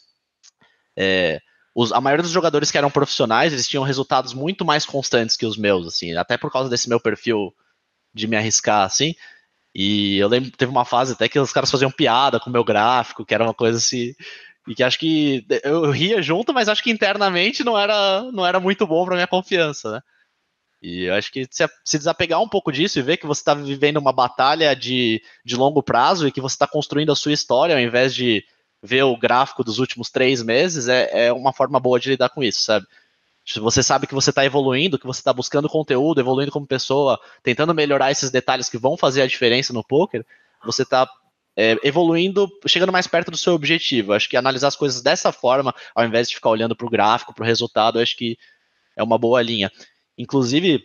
É, 0.95 1.39
os, 1.75 1.91
a 1.91 1.99
maioria 1.99 2.23
dos 2.23 2.31
jogadores 2.31 2.69
que 2.69 2.77
eram 2.77 2.91
profissionais, 2.91 3.51
eles 3.51 3.67
tinham 3.67 3.83
resultados 3.83 4.33
muito 4.33 4.63
mais 4.63 4.85
constantes 4.85 5.35
que 5.35 5.45
os 5.45 5.57
meus, 5.57 5.87
assim, 5.87 6.15
até 6.15 6.37
por 6.37 6.51
causa 6.51 6.69
desse 6.69 6.87
meu 6.87 6.99
perfil 6.99 7.53
de 8.13 8.27
me 8.27 8.35
arriscar, 8.35 8.85
assim. 8.85 9.15
E 9.73 10.17
eu 10.17 10.27
lembro, 10.27 10.51
teve 10.51 10.71
uma 10.71 10.85
fase 10.85 11.13
até 11.13 11.27
que 11.27 11.39
os 11.39 11.51
caras 11.51 11.71
faziam 11.71 11.89
piada 11.89 12.39
com 12.39 12.49
o 12.49 12.53
meu 12.53 12.63
gráfico, 12.63 13.25
que 13.25 13.33
era 13.33 13.43
uma 13.43 13.55
coisa 13.55 13.79
assim, 13.79 14.13
e 14.67 14.75
que 14.75 14.83
acho 14.83 14.99
que 14.99 15.45
eu 15.63 15.89
ria 15.89 16.21
junto, 16.21 16.53
mas 16.53 16.69
acho 16.69 16.83
que 16.83 16.91
internamente 16.91 17.63
não 17.63 17.77
era, 17.77 18.31
não 18.31 18.45
era 18.45 18.59
muito 18.59 18.85
bom 18.85 19.03
para 19.03 19.15
minha 19.15 19.27
confiança, 19.27 19.93
né? 19.93 20.01
E 20.81 21.05
eu 21.05 21.15
acho 21.15 21.31
que 21.31 21.47
se, 21.49 21.65
se 21.83 21.97
desapegar 21.97 22.41
um 22.41 22.47
pouco 22.47 22.71
disso 22.71 22.99
e 22.99 23.01
ver 23.01 23.17
que 23.17 23.25
você 23.25 23.41
está 23.41 23.53
vivendo 23.53 23.97
uma 23.97 24.11
batalha 24.11 24.75
de, 24.75 25.23
de 25.43 25.55
longo 25.55 25.81
prazo 25.81 26.27
e 26.27 26.31
que 26.31 26.41
você 26.41 26.55
está 26.55 26.67
construindo 26.67 27.11
a 27.11 27.15
sua 27.15 27.31
história 27.31 27.73
ao 27.73 27.81
invés 27.81 28.13
de 28.13 28.45
ver 28.83 29.03
o 29.03 29.15
gráfico 29.15 29.63
dos 29.63 29.79
últimos 29.79 30.09
três 30.09 30.43
meses 30.43 30.89
é, 30.89 31.27
é 31.27 31.33
uma 31.33 31.53
forma 31.53 31.79
boa 31.79 31.97
de 31.97 32.09
lidar 32.09 32.29
com 32.29 32.43
isso, 32.43 32.61
sabe? 32.61 32.85
Você 33.57 33.81
sabe 33.81 34.07
que 34.07 34.13
você 34.13 34.29
está 34.29 34.45
evoluindo, 34.45 34.99
que 34.99 35.05
você 35.05 35.19
está 35.19 35.33
buscando 35.33 35.69
conteúdo, 35.69 36.19
evoluindo 36.19 36.51
como 36.51 36.67
pessoa, 36.67 37.19
tentando 37.41 37.73
melhorar 37.73 38.11
esses 38.11 38.29
detalhes 38.29 38.69
que 38.69 38.77
vão 38.77 38.97
fazer 38.97 39.21
a 39.21 39.27
diferença 39.27 39.73
no 39.73 39.83
poker, 39.83 40.25
você 40.63 40.83
está 40.83 41.09
é, 41.55 41.77
evoluindo, 41.83 42.49
chegando 42.67 42.91
mais 42.91 43.07
perto 43.07 43.31
do 43.31 43.37
seu 43.37 43.53
objetivo. 43.53 44.13
Acho 44.13 44.29
que 44.29 44.37
analisar 44.37 44.69
as 44.69 44.75
coisas 44.75 45.01
dessa 45.01 45.31
forma, 45.31 45.73
ao 45.93 46.05
invés 46.05 46.29
de 46.29 46.35
ficar 46.35 46.49
olhando 46.49 46.75
para 46.75 46.87
o 46.87 46.89
gráfico, 46.89 47.33
para 47.33 47.43
o 47.43 47.47
resultado, 47.47 47.99
acho 47.99 48.15
que 48.17 48.37
é 48.95 49.03
uma 49.03 49.17
boa 49.17 49.41
linha. 49.41 49.71
Inclusive, 50.17 50.83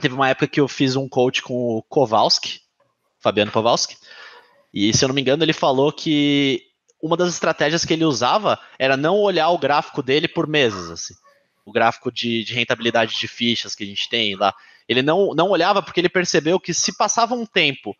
teve 0.00 0.14
uma 0.14 0.28
época 0.28 0.48
que 0.48 0.60
eu 0.60 0.66
fiz 0.66 0.96
um 0.96 1.08
coach 1.08 1.42
com 1.42 1.76
o 1.76 1.82
Kowalski, 1.82 2.60
Fabiano 3.20 3.52
Kowalski, 3.52 3.96
e 4.72 4.92
se 4.92 5.04
eu 5.04 5.08
não 5.08 5.14
me 5.14 5.20
engano, 5.20 5.44
ele 5.44 5.52
falou 5.52 5.92
que 5.92 6.73
uma 7.04 7.18
das 7.18 7.34
estratégias 7.34 7.84
que 7.84 7.92
ele 7.92 8.04
usava 8.04 8.58
era 8.78 8.96
não 8.96 9.18
olhar 9.18 9.50
o 9.50 9.58
gráfico 9.58 10.02
dele 10.02 10.26
por 10.26 10.46
meses, 10.46 10.88
assim. 10.88 11.14
O 11.62 11.70
gráfico 11.70 12.10
de, 12.10 12.42
de 12.44 12.54
rentabilidade 12.54 13.18
de 13.18 13.28
fichas 13.28 13.74
que 13.74 13.84
a 13.84 13.86
gente 13.86 14.08
tem 14.08 14.34
lá. 14.34 14.54
Ele 14.88 15.02
não, 15.02 15.34
não 15.34 15.50
olhava 15.50 15.82
porque 15.82 16.00
ele 16.00 16.08
percebeu 16.08 16.58
que 16.58 16.72
se 16.72 16.96
passava 16.96 17.34
um 17.34 17.44
tempo 17.44 17.94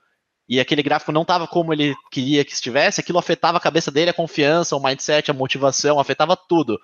e 0.49 0.59
aquele 0.59 0.83
gráfico 0.83 1.13
não 1.13 1.21
estava 1.21 1.47
como 1.47 1.71
ele 1.75 1.95
queria 2.11 2.47
que 2.47 2.53
estivesse, 2.53 2.99
aquilo 2.99 3.19
afetava 3.19 3.59
a 3.59 3.61
cabeça 3.61 3.91
dele, 3.91 4.09
a 4.09 4.15
confiança, 4.15 4.75
o 4.75 4.83
mindset, 4.83 5.31
a 5.31 5.35
motivação, 5.35 6.01
afetava 6.01 6.35
tudo. 6.35 6.81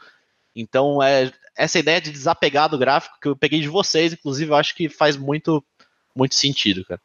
Então, 0.55 1.03
é, 1.03 1.33
essa 1.57 1.79
ideia 1.79 2.03
de 2.03 2.11
desapegar 2.11 2.69
do 2.69 2.79
gráfico 2.79 3.19
que 3.19 3.29
eu 3.29 3.37
peguei 3.37 3.61
de 3.61 3.69
vocês, 3.69 4.13
inclusive, 4.13 4.51
eu 4.51 4.57
acho 4.57 4.75
que 4.75 4.91
faz 4.91 5.17
muito, 5.17 5.65
muito 6.15 6.35
sentido, 6.35 6.85
cara. 6.85 7.01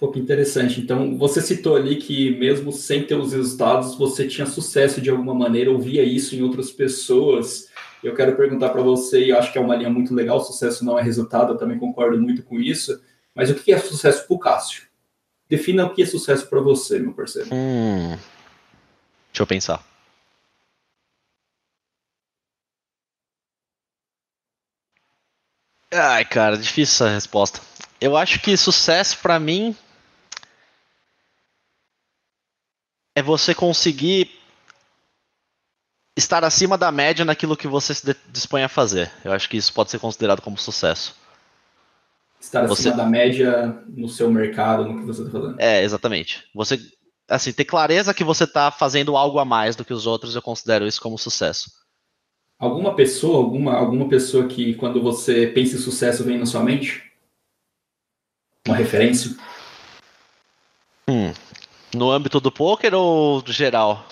Pô, 0.00 0.10
que 0.10 0.18
interessante. 0.18 0.80
Então, 0.80 1.18
você 1.18 1.42
citou 1.42 1.76
ali 1.76 1.96
que 1.96 2.30
mesmo 2.38 2.72
sem 2.72 3.04
ter 3.04 3.16
os 3.16 3.34
resultados, 3.34 3.94
você 3.96 4.26
tinha 4.26 4.46
sucesso 4.46 4.98
de 4.98 5.10
alguma 5.10 5.34
maneira, 5.34 5.70
ouvia 5.70 6.02
isso 6.02 6.34
em 6.34 6.40
outras 6.40 6.70
pessoas. 6.70 7.68
Eu 8.02 8.14
quero 8.14 8.34
perguntar 8.34 8.70
para 8.70 8.80
você, 8.80 9.26
e 9.26 9.32
acho 9.32 9.52
que 9.52 9.58
é 9.58 9.60
uma 9.60 9.76
linha 9.76 9.90
muito 9.90 10.14
legal, 10.14 10.42
sucesso 10.42 10.86
não 10.86 10.98
é 10.98 11.02
resultado, 11.02 11.52
eu 11.52 11.58
também 11.58 11.78
concordo 11.78 12.18
muito 12.18 12.42
com 12.42 12.58
isso, 12.58 12.98
mas 13.34 13.50
o 13.50 13.54
que 13.54 13.74
é 13.74 13.78
sucesso 13.78 14.26
para 14.26 14.34
o 14.34 14.38
Cássio? 14.38 14.84
Defina 15.50 15.84
o 15.84 15.92
que 15.92 16.02
é 16.02 16.06
sucesso 16.06 16.48
para 16.48 16.60
você, 16.62 16.98
meu 16.98 17.12
parceiro. 17.12 17.50
Hum, 17.52 18.16
deixa 19.28 19.42
eu 19.42 19.46
pensar. 19.46 19.84
Ai, 25.92 26.24
cara, 26.24 26.56
difícil 26.56 27.04
essa 27.04 27.14
resposta. 27.14 27.60
Eu 28.00 28.16
acho 28.16 28.40
que 28.40 28.56
sucesso 28.56 29.18
para 29.18 29.38
mim 29.38 29.76
é 33.20 33.22
você 33.22 33.54
conseguir 33.54 34.30
estar 36.16 36.42
acima 36.42 36.76
da 36.76 36.90
média 36.90 37.24
naquilo 37.24 37.56
que 37.56 37.68
você 37.68 37.94
se 37.94 38.16
dispõe 38.28 38.62
a 38.62 38.68
fazer. 38.68 39.10
Eu 39.24 39.32
acho 39.32 39.48
que 39.48 39.56
isso 39.56 39.72
pode 39.72 39.90
ser 39.90 39.98
considerado 39.98 40.42
como 40.42 40.58
sucesso. 40.58 41.14
Estar 42.40 42.66
você... 42.66 42.88
acima 42.88 43.04
da 43.04 43.08
média 43.08 43.84
no 43.86 44.08
seu 44.08 44.30
mercado, 44.30 44.84
no 44.84 45.00
que 45.00 45.06
você 45.06 45.22
está 45.22 45.38
fazendo. 45.38 45.60
É, 45.60 45.82
exatamente. 45.82 46.48
Você, 46.54 46.80
assim, 47.28 47.52
ter 47.52 47.66
clareza 47.66 48.14
que 48.14 48.24
você 48.24 48.44
está 48.44 48.70
fazendo 48.70 49.16
algo 49.16 49.38
a 49.38 49.44
mais 49.44 49.76
do 49.76 49.84
que 49.84 49.92
os 49.92 50.06
outros, 50.06 50.34
eu 50.34 50.42
considero 50.42 50.86
isso 50.86 51.00
como 51.00 51.18
sucesso. 51.18 51.70
Alguma 52.58 52.96
pessoa, 52.96 53.36
alguma, 53.38 53.74
alguma 53.74 54.08
pessoa 54.08 54.46
que 54.46 54.74
quando 54.74 55.02
você 55.02 55.46
pensa 55.46 55.76
em 55.76 55.78
sucesso 55.78 56.24
vem 56.24 56.38
na 56.38 56.46
sua 56.46 56.62
mente? 56.62 57.02
Uma 58.66 58.76
referência? 58.76 59.34
Hum, 61.08 61.32
no 61.94 62.10
âmbito 62.10 62.40
do 62.40 62.52
poker 62.52 62.94
ou 62.94 63.42
do 63.42 63.52
geral? 63.52 64.06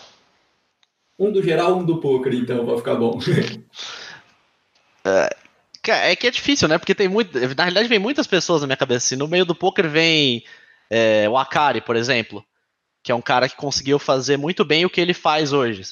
Um 1.18 1.32
do 1.32 1.42
geral, 1.42 1.76
um 1.76 1.84
do 1.84 2.00
poker, 2.00 2.32
então, 2.34 2.64
vai 2.64 2.76
ficar 2.76 2.94
bom. 2.94 3.18
é, 5.04 6.10
é 6.12 6.16
que 6.16 6.26
é 6.26 6.30
difícil, 6.30 6.68
né? 6.68 6.78
Porque 6.78 6.94
tem 6.94 7.08
muito. 7.08 7.34
Na 7.56 7.64
realidade, 7.64 7.88
vem 7.88 7.98
muitas 7.98 8.26
pessoas 8.26 8.60
na 8.60 8.66
minha 8.66 8.76
cabeça. 8.76 9.06
Assim, 9.06 9.16
no 9.16 9.26
meio 9.26 9.44
do 9.44 9.54
poker 9.54 9.88
vem 9.88 10.44
é, 10.90 11.28
o 11.28 11.36
Akari, 11.36 11.80
por 11.80 11.96
exemplo, 11.96 12.44
que 13.02 13.12
é 13.12 13.14
um 13.14 13.22
cara 13.22 13.48
que 13.48 13.56
conseguiu 13.56 13.98
fazer 13.98 14.36
muito 14.36 14.64
bem 14.64 14.84
o 14.84 14.90
que 14.90 15.00
ele 15.00 15.14
faz 15.14 15.52
hoje. 15.52 15.82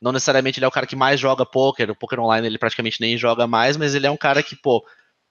Não 0.00 0.12
necessariamente 0.12 0.58
ele 0.58 0.64
é 0.66 0.68
o 0.68 0.72
cara 0.72 0.86
que 0.86 0.96
mais 0.96 1.18
joga 1.18 1.46
poker, 1.46 1.90
o 1.90 1.96
poker 1.96 2.20
online 2.20 2.46
ele 2.46 2.58
praticamente 2.58 3.00
nem 3.00 3.16
joga 3.16 3.46
mais, 3.46 3.76
mas 3.76 3.94
ele 3.94 4.06
é 4.06 4.10
um 4.10 4.16
cara 4.16 4.42
que, 4.42 4.54
pô, 4.54 4.84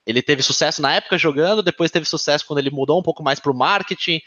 ele 0.06 0.22
teve 0.22 0.41
sucesso 0.41 0.82
na 0.82 0.94
época 0.94 1.18
jogando, 1.18 1.62
depois 1.62 1.91
teve 1.91 2.06
sucesso 2.06 2.46
quando 2.46 2.60
ele 2.60 2.72
mudou 2.72 3.00
um 3.00 3.04
pouco 3.04 3.24
mais 3.24 3.39
pro 3.39 3.54
marketing, 3.54 4.22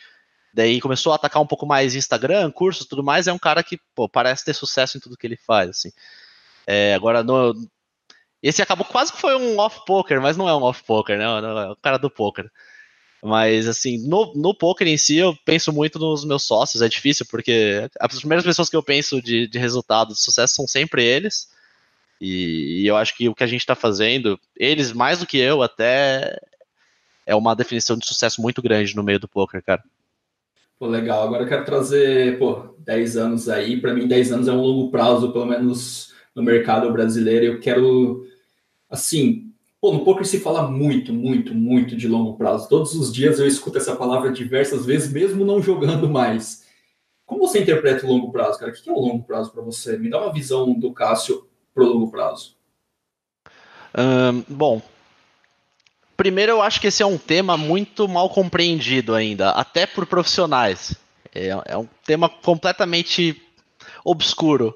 Daí 0.53 0.81
começou 0.81 1.13
a 1.13 1.17
atacar 1.17 1.43
um 1.43 1.47
pouco 1.47 1.67
mais 1.67 1.95
Instagram, 1.95 2.51
cursos, 2.51 2.87
tudo 2.87 3.03
mais. 3.03 3.27
É 3.27 3.33
um 3.33 3.39
cara 3.39 3.63
que 3.63 3.79
pô, 3.95 4.09
parece 4.09 4.45
ter 4.45 4.55
sucesso 4.55 4.97
em 4.97 5.01
tudo 5.01 5.17
que 5.17 5.27
ele 5.27 5.37
faz, 5.37 5.71
assim. 5.71 5.91
É, 6.67 6.95
agora 6.95 7.23
no 7.23 7.55
esse 8.43 8.63
acabou 8.63 8.85
quase 8.85 9.13
que 9.13 9.21
foi 9.21 9.35
um 9.37 9.59
off 9.59 9.85
poker, 9.85 10.21
mas 10.21 10.37
não 10.37 10.49
é 10.49 10.55
um 10.55 10.63
off 10.63 10.83
poker, 10.85 11.19
né? 11.19 11.25
É 11.25 11.71
o 11.71 11.77
cara 11.77 11.99
do 11.99 12.09
poker. 12.09 12.51
Mas 13.23 13.67
assim, 13.67 13.99
no, 14.07 14.33
no 14.35 14.55
poker 14.55 14.87
em 14.87 14.97
si, 14.97 15.17
eu 15.17 15.37
penso 15.45 15.73
muito 15.73 15.99
nos 15.99 16.25
meus 16.25 16.45
sócios. 16.45 16.83
É 16.83 16.89
difícil 16.89 17.27
porque 17.27 17.89
as 17.99 18.19
primeiras 18.19 18.45
pessoas 18.45 18.69
que 18.69 18.77
eu 18.77 18.83
penso 18.83 19.21
de, 19.21 19.49
de 19.49 19.59
resultado, 19.59 20.15
de 20.15 20.21
sucesso, 20.21 20.55
são 20.55 20.69
sempre 20.69 21.05
eles. 21.05 21.49
E, 22.21 22.83
e 22.83 22.87
eu 22.87 22.97
acho 22.97 23.17
que 23.17 23.29
o 23.29 23.35
que 23.35 23.45
a 23.45 23.47
gente 23.47 23.61
está 23.61 23.75
fazendo, 23.75 24.39
eles 24.57 24.93
mais 24.93 25.19
do 25.19 25.27
que 25.27 25.39
eu, 25.39 25.63
até 25.63 26.39
é 27.27 27.35
uma 27.35 27.55
definição 27.57 27.97
de 27.97 28.07
sucesso 28.07 28.41
muito 28.41 28.63
grande 28.63 28.95
no 28.97 29.03
meio 29.03 29.19
do 29.19 29.29
poker, 29.29 29.63
cara. 29.63 29.83
Pô, 30.79 30.87
legal. 30.87 31.25
Agora 31.25 31.43
eu 31.43 31.49
quero 31.49 31.65
trazer, 31.65 32.39
pô, 32.39 32.75
10 32.79 33.17
anos 33.17 33.49
aí. 33.49 33.81
Para 33.81 33.93
mim, 33.93 34.07
10 34.07 34.33
anos 34.33 34.49
é 34.49 34.53
um 34.53 34.61
longo 34.61 34.91
prazo, 34.91 35.33
pelo 35.33 35.47
menos 35.47 36.15
no 36.35 36.43
mercado 36.43 36.93
brasileiro. 36.93 37.45
Eu 37.47 37.61
quero, 37.61 38.25
assim, 38.89 39.53
pô, 39.81 39.93
no 39.93 40.05
poker 40.05 40.25
se 40.25 40.39
fala 40.39 40.71
muito, 40.71 41.13
muito, 41.13 41.53
muito 41.53 41.97
de 41.97 42.07
longo 42.07 42.37
prazo. 42.37 42.69
Todos 42.69 42.95
os 42.95 43.13
dias 43.13 43.41
eu 43.41 43.47
escuto 43.47 43.79
essa 43.79 43.97
palavra 43.97 44.31
diversas 44.31 44.87
vezes, 44.87 45.13
mesmo 45.13 45.45
não 45.45 45.61
jogando 45.61 46.09
mais. 46.09 46.65
Como 47.27 47.47
você 47.47 47.61
interpreta 47.61 48.07
o 48.07 48.09
longo 48.09 48.31
prazo, 48.31 48.59
cara? 48.59 48.71
O 48.71 48.75
que 48.75 48.89
é 48.89 48.93
o 48.93 49.01
longo 49.01 49.25
prazo 49.25 49.51
para 49.51 49.63
você? 49.63 49.99
Me 49.99 50.09
dá 50.09 50.23
uma 50.23 50.33
visão 50.33 50.73
do 50.73 50.93
Cássio 50.93 51.47
pro 51.75 51.85
longo 51.85 52.11
prazo. 52.11 52.57
Um, 53.95 54.45
bom, 54.49 54.81
Primeiro, 56.19 56.51
eu 56.51 56.61
acho 56.61 56.81
que 56.81 56.89
esse 56.89 57.01
é 57.01 57.07
um 57.07 57.17
tema 57.17 57.57
muito 57.57 58.09
mal 58.09 58.29
compreendido 58.29 59.15
ainda, 59.15 59.51
até 59.51 59.87
por 59.87 60.05
profissionais. 60.05 60.97
É, 61.33 61.51
é 61.65 61.77
um 61.77 61.89
tema 62.05 62.29
completamente 62.29 63.41
obscuro. 64.05 64.75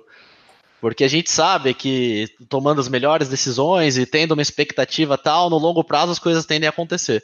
Porque 0.81 1.03
a 1.03 1.09
gente 1.09 1.33
sabe 1.33 1.75
que 1.75 2.29
tomando 2.49 2.81
as 2.81 2.89
melhores 2.89 3.29
decisões 3.29 3.99
e 3.99 4.07
tendo 4.07 4.33
uma 4.33 4.43
expectativa 4.43 5.19
tal, 5.19 5.51
no 5.51 5.59
longo 5.59 5.83
prazo 5.83 6.13
as 6.13 6.19
coisas 6.21 6.47
tendem 6.47 6.69
a 6.69 6.71
acontecer. 6.71 7.21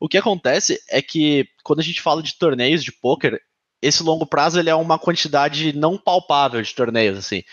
O 0.00 0.08
que 0.08 0.18
acontece 0.18 0.80
é 0.88 1.00
que 1.00 1.48
quando 1.62 1.78
a 1.78 1.84
gente 1.84 2.02
fala 2.02 2.24
de 2.24 2.34
torneios 2.34 2.82
de 2.82 2.90
poker, 2.90 3.40
esse 3.80 4.02
longo 4.02 4.26
prazo 4.26 4.58
ele 4.58 4.68
é 4.70 4.74
uma 4.74 4.98
quantidade 4.98 5.72
não 5.72 5.96
palpável 5.96 6.60
de 6.60 6.74
torneios, 6.74 7.16
assim. 7.16 7.44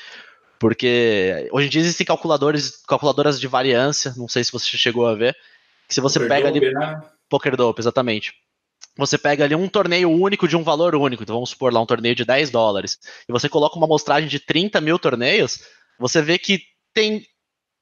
Porque 0.57 1.47
hoje 1.51 1.67
em 1.67 1.69
dia 1.69 1.81
existem 1.81 2.07
calculadores, 2.07 2.81
calculadoras 2.87 3.39
de 3.39 3.47
variância, 3.47 4.15
não 4.17 4.27
sei 4.27 4.43
se 4.43 4.51
você 4.51 4.75
chegou 4.75 5.05
a 5.05 5.13
ver, 5.13 5.37
que 5.87 5.93
se 5.93 6.01
você 6.01 6.19
Poker 6.19 6.29
pega 6.29 6.47
ali. 6.49 6.73
Né? 6.73 7.01
Poker 7.29 7.55
Dope, 7.55 7.81
exatamente. 7.81 8.33
Você 8.97 9.17
pega 9.17 9.43
ali 9.43 9.55
um 9.55 9.67
torneio 9.67 10.09
único 10.09 10.47
de 10.47 10.57
um 10.57 10.63
valor 10.63 10.95
único, 10.95 11.23
então 11.23 11.35
vamos 11.35 11.51
supor 11.51 11.71
lá 11.71 11.79
um 11.79 11.85
torneio 11.85 12.15
de 12.15 12.25
10 12.25 12.49
dólares, 12.49 12.97
e 13.29 13.31
você 13.31 13.47
coloca 13.47 13.77
uma 13.77 13.85
amostragem 13.85 14.27
de 14.27 14.39
30 14.39 14.81
mil 14.81 14.97
torneios, 14.97 15.59
você 15.99 16.21
vê 16.21 16.37
que 16.39 16.61
tem 16.93 17.23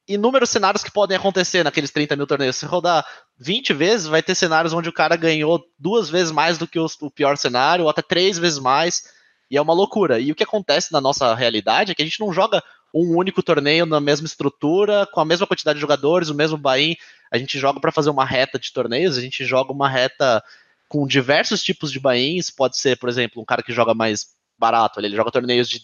inúmeros 0.07 0.49
cenários 0.49 0.83
que 0.83 0.91
podem 0.91 1.17
acontecer 1.17 1.63
naqueles 1.63 1.91
30 1.91 2.15
mil 2.15 2.27
torneios. 2.27 2.57
Se 2.57 2.65
rodar 2.65 3.05
20 3.39 3.73
vezes, 3.73 4.07
vai 4.07 4.21
ter 4.21 4.35
cenários 4.35 4.73
onde 4.73 4.89
o 4.89 4.93
cara 4.93 5.15
ganhou 5.15 5.63
duas 5.79 6.09
vezes 6.09 6.31
mais 6.31 6.57
do 6.57 6.67
que 6.67 6.79
o, 6.79 6.85
o, 7.01 7.11
pior 7.11 7.37
cenário, 7.37 7.85
ou 7.85 7.89
até 7.89 8.01
três 8.01 8.37
vezes 8.37 8.59
mais, 8.59 9.03
e 9.49 9.57
é 9.57 9.61
uma 9.61 9.73
loucura. 9.73 10.19
E 10.19 10.31
o 10.31 10.35
que 10.35 10.43
acontece 10.43 10.91
na 10.91 11.01
nossa 11.01 11.33
realidade 11.33 11.91
é 11.91 11.95
que 11.95 12.01
a 12.01 12.05
gente 12.05 12.19
não 12.19 12.31
joga 12.31 12.63
um 12.95 13.17
único 13.17 13.43
torneio 13.43 13.85
na 13.85 13.99
mesma 13.99 14.25
estrutura, 14.25 15.05
com 15.11 15.19
a 15.19 15.25
mesma 15.25 15.45
quantidade 15.45 15.75
de 15.75 15.81
jogadores, 15.81 16.29
o 16.29 16.33
mesmo 16.33 16.57
buy 16.57 16.95
a 17.29 17.37
gente 17.37 17.59
joga 17.59 17.77
para 17.81 17.91
fazer 17.91 18.09
uma 18.09 18.23
reta 18.23 18.57
de 18.57 18.71
torneios, 18.71 19.17
a 19.17 19.21
gente 19.21 19.43
joga 19.43 19.73
uma 19.73 19.89
reta 19.89 20.41
com 20.87 21.05
diversos 21.05 21.61
tipos 21.61 21.91
de 21.91 21.99
bains, 21.99 22.49
pode 22.49 22.77
ser, 22.77 22.97
por 22.97 23.09
exemplo, 23.09 23.41
um 23.41 23.45
cara 23.45 23.61
que 23.61 23.73
joga 23.73 23.93
mais 23.93 24.33
barato, 24.57 25.01
ele 25.01 25.13
joga 25.13 25.29
torneios 25.29 25.67
de 25.67 25.81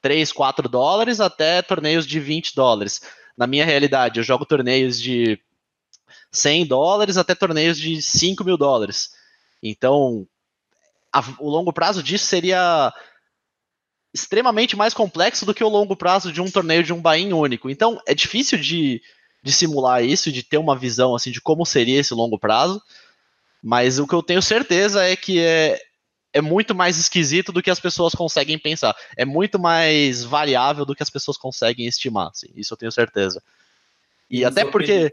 3, 0.00 0.30
4 0.30 0.68
dólares 0.68 1.20
até 1.20 1.62
torneios 1.62 2.06
de 2.06 2.20
20 2.20 2.54
dólares. 2.54 3.00
Na 3.36 3.48
minha 3.48 3.64
realidade, 3.64 4.20
eu 4.20 4.24
jogo 4.24 4.46
torneios 4.46 5.00
de 5.00 5.40
100 6.30 6.66
dólares 6.66 7.16
até 7.16 7.34
torneios 7.34 7.76
de 7.76 8.00
5 8.00 8.44
mil 8.44 8.56
dólares. 8.56 9.10
Então, 9.60 10.28
a, 11.12 11.24
o 11.40 11.50
longo 11.50 11.72
prazo 11.72 12.02
disso 12.02 12.26
seria 12.26 12.92
extremamente 14.12 14.76
mais 14.76 14.92
complexo 14.92 15.46
do 15.46 15.54
que 15.54 15.64
o 15.64 15.68
longo 15.68 15.96
prazo 15.96 16.32
de 16.32 16.40
um 16.40 16.50
torneio 16.50 16.82
de 16.82 16.92
um 16.92 17.00
buy 17.00 17.32
único. 17.32 17.70
Então, 17.70 18.00
é 18.06 18.14
difícil 18.14 18.58
de 18.58 19.00
de 19.42 19.52
simular 19.52 20.04
isso, 20.04 20.30
de 20.30 20.42
ter 20.42 20.58
uma 20.58 20.76
visão 20.76 21.14
assim 21.14 21.30
de 21.30 21.40
como 21.40 21.66
seria 21.66 21.98
esse 21.98 22.14
longo 22.14 22.38
prazo. 22.38 22.80
Mas 23.62 23.98
o 23.98 24.06
que 24.06 24.14
eu 24.14 24.22
tenho 24.22 24.40
certeza 24.40 25.02
é 25.04 25.16
que 25.16 25.40
é, 25.40 25.80
é 26.32 26.40
muito 26.40 26.74
mais 26.74 26.96
esquisito 26.96 27.52
do 27.52 27.62
que 27.62 27.70
as 27.70 27.80
pessoas 27.80 28.14
conseguem 28.14 28.58
pensar. 28.58 28.94
É 29.16 29.24
muito 29.24 29.58
mais 29.58 30.24
variável 30.24 30.84
do 30.84 30.94
que 30.94 31.02
as 31.02 31.10
pessoas 31.10 31.36
conseguem 31.36 31.86
estimar. 31.86 32.28
Assim, 32.28 32.48
isso 32.54 32.72
eu 32.72 32.78
tenho 32.78 32.92
certeza. 32.92 33.42
E, 34.30 34.40
e 34.40 34.44
até 34.44 34.64
porque. 34.64 35.12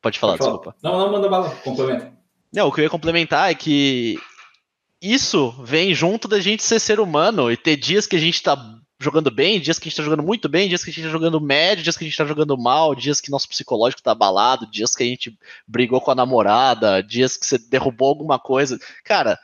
Pode 0.00 0.18
falar, 0.18 0.32
Pode 0.32 0.44
falar, 0.44 0.56
desculpa. 0.58 0.76
Não, 0.82 0.98
não, 0.98 1.12
manda 1.12 1.28
bala, 1.28 1.50
complementa. 1.56 2.12
Não, 2.52 2.68
o 2.68 2.72
que 2.72 2.80
eu 2.80 2.84
ia 2.84 2.90
complementar 2.90 3.50
é 3.50 3.54
que 3.54 4.18
isso 5.02 5.50
vem 5.64 5.92
junto 5.92 6.28
da 6.28 6.40
gente 6.40 6.62
ser 6.62 6.78
ser 6.78 7.00
humano 7.00 7.50
e 7.50 7.56
ter 7.56 7.76
dias 7.76 8.06
que 8.06 8.14
a 8.14 8.20
gente 8.20 8.40
tá 8.40 8.56
jogando 9.00 9.30
bem, 9.30 9.60
dias 9.60 9.78
que 9.78 9.88
a 9.88 9.90
gente 9.90 9.96
tá 9.96 10.02
jogando 10.04 10.22
muito 10.22 10.48
bem, 10.48 10.68
dias 10.68 10.84
que 10.84 10.90
a 10.90 10.92
gente 10.92 11.04
tá 11.04 11.10
jogando 11.10 11.40
médio, 11.40 11.82
dias 11.82 11.96
que 11.96 12.04
a 12.04 12.06
gente 12.06 12.16
tá 12.16 12.24
jogando 12.24 12.56
mal, 12.56 12.94
dias 12.94 13.20
que 13.20 13.30
nosso 13.30 13.48
psicológico 13.48 14.00
tá 14.00 14.12
abalado, 14.12 14.70
dias 14.70 14.94
que 14.94 15.02
a 15.02 15.06
gente 15.06 15.36
brigou 15.66 16.00
com 16.00 16.12
a 16.12 16.14
namorada, 16.14 17.02
dias 17.02 17.36
que 17.36 17.44
você 17.44 17.58
derrubou 17.58 18.08
alguma 18.08 18.38
coisa. 18.38 18.78
Cara, 19.04 19.36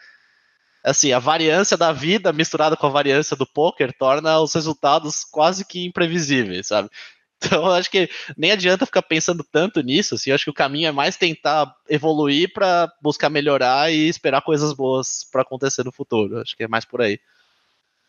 assim, 0.85 1.13
a 1.13 1.19
variância 1.19 1.77
da 1.77 1.93
vida 1.93 2.33
misturada 2.33 2.77
com 2.77 2.87
a 2.87 2.91
variância 2.91 3.37
do 3.37 3.47
poker 3.47 3.93
torna 3.99 4.41
os 4.41 4.55
resultados 4.55 5.25
quase 5.25 5.65
que 5.65 5.85
imprevisíveis, 5.85 6.69
sabe? 6.69 6.89
Então, 7.41 7.67
eu 7.67 7.73
acho 7.73 7.89
que 7.89 8.11
nem 8.37 8.51
adianta 8.51 8.85
ficar 8.85 9.01
pensando 9.01 9.45
tanto 9.45 9.81
nisso, 9.81 10.17
assim, 10.17 10.31
eu 10.31 10.35
acho 10.35 10.43
que 10.43 10.51
o 10.51 10.55
caminho 10.55 10.89
é 10.89 10.93
mais 10.93 11.17
tentar 11.17 11.73
evoluir 11.89 12.53
para 12.53 12.93
buscar 13.01 13.31
melhorar 13.31 13.93
e 13.93 14.09
esperar 14.09 14.43
coisas 14.43 14.73
boas 14.73 15.25
para 15.31 15.43
acontecer 15.43 15.85
no 15.85 15.93
futuro. 15.93 16.41
Acho 16.41 16.57
que 16.57 16.65
é 16.65 16.69
mais 16.69 16.85
por 16.85 17.01
aí 17.01 17.21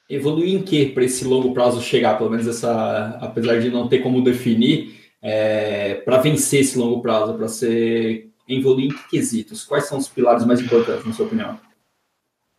evoluir 0.10 0.56
em 0.56 0.64
que 0.64 0.88
para 0.88 1.06
esse 1.06 1.24
longo 1.24 1.54
prazo 1.54 1.82
chegar, 1.82 2.18
pelo 2.18 2.32
menos 2.32 2.48
essa, 2.48 3.20
apesar 3.22 3.62
de 3.62 3.70
não 3.70 3.88
ter 3.88 4.00
como 4.00 4.24
definir, 4.24 5.14
é, 5.22 5.96
para 5.96 6.18
vencer 6.18 6.62
esse 6.62 6.78
longo 6.78 7.02
prazo, 7.02 7.36
para 7.36 7.48
ser 7.48 8.30
evoluir 8.48 8.88
em 8.88 8.96
que 8.96 9.10
quesitos? 9.10 9.64
Quais 9.64 9.86
são 9.86 10.00
os 10.00 10.08
pilares 10.08 10.44
mais 10.46 10.60
importantes, 10.60 11.06
na 11.06 11.14
sua 11.14 11.28
opinião? 11.28 11.60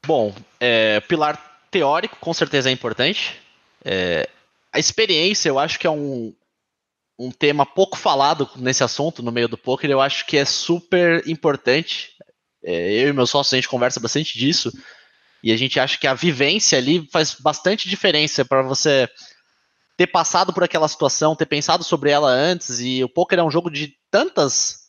Bom, 0.07 0.33
é, 0.61 1.01
pilar 1.01 1.67
teórico 1.71 2.17
com 2.21 2.33
certeza 2.33 2.71
é 2.71 2.73
importante. 2.73 3.41
É, 3.85 4.29
a 4.73 4.79
experiência 4.79 5.49
eu 5.49 5.59
acho 5.59 5.79
que 5.79 5.87
é 5.87 5.91
um, 5.91 6.33
um 7.21 7.31
tema 7.31 7.67
pouco 7.67 7.99
falado 7.99 8.49
nesse 8.57 8.83
assunto 8.83 9.23
no 9.23 9.31
meio 9.31 9.47
do 9.47 9.59
poker, 9.59 9.91
eu 9.91 10.01
acho 10.01 10.25
que 10.25 10.39
é 10.39 10.45
super 10.47 11.23
importante. 11.29 12.13
É, 12.65 12.93
eu 12.93 13.11
e 13.11 13.13
meu 13.13 13.27
sócio 13.27 13.55
a 13.55 13.59
gente 13.59 13.69
conversa 13.69 14.01
bastante 14.01 14.39
disso 14.39 14.73
e 15.43 15.53
a 15.53 15.57
gente 15.57 15.79
acha 15.79 15.99
que 15.99 16.07
a 16.07 16.15
vivência 16.15 16.79
ali 16.79 17.07
faz 17.13 17.37
bastante 17.39 17.91
diferença 17.91 18.43
para 18.43 18.63
você 18.63 19.07
ter 19.99 20.07
passado 20.07 20.51
por 20.51 20.65
aquela 20.65 20.89
situação, 20.89 21.37
ter 21.37 21.45
pensado 21.45 21.85
sobre 21.85 22.11
ela 22.11 22.31
antes. 22.31 22.81
E 22.81 23.05
o 23.05 23.09
poker 23.09 23.39
é 23.39 23.43
um 23.43 23.51
jogo 23.51 23.71
de 23.71 23.95
tantas 24.11 24.87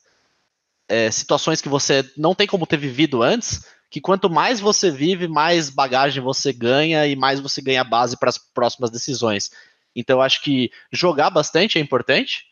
é, 0.87 1.11
situações 1.11 1.59
que 1.59 1.67
você 1.67 2.09
não 2.15 2.33
tem 2.33 2.47
como 2.47 2.65
ter 2.65 2.77
vivido 2.77 3.21
antes, 3.21 3.65
que 3.89 3.99
quanto 3.99 4.29
mais 4.29 4.61
você 4.61 4.89
vive, 4.89 5.27
mais 5.27 5.69
bagagem 5.69 6.23
você 6.23 6.53
ganha 6.53 7.05
e 7.05 7.13
mais 7.13 7.41
você 7.41 7.61
ganha 7.61 7.83
base 7.83 8.17
para 8.17 8.29
as 8.29 8.37
próximas 8.37 8.89
decisões. 8.89 9.51
Então 9.95 10.21
acho 10.21 10.41
que 10.41 10.71
jogar 10.91 11.29
bastante 11.29 11.77
é 11.77 11.81
importante, 11.81 12.45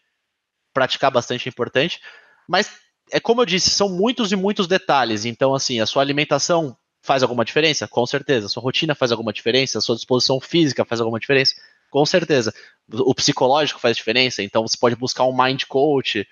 praticar 0.74 1.12
bastante 1.12 1.48
é 1.48 1.50
importante, 1.50 2.00
mas 2.48 2.72
é 3.12 3.20
como 3.20 3.42
eu 3.42 3.46
disse, 3.46 3.70
são 3.70 3.90
muitos 3.90 4.32
e 4.32 4.36
muitos 4.36 4.68
detalhes. 4.68 5.26
Então, 5.26 5.54
assim, 5.54 5.80
a 5.80 5.86
sua 5.86 6.02
alimentação 6.02 6.78
faz 7.02 7.24
alguma 7.24 7.46
diferença? 7.46 7.88
Com 7.88 8.06
certeza. 8.06 8.46
A 8.46 8.50
sua 8.50 8.64
rotina 8.64 8.94
faz 8.94 9.12
alguma 9.12 9.34
diferença? 9.34 9.78
A 9.78 9.82
sua 9.82 9.96
disposição 9.96 10.40
física 10.40 10.86
faz 10.86 11.02
alguma 11.02 11.20
diferença? 11.20 11.56
Com 11.90 12.06
certeza. 12.06 12.54
O 12.92 13.16
psicológico 13.16 13.80
faz 13.80 13.98
diferença, 13.98 14.44
então 14.44 14.68
você 14.68 14.78
pode 14.78 14.96
buscar 14.96 15.24
um 15.24 15.36
mind 15.36 15.64
coach 15.66 16.28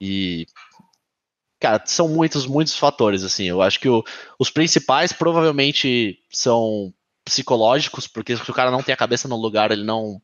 e 0.00 0.46
cara, 1.58 1.82
são 1.86 2.08
muitos, 2.08 2.46
muitos 2.46 2.76
fatores, 2.76 3.24
assim. 3.24 3.44
Eu 3.44 3.62
acho 3.62 3.80
que 3.80 3.88
o, 3.88 4.04
os 4.38 4.50
principais 4.50 5.12
provavelmente 5.12 6.18
são 6.30 6.92
psicológicos, 7.24 8.06
porque 8.06 8.36
se 8.36 8.50
o 8.50 8.54
cara 8.54 8.70
não 8.70 8.82
tem 8.82 8.92
a 8.92 8.96
cabeça 8.96 9.26
no 9.26 9.36
lugar, 9.36 9.70
ele 9.70 9.84
não 9.84 10.20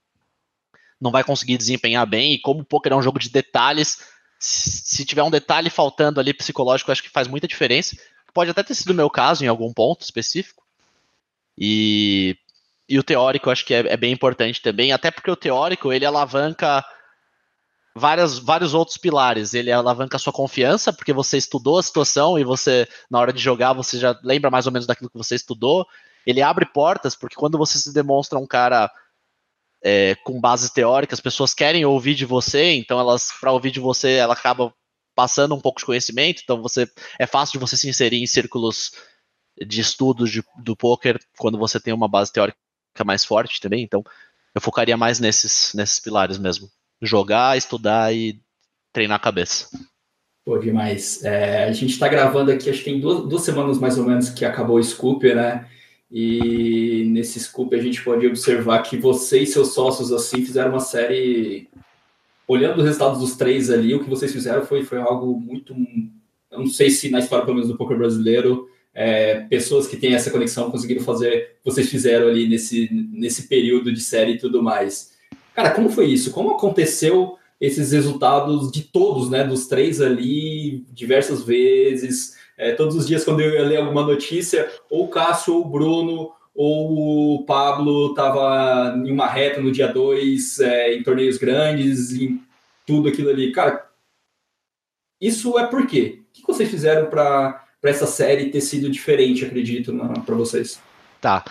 não 1.00 1.10
vai 1.10 1.24
conseguir 1.24 1.56
desempenhar 1.56 2.06
bem. 2.06 2.34
E 2.34 2.38
como 2.38 2.60
o 2.60 2.64
poker 2.64 2.92
é 2.92 2.96
um 2.96 3.02
jogo 3.02 3.18
de 3.18 3.30
detalhes, 3.30 4.04
se 4.38 5.04
tiver 5.04 5.22
um 5.22 5.30
detalhe 5.30 5.70
faltando 5.70 6.20
ali 6.20 6.34
psicológico, 6.34 6.92
acho 6.92 7.02
que 7.02 7.08
faz 7.08 7.26
muita 7.26 7.48
diferença. 7.48 7.96
Pode 8.34 8.50
até 8.50 8.62
ter 8.62 8.74
sido 8.74 8.90
o 8.90 8.94
meu 8.94 9.08
caso 9.08 9.42
em 9.42 9.48
algum 9.48 9.72
ponto 9.72 10.02
específico. 10.02 10.62
E, 11.56 12.36
e 12.88 12.98
o 12.98 13.02
teórico 13.02 13.50
acho 13.50 13.64
que 13.64 13.74
é, 13.74 13.80
é 13.80 13.96
bem 13.96 14.12
importante 14.12 14.60
também, 14.60 14.92
até 14.92 15.10
porque 15.10 15.30
o 15.30 15.36
teórico 15.36 15.92
ele 15.92 16.04
alavanca 16.04 16.84
várias, 17.94 18.38
vários 18.38 18.74
outros 18.74 18.96
pilares. 18.96 19.54
Ele 19.54 19.72
alavanca 19.72 20.16
a 20.16 20.20
sua 20.20 20.32
confiança, 20.32 20.92
porque 20.92 21.12
você 21.12 21.36
estudou 21.36 21.78
a 21.78 21.82
situação 21.82 22.38
e 22.38 22.44
você, 22.44 22.88
na 23.10 23.18
hora 23.18 23.32
de 23.32 23.40
jogar, 23.40 23.72
você 23.72 23.98
já 23.98 24.18
lembra 24.22 24.50
mais 24.50 24.66
ou 24.66 24.72
menos 24.72 24.86
daquilo 24.86 25.10
que 25.10 25.18
você 25.18 25.34
estudou. 25.34 25.86
Ele 26.26 26.42
abre 26.42 26.66
portas, 26.66 27.14
porque 27.14 27.36
quando 27.36 27.58
você 27.58 27.78
se 27.78 27.92
demonstra 27.92 28.38
um 28.38 28.46
cara 28.46 28.90
é, 29.82 30.14
com 30.24 30.40
bases 30.40 30.70
teóricas, 30.70 31.18
as 31.18 31.22
pessoas 31.22 31.54
querem 31.54 31.84
ouvir 31.84 32.14
de 32.14 32.24
você, 32.24 32.74
então 32.74 32.98
elas, 32.98 33.28
para 33.40 33.52
ouvir 33.52 33.70
de 33.70 33.80
você, 33.80 34.12
ela 34.12 34.34
acaba 34.34 34.72
passando 35.14 35.54
um 35.54 35.60
pouco 35.60 35.80
de 35.80 35.86
conhecimento, 35.86 36.42
então 36.42 36.62
você 36.62 36.88
é 37.18 37.26
fácil 37.26 37.58
de 37.58 37.58
você 37.58 37.76
se 37.76 37.88
inserir 37.88 38.22
em 38.22 38.26
círculos 38.26 38.92
de 39.66 39.80
estudos 39.80 40.30
de, 40.30 40.42
do 40.62 40.76
poker 40.76 41.18
quando 41.36 41.58
você 41.58 41.78
tem 41.78 41.92
uma 41.92 42.08
base 42.08 42.32
teórica 42.32 42.56
mais 43.04 43.24
forte 43.24 43.60
também, 43.60 43.82
então 43.82 44.02
eu 44.54 44.60
focaria 44.60 44.96
mais 44.96 45.20
nesses, 45.20 45.72
nesses 45.74 46.00
pilares 46.00 46.38
mesmo 46.38 46.70
jogar, 47.02 47.56
estudar 47.56 48.14
e 48.14 48.40
treinar 48.92 49.16
a 49.16 49.22
cabeça. 49.22 49.68
Pô, 50.44 50.58
demais. 50.58 51.22
É, 51.24 51.64
a 51.64 51.72
gente 51.72 51.92
está 51.92 52.08
gravando 52.08 52.50
aqui, 52.50 52.68
acho 52.68 52.80
que 52.80 52.90
tem 52.90 53.00
duas, 53.00 53.28
duas, 53.28 53.42
semanas 53.42 53.78
mais 53.78 53.98
ou 53.98 54.04
menos 54.04 54.30
que 54.30 54.44
acabou 54.44 54.76
o 54.76 54.82
Scoop, 54.82 55.34
né? 55.34 55.68
E 56.10 57.04
nesse 57.08 57.38
Scoop 57.38 57.74
a 57.74 57.82
gente 57.82 58.02
pode 58.02 58.26
observar 58.26 58.82
que 58.82 58.96
você 58.96 59.40
e 59.40 59.46
seus 59.46 59.74
sócios 59.74 60.12
assim 60.12 60.44
fizeram 60.44 60.70
uma 60.70 60.80
série. 60.80 61.68
Olhando 62.48 62.78
os 62.78 62.84
resultados 62.84 63.20
dos 63.20 63.36
três 63.36 63.70
ali, 63.70 63.94
o 63.94 64.02
que 64.02 64.10
vocês 64.10 64.32
fizeram 64.32 64.66
foi, 64.66 64.82
foi 64.82 64.98
algo 64.98 65.38
muito. 65.38 65.74
Eu 66.50 66.58
não 66.58 66.66
sei 66.66 66.90
se 66.90 67.08
na 67.10 67.20
história, 67.20 67.44
pelo 67.44 67.56
menos 67.56 67.70
do 67.70 67.76
poker 67.76 67.96
brasileiro, 67.96 68.68
é, 68.92 69.42
pessoas 69.42 69.86
que 69.86 69.96
têm 69.96 70.14
essa 70.14 70.32
conexão 70.32 70.68
conseguiram 70.68 71.02
fazer 71.02 71.56
vocês 71.64 71.88
fizeram 71.88 72.26
ali 72.26 72.48
nesse, 72.48 72.90
nesse 73.12 73.46
período 73.46 73.92
de 73.92 74.00
série 74.00 74.32
e 74.32 74.38
tudo 74.38 74.62
mais. 74.62 75.12
Cara, 75.54 75.70
como 75.70 75.90
foi 75.90 76.06
isso? 76.06 76.32
Como 76.32 76.50
aconteceu 76.50 77.36
esses 77.60 77.92
resultados 77.92 78.72
de 78.72 78.82
todos, 78.82 79.30
né? 79.30 79.44
Dos 79.44 79.66
três 79.66 80.00
ali, 80.00 80.84
diversas 80.92 81.42
vezes. 81.42 82.36
É, 82.60 82.72
todos 82.72 82.94
os 82.94 83.06
dias, 83.06 83.24
quando 83.24 83.40
eu 83.40 83.54
ia 83.54 83.62
ler 83.62 83.78
alguma 83.78 84.04
notícia, 84.04 84.70
ou 84.90 85.06
o 85.06 85.08
Cássio, 85.08 85.54
ou 85.54 85.62
o 85.62 85.68
Bruno, 85.68 86.30
ou 86.54 87.36
o 87.36 87.44
Pablo 87.46 88.10
estava 88.10 88.94
em 88.98 89.10
uma 89.10 89.26
reta 89.26 89.62
no 89.62 89.72
dia 89.72 89.88
2, 89.88 90.60
é, 90.60 90.94
em 90.94 91.02
torneios 91.02 91.38
grandes, 91.38 92.12
em 92.12 92.38
tudo 92.86 93.08
aquilo 93.08 93.30
ali. 93.30 93.50
Cara, 93.50 93.88
isso 95.18 95.58
é 95.58 95.66
por 95.66 95.86
quê? 95.86 96.20
O 96.28 96.32
que 96.32 96.46
vocês 96.46 96.68
fizeram 96.68 97.08
para 97.08 97.64
essa 97.82 98.06
série 98.06 98.50
ter 98.50 98.60
sido 98.60 98.90
diferente, 98.90 99.42
acredito, 99.42 99.96
para 100.26 100.34
vocês? 100.34 100.78
Tá. 101.18 101.42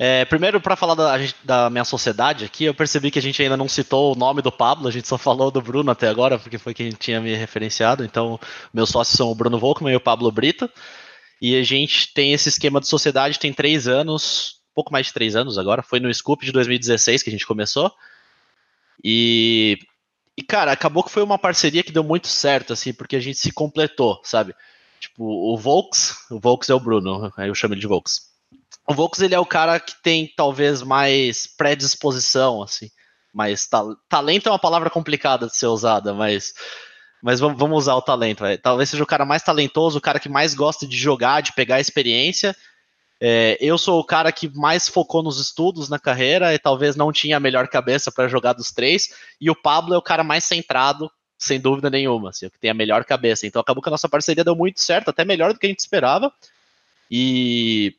É, 0.00 0.24
primeiro, 0.26 0.60
para 0.60 0.76
falar 0.76 0.94
da, 0.94 1.16
da, 1.42 1.70
minha 1.70 1.84
sociedade 1.84 2.44
aqui, 2.44 2.64
eu 2.64 2.74
percebi 2.74 3.10
que 3.10 3.18
a 3.18 3.22
gente 3.22 3.42
ainda 3.42 3.56
não 3.56 3.68
citou 3.68 4.12
o 4.12 4.16
nome 4.16 4.40
do 4.40 4.52
Pablo, 4.52 4.86
a 4.86 4.92
gente 4.92 5.08
só 5.08 5.18
falou 5.18 5.50
do 5.50 5.60
Bruno 5.60 5.90
até 5.90 6.06
agora, 6.06 6.38
porque 6.38 6.56
foi 6.56 6.72
quem 6.72 6.90
tinha 6.90 7.20
me 7.20 7.34
referenciado. 7.34 8.04
Então, 8.04 8.38
meus 8.72 8.90
sócios 8.90 9.16
são 9.16 9.28
o 9.28 9.34
Bruno 9.34 9.58
Volkman 9.58 9.92
e 9.92 9.96
o 9.96 10.00
Pablo 10.00 10.30
Brito. 10.30 10.70
E 11.42 11.56
a 11.56 11.64
gente 11.64 12.12
tem 12.14 12.32
esse 12.32 12.48
esquema 12.48 12.80
de 12.80 12.86
sociedade, 12.86 13.40
tem 13.40 13.52
três 13.52 13.88
anos, 13.88 14.60
pouco 14.72 14.92
mais 14.92 15.06
de 15.08 15.12
três 15.12 15.34
anos 15.34 15.58
agora. 15.58 15.82
Foi 15.82 15.98
no 15.98 16.12
Scoop 16.14 16.46
de 16.46 16.52
2016 16.52 17.24
que 17.24 17.30
a 17.30 17.32
gente 17.32 17.46
começou. 17.46 17.92
E, 19.02 19.78
e, 20.36 20.42
cara, 20.44 20.70
acabou 20.70 21.02
que 21.02 21.10
foi 21.10 21.24
uma 21.24 21.38
parceria 21.38 21.82
que 21.82 21.92
deu 21.92 22.04
muito 22.04 22.28
certo, 22.28 22.72
assim, 22.72 22.92
porque 22.92 23.16
a 23.16 23.20
gente 23.20 23.38
se 23.38 23.50
completou, 23.50 24.20
sabe? 24.22 24.54
Tipo, 25.00 25.24
o 25.24 25.56
Volks, 25.56 26.26
o 26.30 26.38
Volks 26.38 26.70
é 26.70 26.74
o 26.74 26.80
Bruno, 26.80 27.32
aí 27.36 27.48
eu 27.48 27.54
chamo 27.54 27.74
ele 27.74 27.80
de 27.80 27.86
Volks 27.86 28.28
o 28.88 28.94
Volks 28.94 29.20
ele 29.20 29.34
é 29.34 29.38
o 29.38 29.46
cara 29.46 29.78
que 29.78 29.94
tem 30.02 30.32
talvez 30.34 30.82
mais 30.82 31.46
predisposição, 31.46 32.62
assim. 32.62 32.90
Mas 33.34 33.66
ta 33.66 33.84
talento 34.08 34.48
é 34.48 34.52
uma 34.52 34.58
palavra 34.58 34.88
complicada 34.88 35.46
de 35.46 35.56
ser 35.56 35.66
usada, 35.66 36.14
mas, 36.14 36.54
mas 37.22 37.38
vamos, 37.38 37.78
usar 37.78 37.94
o 37.94 38.02
talento. 38.02 38.42
Véio. 38.42 38.58
Talvez 38.58 38.88
seja 38.88 39.02
o 39.02 39.06
cara 39.06 39.24
mais 39.26 39.42
talentoso, 39.42 39.98
o 39.98 40.00
cara 40.00 40.18
que 40.18 40.28
mais 40.28 40.54
gosta 40.54 40.86
de 40.86 40.96
jogar, 40.96 41.42
de 41.42 41.52
pegar 41.52 41.80
experiência. 41.80 42.56
É, 43.20 43.58
eu 43.60 43.76
sou 43.76 44.00
o 44.00 44.04
cara 44.04 44.32
que 44.32 44.48
mais 44.56 44.88
focou 44.88 45.22
nos 45.22 45.38
estudos 45.38 45.88
na 45.88 45.98
carreira 45.98 46.54
e 46.54 46.58
talvez 46.58 46.96
não 46.96 47.12
tinha 47.12 47.36
a 47.36 47.40
melhor 47.40 47.68
cabeça 47.68 48.10
para 48.10 48.28
jogar 48.28 48.54
dos 48.54 48.72
três. 48.72 49.10
E 49.40 49.50
o 49.50 49.54
Pablo 49.54 49.94
é 49.94 49.98
o 49.98 50.02
cara 50.02 50.24
mais 50.24 50.44
centrado, 50.44 51.10
sem 51.36 51.60
dúvida 51.60 51.90
nenhuma, 51.90 52.30
assim, 52.30 52.46
o 52.46 52.50
que 52.50 52.58
tem 52.58 52.70
a 52.70 52.74
melhor 52.74 53.04
cabeça. 53.04 53.46
Então 53.46 53.60
acabou 53.60 53.82
que 53.82 53.88
a 53.88 53.92
nossa 53.92 54.08
parceria 54.08 54.44
deu 54.44 54.56
muito 54.56 54.80
certo, 54.80 55.10
até 55.10 55.24
melhor 55.24 55.52
do 55.52 55.58
que 55.58 55.66
a 55.66 55.68
gente 55.68 55.80
esperava. 55.80 56.32
E 57.10 57.94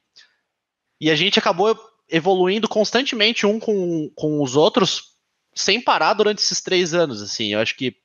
e 1.00 1.10
a 1.10 1.16
gente 1.16 1.40
acabou 1.40 1.78
evoluindo 2.10 2.68
constantemente 2.68 3.46
um 3.46 3.60
com, 3.60 4.12
com 4.16 4.42
os 4.42 4.56
outros, 4.56 5.14
sem 5.54 5.80
parar 5.80 6.14
durante 6.14 6.40
esses 6.40 6.62
três 6.62 6.94
anos, 6.94 7.22
assim. 7.22 7.54
Eu 7.54 7.60
acho 7.60 7.76
que 7.76 7.96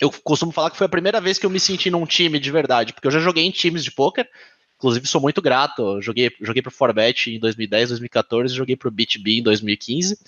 eu 0.00 0.10
costumo 0.10 0.52
falar 0.52 0.70
que 0.70 0.76
foi 0.76 0.86
a 0.86 0.90
primeira 0.90 1.20
vez 1.20 1.38
que 1.38 1.46
eu 1.46 1.50
me 1.50 1.60
senti 1.60 1.90
num 1.90 2.06
time 2.06 2.38
de 2.38 2.50
verdade, 2.50 2.92
porque 2.92 3.06
eu 3.06 3.12
já 3.12 3.20
joguei 3.20 3.44
em 3.44 3.50
times 3.50 3.84
de 3.84 3.90
poker, 3.90 4.28
inclusive 4.76 5.06
sou 5.06 5.20
muito 5.20 5.42
grato. 5.42 6.00
Joguei, 6.00 6.30
joguei 6.40 6.62
pro 6.62 6.70
Forbet 6.70 7.30
em 7.30 7.38
2010, 7.38 7.90
2014, 7.90 8.54
joguei 8.54 8.76
pro 8.76 8.90
BitB 8.90 9.38
em 9.38 9.42
2015 9.42 10.18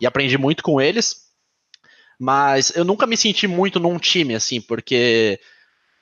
e 0.00 0.06
aprendi 0.06 0.36
muito 0.36 0.62
com 0.62 0.80
eles. 0.80 1.26
Mas 2.18 2.74
eu 2.74 2.84
nunca 2.84 3.06
me 3.06 3.16
senti 3.16 3.46
muito 3.46 3.78
num 3.78 3.98
time, 3.98 4.34
assim, 4.34 4.60
porque 4.60 5.38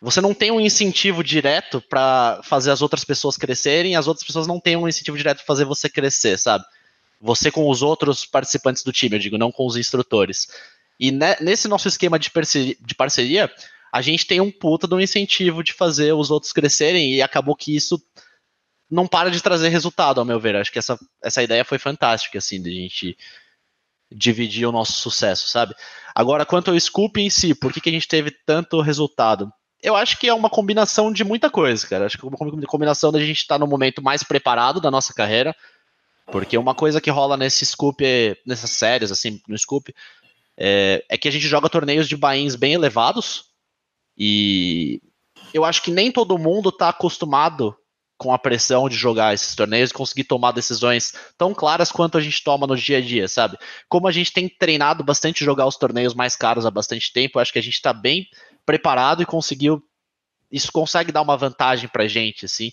você 0.04 0.20
não 0.20 0.34
tem 0.34 0.50
um 0.50 0.60
incentivo 0.60 1.24
direto 1.24 1.80
para 1.80 2.38
fazer 2.44 2.70
as 2.70 2.82
outras 2.82 3.04
pessoas 3.04 3.38
crescerem, 3.38 3.96
as 3.96 4.06
outras 4.06 4.26
pessoas 4.26 4.46
não 4.46 4.60
têm 4.60 4.76
um 4.76 4.86
incentivo 4.86 5.16
direto 5.16 5.38
para 5.38 5.46
fazer 5.46 5.64
você 5.64 5.88
crescer, 5.88 6.38
sabe? 6.38 6.62
Você 7.22 7.50
com 7.50 7.70
os 7.70 7.80
outros 7.80 8.26
participantes 8.26 8.82
do 8.82 8.92
time, 8.92 9.16
eu 9.16 9.18
digo, 9.18 9.38
não 9.38 9.50
com 9.50 9.66
os 9.66 9.78
instrutores. 9.78 10.46
E 11.00 11.10
nesse 11.10 11.66
nosso 11.68 11.88
esquema 11.88 12.18
de 12.18 12.30
parceria, 12.30 12.76
de 12.78 12.94
parceria, 12.94 13.50
a 13.90 14.02
gente 14.02 14.26
tem 14.26 14.42
um 14.42 14.50
puta 14.50 14.86
de 14.86 14.94
um 14.94 15.00
incentivo 15.00 15.64
de 15.64 15.72
fazer 15.72 16.12
os 16.12 16.30
outros 16.30 16.52
crescerem 16.52 17.14
e 17.14 17.22
acabou 17.22 17.56
que 17.56 17.74
isso 17.74 17.98
não 18.90 19.06
para 19.06 19.30
de 19.30 19.42
trazer 19.42 19.70
resultado, 19.70 20.20
ao 20.20 20.26
meu 20.26 20.38
ver. 20.38 20.54
Acho 20.54 20.70
que 20.70 20.78
essa, 20.78 20.98
essa 21.22 21.42
ideia 21.42 21.64
foi 21.64 21.78
fantástica, 21.78 22.36
assim, 22.36 22.60
de 22.60 22.68
a 22.68 22.74
gente 22.74 23.16
dividir 24.12 24.66
o 24.66 24.72
nosso 24.72 24.92
sucesso, 24.92 25.48
sabe? 25.48 25.74
Agora, 26.14 26.44
quanto 26.44 26.70
ao 26.70 26.78
Scoop 26.78 27.18
em 27.18 27.30
si, 27.30 27.54
por 27.54 27.72
que, 27.72 27.80
que 27.80 27.88
a 27.88 27.92
gente 27.92 28.06
teve 28.06 28.30
tanto 28.44 28.82
resultado? 28.82 29.50
Eu 29.84 29.94
acho 29.94 30.18
que 30.18 30.26
é 30.26 30.32
uma 30.32 30.48
combinação 30.48 31.12
de 31.12 31.22
muita 31.22 31.50
coisa, 31.50 31.86
cara. 31.86 32.06
Acho 32.06 32.16
que 32.16 32.24
é 32.24 32.28
uma 32.28 32.66
combinação 32.66 33.12
da 33.12 33.20
gente 33.20 33.42
estar 33.42 33.56
tá 33.56 33.58
no 33.58 33.66
momento 33.66 34.02
mais 34.02 34.22
preparado 34.22 34.80
da 34.80 34.90
nossa 34.90 35.12
carreira. 35.12 35.54
Porque 36.32 36.56
uma 36.56 36.74
coisa 36.74 37.02
que 37.02 37.10
rola 37.10 37.36
nesse 37.36 37.66
scoop, 37.66 38.02
nessas 38.46 38.70
séries, 38.70 39.12
assim, 39.12 39.42
no 39.46 39.58
scoop, 39.58 39.94
é, 40.56 41.04
é 41.06 41.18
que 41.18 41.28
a 41.28 41.30
gente 41.30 41.46
joga 41.46 41.68
torneios 41.68 42.08
de 42.08 42.16
bains 42.16 42.56
bem 42.56 42.72
elevados. 42.72 43.44
E 44.16 45.02
eu 45.52 45.66
acho 45.66 45.82
que 45.82 45.90
nem 45.90 46.10
todo 46.10 46.38
mundo 46.38 46.70
está 46.70 46.88
acostumado 46.88 47.76
com 48.16 48.32
a 48.32 48.38
pressão 48.38 48.88
de 48.88 48.96
jogar 48.96 49.34
esses 49.34 49.54
torneios 49.54 49.90
e 49.90 49.94
conseguir 49.94 50.24
tomar 50.24 50.52
decisões 50.52 51.12
tão 51.36 51.52
claras 51.52 51.92
quanto 51.92 52.16
a 52.16 52.22
gente 52.22 52.42
toma 52.42 52.66
no 52.66 52.74
dia 52.74 52.98
a 52.98 53.00
dia, 53.02 53.28
sabe? 53.28 53.58
Como 53.86 54.08
a 54.08 54.12
gente 54.12 54.32
tem 54.32 54.48
treinado 54.48 55.04
bastante 55.04 55.44
jogar 55.44 55.66
os 55.66 55.76
torneios 55.76 56.14
mais 56.14 56.34
caros 56.36 56.64
há 56.64 56.70
bastante 56.70 57.12
tempo, 57.12 57.38
acho 57.38 57.52
que 57.52 57.58
a 57.58 57.62
gente 57.62 57.74
está 57.74 57.92
bem 57.92 58.26
preparado 58.64 59.22
e 59.22 59.26
conseguiu. 59.26 59.82
Isso 60.50 60.70
consegue 60.72 61.10
dar 61.10 61.22
uma 61.22 61.36
vantagem 61.36 61.88
pra 61.88 62.06
gente, 62.06 62.44
assim, 62.44 62.70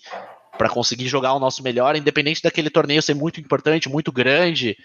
para 0.56 0.68
conseguir 0.68 1.08
jogar 1.08 1.34
o 1.34 1.40
nosso 1.40 1.62
melhor, 1.62 1.96
independente 1.96 2.42
daquele 2.42 2.70
torneio 2.70 3.02
ser 3.02 3.14
muito 3.14 3.40
importante, 3.40 3.88
muito 3.88 4.12
grande. 4.12 4.76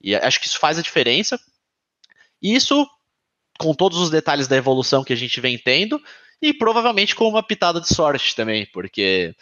E 0.00 0.14
acho 0.14 0.40
que 0.40 0.46
isso 0.46 0.58
faz 0.58 0.78
a 0.78 0.82
diferença. 0.82 1.38
E 2.40 2.54
isso, 2.54 2.86
com 3.58 3.74
todos 3.74 3.98
os 3.98 4.10
detalhes 4.10 4.46
da 4.46 4.56
evolução 4.56 5.02
que 5.02 5.12
a 5.12 5.16
gente 5.16 5.40
vem 5.40 5.58
tendo, 5.58 6.00
e 6.40 6.54
provavelmente 6.54 7.16
com 7.16 7.28
uma 7.28 7.42
pitada 7.42 7.80
de 7.80 7.88
sorte 7.88 8.36
também, 8.36 8.66
porque 8.72 9.34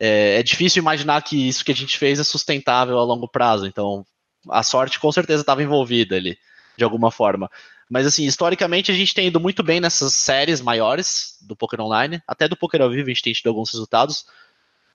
é, 0.00 0.38
é, 0.38 0.42
difícil 0.42 0.80
imaginar 0.80 1.22
que 1.22 1.48
isso 1.48 1.64
que 1.64 1.72
a 1.72 1.74
gente 1.74 1.98
fez 1.98 2.18
é 2.18 2.24
sustentável 2.24 2.98
a 2.98 3.04
longo 3.04 3.28
prazo. 3.28 3.66
Então, 3.66 4.04
a 4.50 4.62
sorte 4.62 4.98
com 4.98 5.10
certeza 5.12 5.42
estava 5.42 5.62
envolvida 5.62 6.16
ali, 6.16 6.38
de 6.76 6.84
alguma 6.84 7.10
forma. 7.10 7.50
Mas, 7.90 8.06
assim, 8.06 8.24
historicamente 8.24 8.90
a 8.90 8.94
gente 8.94 9.14
tem 9.14 9.26
ido 9.26 9.38
muito 9.38 9.62
bem 9.62 9.80
nessas 9.80 10.14
séries 10.14 10.60
maiores 10.60 11.36
do 11.42 11.54
Poker 11.54 11.80
Online, 11.80 12.22
até 12.26 12.48
do 12.48 12.56
Poker 12.56 12.80
ao 12.80 12.90
vivo 12.90 13.06
a 13.06 13.08
gente 13.12 13.22
tem 13.22 13.32
tido 13.32 13.48
alguns 13.48 13.70
resultados. 13.70 14.24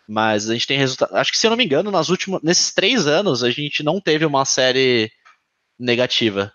Mas 0.07 0.49
a 0.49 0.53
gente 0.53 0.65
tem 0.65 0.77
resultado. 0.77 1.15
Acho 1.15 1.31
que, 1.31 1.37
se 1.37 1.45
eu 1.45 1.51
não 1.51 1.57
me 1.57 1.65
engano, 1.65 1.91
nas 1.91 2.09
últimas, 2.09 2.41
nesses 2.41 2.73
três 2.73 3.05
anos 3.05 3.43
a 3.43 3.51
gente 3.51 3.83
não 3.83 4.01
teve 4.01 4.25
uma 4.25 4.43
série 4.43 5.11
negativa. 5.77 6.51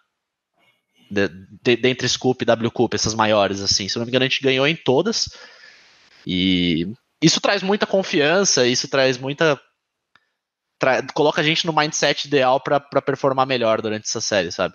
De, 1.09 1.29
de, 1.63 1.77
dentre 1.77 2.09
Scoop 2.09 2.43
e 2.43 2.47
W 2.47 2.71
Cup, 2.73 2.95
essas 2.95 3.15
maiores, 3.15 3.61
assim. 3.61 3.89
Se 3.89 3.97
eu 3.97 4.01
não 4.01 4.07
me 4.07 4.11
engano, 4.11 4.25
a 4.25 4.29
gente 4.29 4.43
ganhou 4.43 4.67
em 4.67 4.75
todas. 4.75 5.29
E 6.27 6.93
isso 7.23 7.41
traz 7.41 7.63
muita 7.63 7.87
confiança, 7.87 8.67
isso 8.67 8.89
traz 8.89 9.17
muita. 9.19 9.61
Tra... 10.77 11.07
coloca 11.15 11.41
a 11.41 11.45
gente 11.45 11.65
no 11.65 11.73
mindset 11.73 12.27
ideal 12.27 12.61
para 12.61 12.81
performar 12.81 13.47
melhor 13.47 13.81
durante 13.81 14.09
essa 14.09 14.21
série, 14.21 14.51
sabe? 14.51 14.75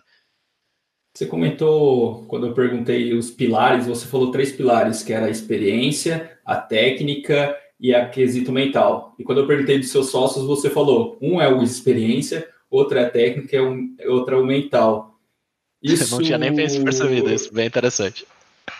Você 1.14 1.26
comentou, 1.26 2.26
quando 2.28 2.47
eu 2.47 2.53
perguntei 2.53 3.14
os 3.14 3.30
pilares, 3.32 3.88
você 3.88 4.05
falou 4.05 4.32
três 4.32 4.51
pilares, 4.51 5.03
que 5.03 5.12
era 5.12 5.26
a 5.26 5.30
experiência, 5.30 6.38
a 6.45 6.55
técnica 6.55 7.55
e 7.80 7.93
a 7.93 8.07
quesito 8.07 8.51
mental. 8.51 9.16
E 9.18 9.24
quando 9.24 9.39
eu 9.39 9.47
perguntei 9.47 9.80
dos 9.80 9.91
seus 9.91 10.12
sócios, 10.12 10.45
você 10.45 10.70
falou, 10.70 11.18
um 11.22 11.41
é 11.41 11.51
o 11.51 11.64
experiência, 11.64 12.47
outra 12.70 13.01
é 13.01 13.05
a 13.05 13.10
técnica 13.10 13.57
e 13.57 14.07
outra 14.07 14.36
é 14.36 14.39
o 14.39 14.45
mental. 14.45 15.20
Isso... 15.82 16.16
Não 16.16 16.22
tinha 16.22 16.38
nem 16.38 16.53
percebido 16.53 17.32
isso, 17.32 17.53
bem 17.53 17.66
interessante. 17.66 18.26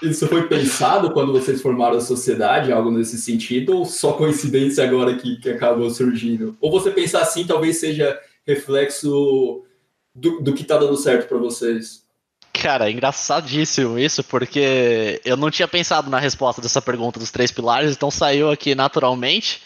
Isso 0.02 0.28
foi 0.28 0.48
pensado 0.48 1.12
quando 1.12 1.32
vocês 1.32 1.62
formaram 1.62 1.98
a 1.98 2.02
sociedade, 2.02 2.72
algo 2.72 2.92
nesse 2.92 3.18
sentido, 3.18 3.78
ou 3.78 3.86
só 3.86 4.14
coincidência 4.14 4.84
agora 4.84 5.16
que, 5.16 5.38
que 5.38 5.50
acabou 5.50 5.90
surgindo? 5.90 6.58
Ou 6.60 6.70
você 6.70 6.92
pensar 6.92 7.22
assim 7.22 7.48
talvez 7.48 7.78
seja 7.78 8.20
reflexo 8.46 9.64
do, 10.14 10.42
do 10.42 10.54
que 10.54 10.64
está 10.64 10.78
dando 10.78 10.98
certo 10.98 11.28
para 11.28 11.38
vocês? 11.38 12.06
Cara, 12.62 12.90
é 12.90 12.92
engraçadíssimo 12.92 13.98
isso, 13.98 14.22
porque 14.22 15.22
eu 15.24 15.38
não 15.38 15.50
tinha 15.50 15.68
pensado 15.68 16.10
na 16.10 16.20
resposta 16.20 16.62
dessa 16.62 16.82
pergunta 16.82 17.18
dos 17.18 17.32
três 17.32 17.52
pilares, 17.52 17.94
então 17.94 18.12
saiu 18.12 18.52
aqui 18.52 18.76
naturalmente. 18.76 19.62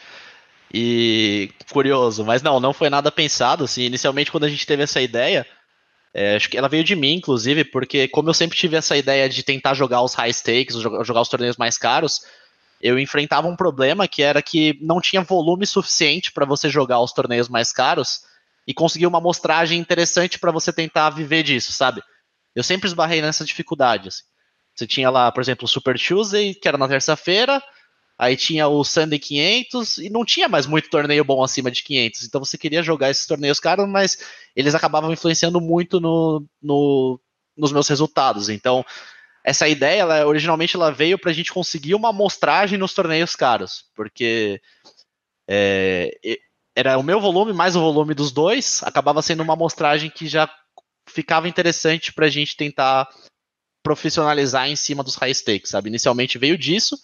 E 0.71 1.51
curioso, 1.71 2.23
mas 2.23 2.41
não, 2.41 2.59
não 2.59 2.71
foi 2.73 2.89
nada 2.89 3.11
pensado. 3.11 3.63
Assim, 3.63 3.83
inicialmente, 3.83 4.31
quando 4.31 4.43
a 4.43 4.49
gente 4.49 4.65
teve 4.65 4.83
essa 4.83 5.01
ideia, 5.01 5.45
é, 6.13 6.35
acho 6.35 6.49
que 6.49 6.57
ela 6.57 6.69
veio 6.69 6.83
de 6.83 6.95
mim, 6.95 7.13
inclusive, 7.13 7.63
porque 7.63 8.07
como 8.07 8.29
eu 8.29 8.33
sempre 8.33 8.57
tive 8.57 8.75
essa 8.75 8.95
ideia 8.95 9.27
de 9.27 9.41
tentar 9.41 9.73
jogar 9.73 10.01
os 10.03 10.13
high 10.13 10.31
stakes, 10.31 10.75
jogar 10.77 11.21
os 11.21 11.29
torneios 11.29 11.57
mais 11.57 11.77
caros, 11.77 12.21
eu 12.79 12.99
enfrentava 12.99 13.47
um 13.47 13.55
problema 13.55 14.07
que 14.07 14.21
era 14.21 14.41
que 14.41 14.77
não 14.81 15.01
tinha 15.01 15.21
volume 15.23 15.65
suficiente 15.65 16.31
para 16.31 16.45
você 16.45 16.69
jogar 16.69 16.99
os 16.99 17.11
torneios 17.11 17.49
mais 17.49 17.71
caros 17.71 18.23
e 18.67 18.73
conseguir 18.73 19.07
uma 19.07 19.17
amostragem 19.17 19.79
interessante 19.79 20.37
para 20.37 20.51
você 20.51 20.71
tentar 20.71 21.09
viver 21.09 21.41
disso, 21.41 21.71
sabe? 21.71 22.03
Eu 22.55 22.63
sempre 22.63 22.87
esbarrei 22.87 23.21
nessa 23.21 23.45
dificuldade. 23.45 24.09
Assim. 24.09 24.23
Você 24.75 24.87
tinha 24.87 25.09
lá, 25.09 25.31
por 25.31 25.41
exemplo, 25.41 25.65
o 25.65 25.67
Super 25.67 25.99
Tuesday, 25.99 26.53
que 26.53 26.67
era 26.67 26.77
na 26.77 26.87
terça-feira, 26.87 27.61
Aí 28.17 28.37
tinha 28.37 28.67
o 28.67 28.83
Sunday 28.83 29.17
500 29.17 29.97
e 29.97 30.09
não 30.09 30.23
tinha 30.23 30.47
mais 30.47 30.67
muito 30.67 30.89
torneio 30.89 31.25
bom 31.25 31.43
acima 31.43 31.71
de 31.71 31.83
500. 31.83 32.23
Então 32.23 32.43
você 32.43 32.57
queria 32.57 32.83
jogar 32.83 33.09
esses 33.09 33.25
torneios 33.25 33.59
caros, 33.59 33.87
mas 33.89 34.17
eles 34.55 34.75
acabavam 34.75 35.11
influenciando 35.11 35.59
muito 35.59 35.99
no, 35.99 36.45
no, 36.61 37.19
nos 37.57 37.71
meus 37.71 37.87
resultados. 37.87 38.49
Então 38.49 38.85
essa 39.43 39.67
ideia, 39.67 40.01
ela, 40.01 40.25
originalmente, 40.25 40.75
ela 40.75 40.91
veio 40.91 41.19
para 41.19 41.31
a 41.31 41.33
gente 41.33 41.51
conseguir 41.51 41.95
uma 41.95 42.09
amostragem 42.09 42.77
nos 42.77 42.93
torneios 42.93 43.35
caros, 43.35 43.85
porque 43.93 44.61
é, 45.49 46.17
era 46.73 46.97
o 46.97 47.03
meu 47.03 47.19
volume 47.19 47.51
mais 47.51 47.75
o 47.75 47.81
volume 47.81 48.13
dos 48.13 48.31
dois, 48.31 48.81
acabava 48.83 49.21
sendo 49.21 49.43
uma 49.43 49.53
amostragem 49.53 50.09
que 50.09 50.27
já 50.27 50.49
ficava 51.13 51.47
interessante 51.47 52.11
para 52.11 52.25
a 52.25 52.29
gente 52.29 52.57
tentar 52.57 53.07
profissionalizar 53.83 54.69
em 54.69 54.75
cima 54.75 55.03
dos 55.03 55.15
high 55.15 55.33
stakes, 55.33 55.69
sabe? 55.69 55.89
Inicialmente 55.89 56.37
veio 56.37 56.57
disso, 56.57 56.97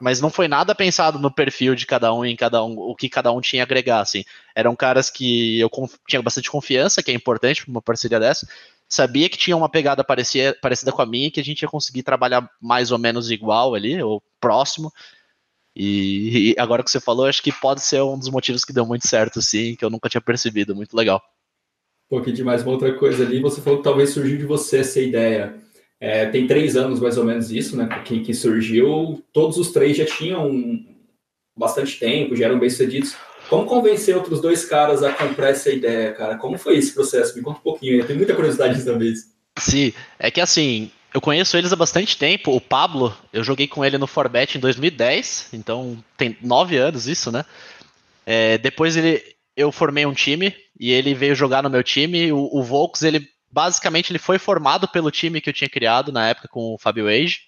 mas 0.00 0.20
não 0.20 0.28
foi 0.28 0.48
nada 0.48 0.74
pensado 0.74 1.18
no 1.18 1.32
perfil 1.32 1.74
de 1.74 1.86
cada 1.86 2.12
um 2.12 2.24
em 2.24 2.36
cada 2.36 2.62
um, 2.64 2.76
o 2.78 2.94
que 2.94 3.08
cada 3.08 3.32
um 3.32 3.40
tinha 3.40 3.62
a 3.62 3.64
agregar, 3.64 4.00
assim. 4.00 4.24
Eram 4.54 4.74
caras 4.76 5.08
que 5.08 5.58
eu 5.60 5.70
tinha 6.06 6.20
bastante 6.20 6.50
confiança, 6.50 7.02
que 7.02 7.10
é 7.10 7.14
importante 7.14 7.62
para 7.62 7.70
uma 7.70 7.82
parceria 7.82 8.20
dessa. 8.20 8.46
Sabia 8.88 9.28
que 9.28 9.38
tinha 9.38 9.56
uma 9.56 9.68
pegada 9.68 10.04
parecia, 10.04 10.56
parecida 10.60 10.92
com 10.92 11.02
a 11.02 11.06
minha, 11.06 11.30
que 11.30 11.40
a 11.40 11.44
gente 11.44 11.62
ia 11.62 11.68
conseguir 11.68 12.02
trabalhar 12.02 12.48
mais 12.60 12.90
ou 12.90 12.98
menos 12.98 13.30
igual 13.30 13.74
ali, 13.74 14.00
ou 14.02 14.22
próximo. 14.40 14.92
E, 15.74 16.52
e 16.52 16.54
agora 16.58 16.82
que 16.82 16.90
você 16.90 17.00
falou, 17.00 17.26
acho 17.26 17.42
que 17.42 17.52
pode 17.52 17.82
ser 17.82 18.02
um 18.02 18.18
dos 18.18 18.30
motivos 18.30 18.64
que 18.64 18.72
deu 18.72 18.86
muito 18.86 19.06
certo, 19.06 19.42
sim, 19.42 19.76
que 19.76 19.84
eu 19.84 19.90
nunca 19.90 20.08
tinha 20.08 20.20
percebido. 20.20 20.74
Muito 20.74 20.96
legal. 20.96 21.22
Um 22.06 22.16
pouquinho 22.16 22.36
demais 22.36 22.62
uma 22.62 22.72
outra 22.72 22.92
coisa 22.94 23.24
ali. 23.24 23.40
Você 23.40 23.60
falou 23.60 23.78
que 23.78 23.84
talvez 23.84 24.10
surgiu 24.10 24.38
de 24.38 24.44
você 24.44 24.78
essa 24.78 25.00
ideia 25.00 25.54
é, 26.00 26.26
tem 26.26 26.46
três 26.46 26.76
anos 26.76 27.00
mais 27.00 27.16
ou 27.16 27.24
menos 27.24 27.50
isso, 27.50 27.76
né? 27.76 27.88
Que, 28.04 28.20
que 28.20 28.34
surgiu. 28.34 29.22
Todos 29.32 29.56
os 29.56 29.72
três 29.72 29.96
já 29.96 30.04
tinham 30.04 30.84
bastante 31.56 31.98
tempo, 31.98 32.36
já 32.36 32.46
eram 32.46 32.58
bem 32.58 32.68
sucedidos. 32.68 33.16
Como 33.48 33.66
convencer 33.66 34.14
outros 34.14 34.40
dois 34.40 34.64
caras 34.64 35.02
a 35.02 35.12
comprar 35.12 35.50
essa 35.50 35.70
ideia, 35.70 36.12
cara? 36.12 36.36
Como 36.36 36.58
foi 36.58 36.76
esse 36.76 36.92
processo? 36.92 37.36
Me 37.36 37.42
conta 37.42 37.58
um 37.58 37.62
pouquinho, 37.62 38.00
eu 38.00 38.06
tenho 38.06 38.18
muita 38.18 38.34
curiosidade 38.34 38.84
também. 38.84 39.14
Sim, 39.58 39.92
é 40.18 40.30
que 40.30 40.40
assim, 40.40 40.90
eu 41.14 41.20
conheço 41.20 41.56
eles 41.56 41.72
há 41.72 41.76
bastante 41.76 42.18
tempo. 42.18 42.54
O 42.54 42.60
Pablo, 42.60 43.16
eu 43.32 43.42
joguei 43.42 43.66
com 43.66 43.84
ele 43.84 43.96
no 43.96 44.06
Forbet 44.06 44.58
em 44.58 44.60
2010, 44.60 45.50
então 45.54 45.96
tem 46.16 46.36
nove 46.42 46.76
anos 46.76 47.06
isso, 47.06 47.30
né? 47.32 47.44
É, 48.26 48.58
depois 48.58 48.96
ele, 48.96 49.22
eu 49.56 49.72
formei 49.72 50.04
um 50.04 50.12
time 50.12 50.54
e 50.78 50.92
ele 50.92 51.14
veio 51.14 51.34
jogar 51.34 51.62
no 51.62 51.70
meu 51.70 51.82
time. 51.82 52.30
O, 52.30 52.50
o 52.52 52.62
Volks, 52.62 53.02
ele 53.02 53.26
basicamente 53.50 54.12
ele 54.12 54.18
foi 54.18 54.38
formado 54.38 54.86
pelo 54.86 55.10
time 55.10 55.40
que 55.40 55.48
eu 55.48 55.54
tinha 55.54 55.70
criado 55.70 56.12
na 56.12 56.28
época 56.28 56.48
com 56.48 56.74
o 56.74 56.78
Fabio 56.78 57.08
Age. 57.08 57.40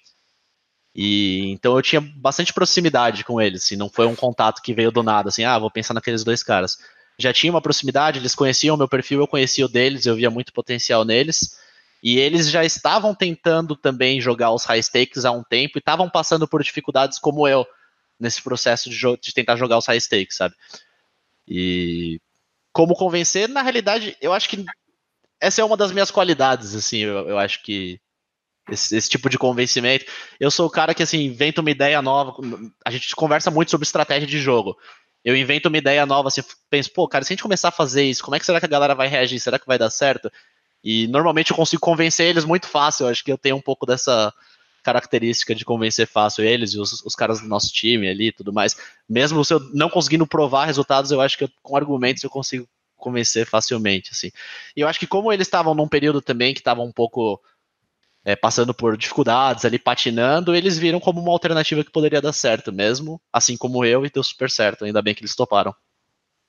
E 0.95 1.51
então 1.51 1.77
eu 1.77 1.83
tinha 1.83 2.01
bastante 2.01 2.53
proximidade 2.53 3.23
com 3.23 3.41
eles, 3.41 3.63
assim, 3.63 3.77
não 3.77 3.91
foi 3.91 4.07
um 4.07 4.17
contato 4.17 4.63
que 4.63 4.75
veio 4.75 4.91
do 4.91 5.03
nada, 5.03 5.29
assim, 5.29 5.45
ah, 5.45 5.59
vou 5.59 5.71
pensar 5.71 5.95
naqueles 5.95 6.25
dois 6.25 6.43
caras. 6.43 6.79
Já 7.19 7.33
tinha 7.33 7.53
uma 7.53 7.61
proximidade, 7.61 8.19
eles 8.19 8.35
conheciam 8.35 8.75
o 8.75 8.79
meu 8.79 8.89
perfil, 8.89 9.21
eu 9.21 9.27
conhecia 9.29 9.67
o 9.67 9.69
deles, 9.69 10.07
eu 10.07 10.17
via 10.17 10.31
muito 10.31 10.53
potencial 10.53 11.05
neles. 11.05 11.57
E 12.03 12.19
eles 12.19 12.49
já 12.49 12.65
estavam 12.65 13.15
tentando 13.15 13.77
também 13.77 14.21
jogar 14.21 14.53
os 14.53 14.65
high 14.65 14.83
stakes 14.83 15.25
há 15.25 15.33
um 15.33 15.43
tempo 15.43 15.77
e 15.77 15.81
estavam 15.81 16.09
passando 16.09 16.47
por 16.47 16.63
dificuldades 16.63 17.19
como 17.19 17.47
eu 17.47 17.67
nesse 18.19 18.41
processo 18.41 18.89
de, 18.89 18.97
de 19.21 19.35
tentar 19.35 19.57
jogar 19.57 19.79
os 19.79 19.87
high 19.87 20.01
stakes, 20.01 20.37
sabe? 20.37 20.55
E 21.49 22.21
como 22.73 22.95
convencer, 22.95 23.49
na 23.49 23.63
realidade, 23.63 24.17
eu 24.21 24.33
acho 24.33 24.49
que 24.49 24.65
essa 25.41 25.61
é 25.61 25.65
uma 25.65 25.77
das 25.77 25.93
minhas 25.93 26.11
qualidades, 26.11 26.75
assim, 26.75 26.99
eu, 26.99 27.29
eu 27.29 27.39
acho 27.39 27.63
que 27.63 28.01
esse, 28.71 28.97
esse, 28.97 29.09
tipo 29.09 29.29
de 29.31 29.39
convencimento. 29.39 30.05
Eu 30.39 30.51
sou 30.51 30.67
o 30.67 30.71
cara 30.71 30.95
que, 30.95 31.03
assim, 31.03 31.23
inventa 31.23 31.61
uma 31.61 31.71
ideia 31.71 32.03
nova, 32.03 32.35
a 32.85 32.91
gente 32.91 33.15
conversa 33.17 33.51
muito 33.51 33.71
sobre 33.71 33.85
estratégia 33.85 34.27
de 34.27 34.39
jogo. 34.39 34.77
Eu 35.25 35.37
invento 35.37 35.69
uma 35.69 35.79
ideia 35.79 36.05
nova, 36.07 36.29
assim, 36.29 36.43
penso, 36.71 36.93
pô, 36.93 37.09
cara, 37.09 37.25
se 37.25 37.33
a 37.33 37.35
gente 37.35 37.43
começar 37.43 37.69
a 37.69 37.73
fazer 37.73 38.05
isso, 38.05 38.23
como 38.23 38.37
é 38.37 38.39
que 38.39 38.47
será 38.47 38.61
que 38.61 38.67
a 38.67 38.69
galera 38.69 38.95
vai 38.95 39.09
reagir? 39.09 39.41
Será 39.41 39.59
que 39.59 39.67
vai 39.67 39.79
dar 39.79 39.91
certo? 39.91 40.31
E 40.83 41.09
normalmente 41.09 41.51
eu 41.51 41.57
consigo 41.57 41.81
convencer 41.81 42.27
eles 42.27 42.45
muito 42.45 42.67
fácil, 42.69 43.07
eu 43.07 43.11
acho 43.11 43.25
que 43.25 43.33
eu 43.33 43.39
tenho 43.39 43.57
um 43.57 43.61
pouco 43.61 43.85
dessa 43.85 44.33
característica 44.89 45.55
de 45.55 45.67
convencer 45.67 46.07
fácil 46.07 46.45
eles 46.45 46.73
e 46.73 46.79
os, 46.79 47.05
os 47.05 47.15
caras 47.15 47.43
do 47.43 47.47
nosso 47.47 47.71
time 47.71 48.09
ali 48.09 48.29
e 48.29 48.33
tudo 48.33 48.55
mais. 48.55 48.75
Mesmo 49.07 49.45
se 49.45 49.53
eu 49.53 49.61
não 49.75 49.91
conseguindo 49.91 50.27
provar 50.27 50.65
resultados, 50.65 51.11
eu 51.11 51.21
acho 51.21 51.37
que 51.37 51.45
eu, 51.45 51.51
com 51.63 51.77
argumentos 51.77 52.25
eu 52.25 52.31
consigo 52.31 52.67
convencer 52.97 53.47
facilmente, 53.47 54.11
assim. 54.13 54.31
E 54.75 54.81
eu 54.81 54.89
acho 54.89 54.99
que 54.99 55.07
como 55.07 55.31
eles 55.31 55.47
estavam 55.47 55.75
num 55.75 55.87
período 55.87 56.23
também 56.23 56.55
que 56.55 56.61
estavam 56.61 56.87
um 56.87 56.93
pouco 56.93 57.39
é, 58.25 58.35
passando 58.35 58.73
por 58.73 58.97
dificuldades 58.97 59.67
ali, 59.67 59.79
patinando, 59.79 60.55
eles 60.55 60.79
viram 60.79 60.99
como 60.99 61.21
uma 61.21 61.33
alternativa 61.33 61.85
que 61.85 61.93
poderia 61.93 62.23
dar 62.23 62.33
certo 62.33 62.73
mesmo, 62.73 63.21
assim 63.31 63.57
como 63.57 63.85
eu, 63.85 64.07
e 64.07 64.11
deu 64.11 64.23
super 64.23 64.51
certo, 64.51 64.87
ainda 64.87 65.03
bem 65.03 65.15
que 65.15 65.21
eles 65.21 65.37
toparam. 65.37 65.75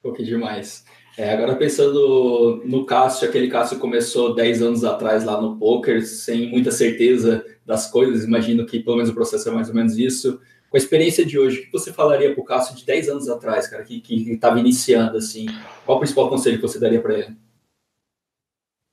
Pô, 0.01 0.13
que 0.13 0.23
demais. 0.23 0.85
É, 1.17 1.33
agora 1.33 1.57
pensando 1.57 2.63
no 2.65 2.85
Cássio, 2.85 3.27
aquele 3.27 3.49
Cássio 3.49 3.77
começou 3.77 4.33
10 4.33 4.61
anos 4.61 4.83
atrás 4.85 5.25
lá 5.25 5.41
no 5.41 5.57
poker, 5.57 6.05
sem 6.07 6.49
muita 6.49 6.71
certeza 6.71 7.45
das 7.69 7.85
coisas, 7.85 8.23
imagino 8.25 8.65
que 8.65 8.79
pelo 8.79 8.95
menos 8.95 9.11
o 9.11 9.13
processo 9.13 9.47
é 9.47 9.51
mais 9.51 9.69
ou 9.69 9.75
menos 9.75 9.95
isso. 9.95 10.41
Com 10.71 10.75
a 10.75 10.79
experiência 10.79 11.23
de 11.23 11.37
hoje, 11.37 11.59
o 11.59 11.65
que 11.65 11.71
você 11.71 11.93
falaria 11.93 12.33
para 12.33 12.41
o 12.41 12.43
Cássio 12.43 12.75
de 12.75 12.83
10 12.83 13.09
anos 13.09 13.29
atrás, 13.29 13.67
cara, 13.67 13.83
que 13.83 14.01
estava 14.07 14.59
iniciando, 14.59 15.17
assim? 15.17 15.45
Qual 15.85 15.97
o 15.97 15.99
principal 15.99 16.29
conselho 16.29 16.55
que 16.55 16.63
você 16.63 16.79
daria 16.79 16.99
para 16.99 17.13
ele? 17.13 17.37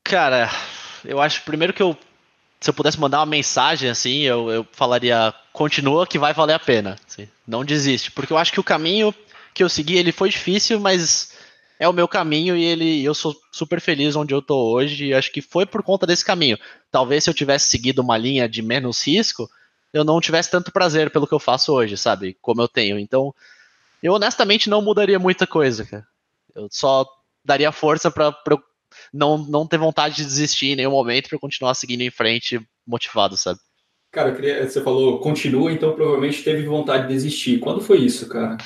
Cara, 0.04 0.50
eu 1.06 1.18
acho 1.18 1.42
primeiro 1.44 1.72
que 1.72 1.82
eu 1.82 1.96
se 2.60 2.68
eu 2.68 2.74
pudesse 2.74 3.00
mandar 3.00 3.20
uma 3.20 3.26
mensagem 3.26 3.88
assim, 3.88 4.22
eu, 4.22 4.50
eu 4.50 4.66
falaria 4.72 5.32
continua 5.52 6.06
que 6.06 6.18
vai 6.18 6.34
valer 6.34 6.54
a 6.54 6.58
pena. 6.58 6.96
Assim, 7.06 7.28
não 7.46 7.64
desiste, 7.64 8.10
porque 8.10 8.32
eu 8.32 8.38
acho 8.38 8.52
que 8.52 8.60
o 8.60 8.64
caminho 8.64 9.14
que 9.54 9.62
eu 9.62 9.68
segui 9.70 9.96
ele 9.96 10.12
foi 10.12 10.28
difícil, 10.28 10.78
mas 10.78 11.32
é 11.78 11.88
o 11.88 11.92
meu 11.92 12.08
caminho 12.08 12.56
e 12.56 12.64
ele 12.64 13.04
eu 13.04 13.14
sou 13.14 13.34
super 13.52 13.80
feliz 13.80 14.16
onde 14.16 14.34
eu 14.34 14.40
tô 14.40 14.72
hoje 14.72 15.06
e 15.06 15.14
acho 15.14 15.30
que 15.30 15.42
foi 15.42 15.66
por 15.66 15.82
conta 15.82 16.06
desse 16.06 16.24
caminho. 16.24 16.58
Talvez 16.90 17.24
se 17.24 17.30
eu 17.30 17.34
tivesse 17.34 17.68
seguido 17.68 18.02
uma 18.02 18.16
linha 18.16 18.48
de 18.48 18.62
menos 18.62 19.06
risco, 19.06 19.48
eu 19.92 20.04
não 20.04 20.20
tivesse 20.20 20.50
tanto 20.50 20.72
prazer 20.72 21.10
pelo 21.10 21.26
que 21.26 21.34
eu 21.34 21.38
faço 21.38 21.72
hoje, 21.72 21.96
sabe? 21.96 22.36
Como 22.40 22.60
eu 22.60 22.68
tenho. 22.68 22.98
Então, 22.98 23.34
eu 24.02 24.12
honestamente 24.14 24.68
não 24.68 24.82
mudaria 24.82 25.18
muita 25.18 25.46
coisa, 25.46 25.84
cara. 25.84 26.06
Eu 26.54 26.68
só 26.70 27.06
daria 27.44 27.72
força 27.72 28.10
para 28.10 28.34
não, 29.12 29.38
não 29.38 29.66
ter 29.66 29.78
vontade 29.78 30.16
de 30.16 30.24
desistir 30.24 30.68
em 30.68 30.76
nenhum 30.76 30.90
momento 30.90 31.28
para 31.28 31.38
continuar 31.38 31.74
seguindo 31.74 32.02
em 32.02 32.10
frente 32.10 32.60
motivado, 32.86 33.36
sabe? 33.36 33.60
Cara, 34.10 34.34
queria, 34.34 34.66
você 34.66 34.80
falou 34.80 35.18
continua, 35.18 35.70
então 35.70 35.94
provavelmente 35.94 36.42
teve 36.42 36.64
vontade 36.64 37.02
de 37.02 37.12
desistir. 37.12 37.58
Quando 37.58 37.82
foi 37.82 37.98
isso, 37.98 38.28
cara? 38.28 38.56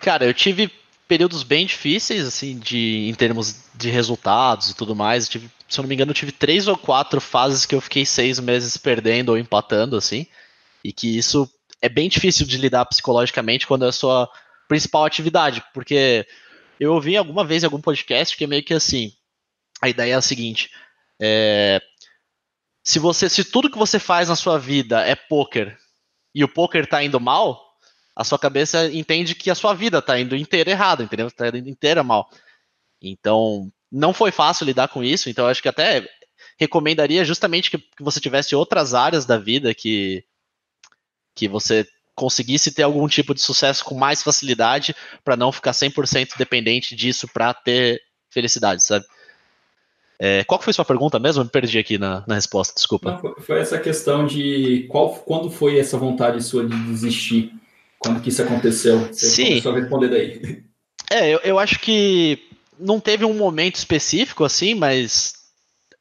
Cara, 0.00 0.24
eu 0.24 0.34
tive 0.34 0.70
períodos 1.08 1.42
bem 1.42 1.66
difíceis, 1.66 2.26
assim, 2.26 2.58
de, 2.58 3.08
em 3.08 3.14
termos 3.14 3.64
de 3.74 3.90
resultados 3.90 4.70
e 4.70 4.74
tudo 4.74 4.94
mais. 4.94 5.28
tive, 5.28 5.50
se 5.68 5.78
eu 5.78 5.82
não 5.82 5.88
me 5.88 5.94
engano, 5.94 6.12
tive 6.12 6.32
três 6.32 6.66
ou 6.68 6.76
quatro 6.76 7.20
fases 7.20 7.64
que 7.64 7.74
eu 7.74 7.80
fiquei 7.80 8.04
seis 8.04 8.40
meses 8.40 8.76
perdendo 8.76 9.30
ou 9.30 9.38
empatando, 9.38 9.96
assim. 9.96 10.26
E 10.82 10.92
que 10.92 11.16
isso 11.16 11.50
é 11.80 11.88
bem 11.88 12.08
difícil 12.08 12.46
de 12.46 12.56
lidar 12.56 12.84
psicologicamente 12.86 13.66
quando 13.66 13.84
é 13.84 13.88
a 13.88 13.92
sua 13.92 14.28
principal 14.68 15.04
atividade, 15.04 15.62
porque 15.72 16.26
eu 16.78 16.92
ouvi 16.92 17.16
alguma 17.16 17.44
vez 17.44 17.62
em 17.62 17.66
algum 17.66 17.80
podcast 17.80 18.36
que 18.36 18.44
é 18.44 18.46
meio 18.46 18.64
que 18.64 18.74
assim, 18.74 19.12
a 19.80 19.88
ideia 19.88 20.14
é 20.14 20.16
a 20.16 20.20
seguinte, 20.20 20.70
é, 21.20 21.80
se 22.82 22.98
você, 22.98 23.28
se 23.28 23.44
tudo 23.44 23.70
que 23.70 23.78
você 23.78 23.98
faz 23.98 24.28
na 24.28 24.36
sua 24.36 24.58
vida 24.58 25.00
é 25.02 25.14
poker 25.14 25.78
e 26.34 26.44
o 26.44 26.48
poker 26.48 26.86
tá 26.86 27.02
indo 27.02 27.20
mal, 27.20 27.65
a 28.16 28.24
sua 28.24 28.38
cabeça 28.38 28.90
entende 28.90 29.34
que 29.34 29.50
a 29.50 29.54
sua 29.54 29.74
vida 29.74 30.00
tá 30.00 30.18
indo 30.18 30.34
inteira 30.34 30.70
errada, 30.70 31.04
entendeu? 31.04 31.30
Tá 31.30 31.48
indo 31.48 31.68
inteira 31.68 32.02
mal. 32.02 32.30
Então, 33.00 33.70
não 33.92 34.14
foi 34.14 34.30
fácil 34.30 34.64
lidar 34.64 34.88
com 34.88 35.04
isso, 35.04 35.28
então 35.28 35.46
acho 35.46 35.60
que 35.60 35.68
até 35.68 36.08
recomendaria 36.58 37.24
justamente 37.26 37.70
que, 37.70 37.76
que 37.76 38.02
você 38.02 38.18
tivesse 38.18 38.56
outras 38.56 38.94
áreas 38.94 39.26
da 39.26 39.36
vida 39.36 39.74
que, 39.74 40.24
que 41.34 41.46
você 41.46 41.86
conseguisse 42.14 42.72
ter 42.72 42.82
algum 42.82 43.06
tipo 43.06 43.34
de 43.34 43.42
sucesso 43.42 43.84
com 43.84 43.94
mais 43.94 44.22
facilidade 44.22 44.96
para 45.22 45.36
não 45.36 45.52
ficar 45.52 45.72
100% 45.72 46.38
dependente 46.38 46.96
disso 46.96 47.28
para 47.28 47.52
ter 47.52 48.00
felicidade, 48.30 48.82
sabe? 48.82 49.04
É, 50.18 50.42
qual 50.44 50.58
foi 50.62 50.72
sua 50.72 50.86
pergunta 50.86 51.18
mesmo? 51.18 51.42
Eu 51.42 51.44
me 51.44 51.50
perdi 51.50 51.78
aqui 51.78 51.98
na, 51.98 52.24
na 52.26 52.36
resposta, 52.36 52.72
desculpa. 52.74 53.20
Não, 53.22 53.34
foi 53.42 53.60
essa 53.60 53.78
questão 53.78 54.26
de 54.26 54.86
qual, 54.88 55.14
quando 55.16 55.50
foi 55.50 55.78
essa 55.78 55.98
vontade 55.98 56.42
sua 56.42 56.66
de 56.66 56.74
desistir? 56.86 57.52
Quando 57.98 58.20
que 58.20 58.28
isso 58.28 58.42
aconteceu? 58.42 59.12
Você 59.12 59.26
Sim. 59.26 59.48
começou 59.48 59.72
a 59.72 59.80
responder 59.80 60.08
daí. 60.08 60.62
É, 61.10 61.28
eu, 61.28 61.40
eu 61.44 61.58
acho 61.58 61.78
que 61.80 62.38
não 62.78 63.00
teve 63.00 63.24
um 63.24 63.34
momento 63.34 63.76
específico 63.76 64.44
assim, 64.44 64.74
mas 64.74 65.34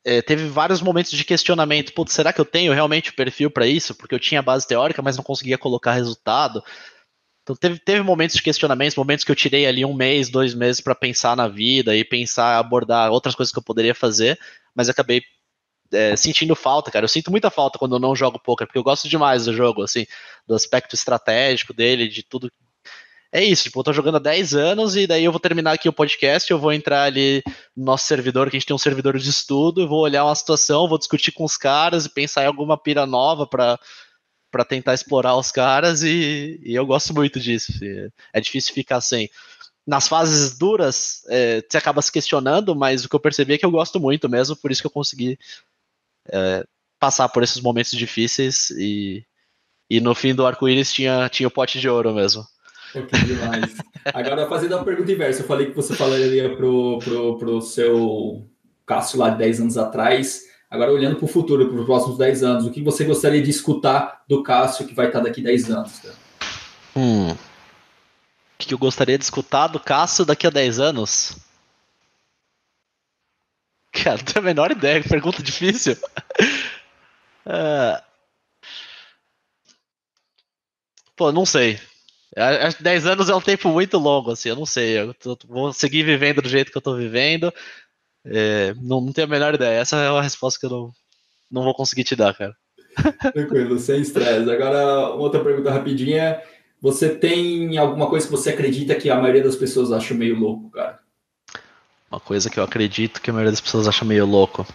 é, 0.04 0.22
teve 0.22 0.48
vários 0.48 0.82
momentos 0.82 1.12
de 1.12 1.24
questionamento. 1.24 1.94
Putz, 1.94 2.14
será 2.14 2.32
que 2.32 2.40
eu 2.40 2.46
tenho 2.46 2.74
realmente 2.74 3.10
o 3.10 3.16
perfil 3.16 3.50
para 3.50 3.66
isso? 3.66 3.96
Porque 3.96 4.14
eu 4.14 4.20
tinha 4.20 4.42
base 4.42 4.68
teórica, 4.68 5.02
mas 5.02 5.18
não 5.18 5.24
conseguia 5.24 5.58
colocar 5.58 5.94
resultado. 5.94 6.64
Então 7.44 7.56
teve, 7.56 7.80
teve 7.80 8.02
momentos 8.02 8.36
de 8.36 8.42
questionamentos, 8.42 8.96
momentos 8.96 9.24
que 9.24 9.32
eu 9.32 9.36
tirei 9.36 9.68
ali 9.68 9.86
um 9.86 9.94
mês, 9.94 10.30
dois 10.30 10.56
meses 10.56 10.82
para 10.82 10.96
pensar 10.96 11.36
na 11.36 11.48
vida 11.48 11.96
e 11.96 12.04
pensar, 12.04 12.58
abordar 12.58 13.12
outras 13.12 13.36
coisas 13.36 13.54
que 13.54 13.60
eu 13.60 13.64
poderia 13.64 13.94
fazer, 13.94 14.40
mas 14.74 14.90
acabei 14.90 15.22
é, 15.92 16.16
sentindo 16.16 16.56
falta, 16.56 16.92
cara. 16.92 17.06
Eu 17.06 17.10
sinto 17.10 17.32
muita 17.32 17.50
falta 17.50 17.80
quando 17.80 17.96
eu 17.96 18.00
não 18.00 18.16
jogo 18.16 18.40
poker, 18.40 18.68
porque 18.68 18.80
eu 18.80 18.84
gosto 18.84 19.10
demais 19.10 19.46
do 19.46 19.54
jogo, 19.54 19.84
assim, 19.84 20.06
do 20.48 20.56
aspecto 20.56 20.96
estratégico 20.96 21.74
dele, 21.74 22.08
de 22.08 22.24
tudo. 22.24 22.52
É 23.32 23.44
isso, 23.44 23.64
tipo, 23.64 23.80
eu 23.80 23.84
tô 23.84 23.94
jogando 23.94 24.16
há 24.16 24.20
10 24.20 24.56
anos 24.56 24.96
e 24.96 25.06
daí 25.06 25.26
eu 25.26 25.32
vou 25.32 25.42
terminar 25.42 25.74
aqui 25.74 25.90
o 25.90 25.94
podcast, 25.94 26.50
eu 26.50 26.58
vou 26.58 26.72
entrar 26.72 27.04
ali 27.04 27.44
no 27.76 27.86
nosso 27.86 28.06
servidor, 28.06 28.50
que 28.50 28.56
a 28.56 28.60
gente 28.60 28.68
tem 28.68 28.76
um 28.76 28.80
servidor 28.80 29.18
de 29.18 29.30
estudo, 29.30 29.88
vou 29.88 30.00
olhar 30.02 30.24
uma 30.24 30.36
situação, 30.36 30.88
vou 30.88 30.98
discutir 30.98 31.34
com 31.34 31.44
os 31.44 31.58
caras 31.58 32.06
e 32.06 32.10
pensar 32.10 32.44
em 32.44 32.48
alguma 32.48 32.78
pira 32.78 33.06
nova 33.06 33.46
para 33.46 33.78
para 34.56 34.64
tentar 34.64 34.94
explorar 34.94 35.36
os 35.36 35.52
caras 35.52 36.02
e, 36.02 36.62
e, 36.64 36.74
eu 36.74 36.86
gosto 36.86 37.14
muito 37.14 37.42
disso. 37.42 37.74
Assim. 37.76 38.10
É 38.32 38.40
difícil 38.40 38.74
ficar 38.74 39.02
sem. 39.02 39.30
Nas 39.86 40.08
fases 40.08 40.58
duras, 40.58 41.24
é, 41.28 41.62
você 41.62 41.78
acaba 41.78 42.02
se 42.02 42.10
questionando, 42.10 42.74
mas 42.74 43.04
o 43.04 43.10
que 43.10 43.16
eu 43.18 43.20
percebi 43.20 43.56
é 43.56 43.58
que 43.58 43.66
eu 43.66 43.72
gosto 43.72 44.00
muito 44.00 44.30
mesmo, 44.30 44.56
por 44.56 44.72
isso 44.72 44.82
que 44.82 44.88
eu 44.88 44.92
consegui 44.92 45.38
é, 46.32 46.64
passar 47.00 47.30
por 47.30 47.44
esses 47.44 47.62
momentos 47.62 47.92
difíceis 47.92 48.70
e, 48.72 49.24
e 49.90 50.00
no 50.00 50.16
fim 50.16 50.34
do 50.34 50.46
arco-íris 50.46 50.92
tinha, 50.92 51.30
tinha 51.30 51.48
o 51.48 51.52
pote 51.52 51.80
de 51.80 51.90
ouro 51.90 52.14
mesmo. 52.14 52.46
que 52.92 53.26
demais. 53.26 53.76
Agora, 54.14 54.48
fazendo 54.48 54.76
a 54.76 54.84
pergunta 54.84 55.12
inversa, 55.12 55.42
eu 55.42 55.48
falei 55.48 55.68
que 55.68 55.76
você 55.76 55.96
falaria 55.96 56.56
pro, 56.56 57.00
pro, 57.00 57.38
pro 57.38 57.62
seu 57.62 58.48
Cássio 58.86 59.20
lá 59.20 59.30
de 59.30 59.38
10 59.40 59.62
anos 59.62 59.78
atrás. 59.78 60.44
Agora, 60.70 60.92
olhando 60.92 61.16
para 61.16 61.26
o 61.26 61.28
futuro, 61.28 61.68
para 61.68 61.80
os 61.80 61.86
próximos 61.86 62.18
10 62.18 62.44
anos, 62.44 62.66
o 62.66 62.72
que 62.72 62.82
você 62.82 63.04
gostaria 63.04 63.42
de 63.42 63.50
escutar 63.50 64.24
do 64.28 64.44
Cássio 64.44 64.86
que 64.86 64.94
vai 64.94 65.08
estar 65.08 65.20
daqui 65.20 65.42
10 65.42 65.72
anos? 65.72 66.00
Cara? 66.00 66.16
Hum. 66.96 67.32
O 67.32 67.38
que 68.58 68.74
eu 68.74 68.78
gostaria 68.78 69.18
de 69.18 69.24
escutar 69.24 69.68
do 69.68 69.80
Cássio 69.80 70.26
daqui 70.26 70.48
a 70.48 70.50
10 70.50 70.80
anos? 70.80 71.38
Cara, 74.04 74.18
não 74.18 74.26
tenho 74.26 74.40
a 74.40 74.42
menor 74.42 74.72
ideia, 74.72 75.04
pergunta 75.04 75.42
difícil. 75.42 75.98
uh... 77.46 78.02
Pô, 81.16 81.32
não 81.32 81.46
sei. 81.46 81.80
Acho 82.36 82.78
que 82.78 82.84
10 82.84 83.06
anos 83.08 83.30
é 83.30 83.36
um 83.36 83.40
tempo 83.40 83.70
muito 83.70 83.98
longo, 83.98 84.32
assim, 84.32 84.50
eu 84.50 84.56
não 84.56 84.66
sei. 84.66 85.00
Eu 85.00 85.14
tô, 85.14 85.38
vou 85.48 85.72
seguir 85.72 86.04
vivendo 86.04 86.42
do 86.42 86.50
jeito 86.50 86.70
que 86.72 86.78
eu 86.78 86.82
tô 86.82 86.96
vivendo. 86.96 87.54
É, 88.26 88.74
não, 88.82 89.00
não, 89.00 89.14
tenho 89.14 89.28
a 89.28 89.30
menor 89.30 89.54
ideia. 89.54 89.80
Essa 89.80 89.96
é 89.98 90.12
uma 90.12 90.22
resposta 90.22 90.60
que 90.60 90.66
eu 90.66 90.70
não, 90.70 90.92
não 91.50 91.64
vou 91.64 91.74
conseguir 91.74 92.04
te 92.04 92.16
dar, 92.16 92.36
cara. 92.36 92.54
Tranquilo, 93.32 93.80
sem 93.80 94.02
estresse. 94.02 94.50
Agora, 94.52 95.12
outra 95.12 95.42
pergunta 95.42 95.72
rapidinha. 95.72 96.42
Você 96.82 97.16
tem 97.16 97.78
alguma 97.78 98.10
coisa 98.10 98.28
que 98.28 98.32
você 98.32 98.50
acredita 98.50 98.96
que 98.96 99.10
a 99.10 99.16
maioria 99.16 99.44
das 99.44 99.56
pessoas 99.56 99.92
acha 99.92 100.14
meio 100.14 100.38
louco, 100.38 100.70
cara? 100.72 101.00
Uma 102.10 102.20
coisa 102.20 102.50
que 102.50 102.60
eu 102.60 102.64
acredito 102.64 103.22
que 103.22 103.30
a 103.30 103.34
maioria 103.34 103.52
das 103.52 103.62
pessoas 103.62 103.88
acha 103.88 104.06
meio 104.06 104.26
louco. 104.26 104.66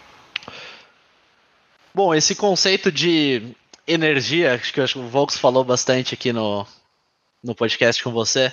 Bom, 1.94 2.14
esse 2.14 2.34
conceito 2.34 2.90
de 2.90 3.54
energia, 3.86 4.54
acho 4.54 4.72
que 4.72 4.80
o 4.80 5.08
Volks 5.08 5.38
falou 5.38 5.64
bastante 5.64 6.14
aqui 6.14 6.32
no, 6.32 6.66
no 7.42 7.54
podcast 7.54 8.02
com 8.02 8.12
você. 8.12 8.52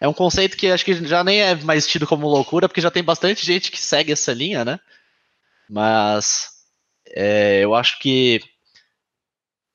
É 0.00 0.06
um 0.06 0.12
conceito 0.12 0.56
que 0.56 0.68
acho 0.68 0.84
que 0.84 0.94
já 1.06 1.24
nem 1.24 1.40
é 1.40 1.54
mais 1.56 1.86
tido 1.86 2.06
como 2.06 2.28
loucura, 2.28 2.68
porque 2.68 2.80
já 2.80 2.90
tem 2.90 3.02
bastante 3.02 3.44
gente 3.44 3.70
que 3.70 3.80
segue 3.80 4.12
essa 4.12 4.32
linha, 4.32 4.64
né? 4.64 4.78
Mas 5.68 6.50
é, 7.08 7.60
eu 7.64 7.74
acho 7.74 7.98
que 7.98 8.40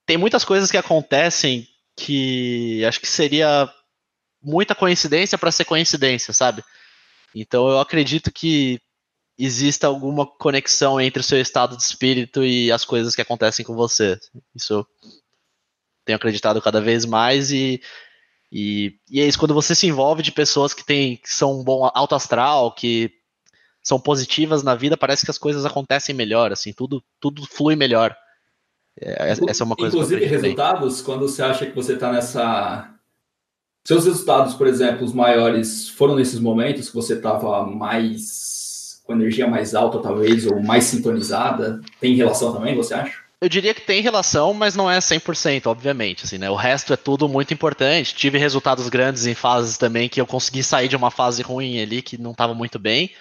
tem 0.06 0.18
muitas 0.18 0.46
coisas 0.46 0.72
que 0.72 0.78
acontecem 0.78 1.68
que 1.96 2.84
acho 2.86 3.00
que 3.00 3.08
seria 3.08 3.70
muita 4.42 4.74
coincidência 4.74 5.38
para 5.38 5.52
ser 5.52 5.66
coincidência, 5.66 6.34
sabe? 6.34 6.64
Então 7.36 7.70
eu 7.70 7.80
acredito 7.80 8.32
que 8.32 8.80
exista 9.38 9.88
alguma 9.88 10.26
conexão 10.26 11.02
entre 11.02 11.20
o 11.20 11.24
seu 11.24 11.40
estado 11.40 11.76
de 11.76 11.84
espírito 11.84 12.44
e 12.44 12.72
as 12.72 12.86
coisas 12.86 13.16
que 13.16 13.22
acontecem 13.22 13.66
com 13.66 13.76
você. 13.76 14.20
Isso 14.56 14.86
tenho 16.06 16.18
acreditado 16.18 16.62
cada 16.62 16.82
vez 16.82 17.06
mais 17.06 17.52
e, 17.52 17.82
e, 18.52 18.96
e 19.10 19.22
é 19.22 19.26
isso, 19.26 19.40
quando 19.40 19.54
você 19.54 19.74
se 19.74 19.88
envolve 19.88 20.22
de 20.22 20.32
pessoas 20.32 20.74
que, 20.74 20.86
tem, 20.86 21.18
que 21.18 21.34
são 21.34 21.60
um 21.60 21.64
bom 21.64 21.90
alto 21.94 22.14
astral, 22.14 22.74
que 22.74 23.12
são 23.82 24.00
positivas 24.00 24.64
na 24.64 24.76
vida, 24.76 24.96
parece 24.96 25.26
que 25.26 25.32
as 25.32 25.38
coisas 25.38 25.66
acontecem 25.66 26.14
melhor, 26.14 26.52
assim, 26.52 26.72
tudo, 26.72 27.04
tudo 27.20 27.46
flui 27.46 27.76
melhor. 27.76 28.16
É, 29.00 29.32
essa 29.32 29.64
é 29.64 29.66
uma 29.66 29.76
coisa 29.76 29.96
Inclusive, 29.96 30.24
resultados, 30.26 30.98
bem. 30.98 31.06
quando 31.06 31.28
você 31.28 31.42
acha 31.42 31.66
que 31.66 31.76
você 31.76 31.94
está 31.94 32.12
nessa 32.12 32.93
seus 33.84 34.06
resultados, 34.06 34.54
por 34.54 34.68
exemplo, 34.68 35.04
os 35.04 35.14
maiores 35.14 35.90
foram 35.90 36.16
nesses 36.16 36.40
momentos 36.40 36.90
que 36.90 36.96
você 36.96 37.16
estava 37.16 37.66
mais 37.66 39.02
com 39.04 39.14
energia 39.14 39.46
mais 39.48 39.76
alta, 39.76 40.00
talvez, 40.00 40.48
ou 40.48 40.62
mais 40.64 40.86
sintonizada? 40.86 41.82
Tem 42.00 42.16
relação 42.16 42.54
também, 42.54 42.76
você 42.76 42.94
acha? 42.94 43.24
Eu 43.42 43.50
diria 43.50 43.74
que 43.74 43.82
tem 43.82 44.02
relação, 44.02 44.54
mas 44.54 44.74
não 44.74 44.90
é 44.90 45.00
100%, 45.00 45.66
obviamente. 45.66 46.24
Assim, 46.24 46.38
né? 46.38 46.50
O 46.50 46.56
resto 46.56 46.94
é 46.94 46.96
tudo 46.96 47.28
muito 47.28 47.54
importante. 47.54 48.16
Tive 48.16 48.38
resultados 48.38 48.88
grandes 48.88 49.26
em 49.26 49.36
fases 49.36 49.78
também 49.78 50.08
que 50.08 50.22
eu 50.22 50.26
consegui 50.26 50.64
sair 50.64 50.88
de 50.88 50.96
uma 50.96 51.12
fase 51.12 51.42
ruim 51.42 51.82
ali, 51.82 52.02
que 52.02 52.18
não 52.18 52.32
estava 52.32 52.54
muito 52.54 52.80
bem. 52.80 53.12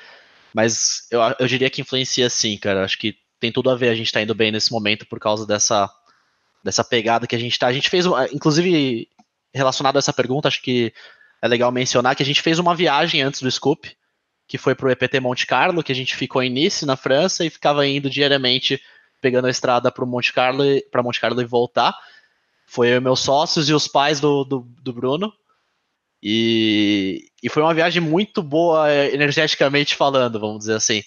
Mas 0.54 1.08
eu, 1.10 1.20
eu 1.40 1.48
diria 1.48 1.68
que 1.68 1.80
influencia 1.80 2.30
sim, 2.30 2.56
cara. 2.56 2.84
Acho 2.84 2.96
que 2.98 3.16
tem 3.40 3.50
tudo 3.50 3.68
a 3.68 3.74
ver 3.74 3.88
a 3.88 3.94
gente 3.96 4.06
estar 4.06 4.20
tá 4.20 4.22
indo 4.22 4.34
bem 4.34 4.52
nesse 4.52 4.70
momento 4.70 5.04
por 5.06 5.18
causa 5.18 5.44
dessa 5.44 5.90
dessa 6.62 6.84
pegada 6.84 7.26
que 7.26 7.34
a 7.34 7.38
gente 7.38 7.58
tá. 7.58 7.66
A 7.66 7.72
gente 7.72 7.90
fez, 7.90 8.06
inclusive, 8.32 9.08
relacionado 9.54 9.96
a 9.96 9.98
essa 9.98 10.12
pergunta, 10.12 10.48
acho 10.48 10.62
que 10.62 10.92
é 11.40 11.48
legal 11.48 11.72
mencionar 11.72 12.14
que 12.14 12.22
a 12.22 12.26
gente 12.26 12.40
fez 12.40 12.58
uma 12.58 12.74
viagem 12.74 13.22
antes 13.22 13.42
do 13.42 13.50
Scoop, 13.50 13.94
que 14.46 14.58
foi 14.58 14.74
para 14.74 14.86
o 14.86 14.90
EPT 14.90 15.20
Monte 15.20 15.46
Carlo, 15.46 15.82
que 15.82 15.92
a 15.92 15.94
gente 15.94 16.14
ficou 16.14 16.42
em 16.42 16.50
Nice, 16.50 16.86
na 16.86 16.96
França, 16.96 17.44
e 17.44 17.50
ficava 17.50 17.86
indo 17.86 18.10
diariamente 18.10 18.80
pegando 19.20 19.46
a 19.46 19.50
estrada 19.50 19.90
para 19.90 20.04
Monte 20.04 20.32
Carlo, 20.32 20.64
para 20.90 21.02
Monte 21.02 21.20
Carlo 21.20 21.40
e 21.40 21.44
voltar. 21.44 21.94
Foi 22.66 22.88
eu, 22.88 23.00
meus 23.00 23.20
sócios 23.20 23.68
e 23.68 23.72
os 23.72 23.86
pais 23.86 24.20
do, 24.20 24.44
do, 24.44 24.66
do 24.82 24.92
Bruno. 24.92 25.32
E, 26.22 27.28
e 27.42 27.48
foi 27.48 27.62
uma 27.62 27.74
viagem 27.74 28.00
muito 28.00 28.42
boa, 28.42 28.90
é, 28.90 29.12
energeticamente 29.12 29.96
falando, 29.96 30.38
vamos 30.38 30.60
dizer 30.60 30.74
assim. 30.74 31.02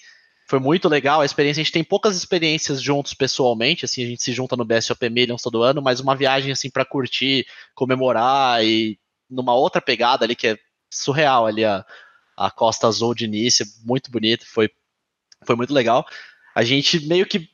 Foi 0.48 0.60
muito 0.60 0.88
legal 0.88 1.20
a 1.20 1.24
experiência. 1.24 1.60
A 1.60 1.64
gente 1.64 1.72
tem 1.72 1.82
poucas 1.82 2.16
experiências 2.16 2.80
juntos 2.80 3.12
pessoalmente, 3.14 3.84
assim, 3.84 4.04
a 4.04 4.06
gente 4.06 4.22
se 4.22 4.32
junta 4.32 4.56
no 4.56 4.64
BSOP 4.64 5.10
Millions 5.10 5.42
todo 5.42 5.62
ano, 5.62 5.82
mas 5.82 5.98
uma 5.98 6.14
viagem 6.14 6.52
assim 6.52 6.70
para 6.70 6.84
curtir, 6.84 7.46
comemorar 7.74 8.64
e 8.64 8.98
numa 9.28 9.54
outra 9.54 9.82
pegada 9.82 10.24
ali 10.24 10.36
que 10.36 10.48
é 10.48 10.58
surreal 10.88 11.46
ali 11.46 11.64
a, 11.64 11.84
a 12.36 12.48
Costa 12.50 12.86
Azul 12.86 13.12
de 13.12 13.24
início, 13.24 13.66
muito 13.84 14.08
bonito, 14.08 14.46
foi, 14.46 14.70
foi 15.44 15.56
muito 15.56 15.74
legal. 15.74 16.06
A 16.54 16.62
gente 16.62 17.04
meio 17.06 17.26
que 17.26 17.50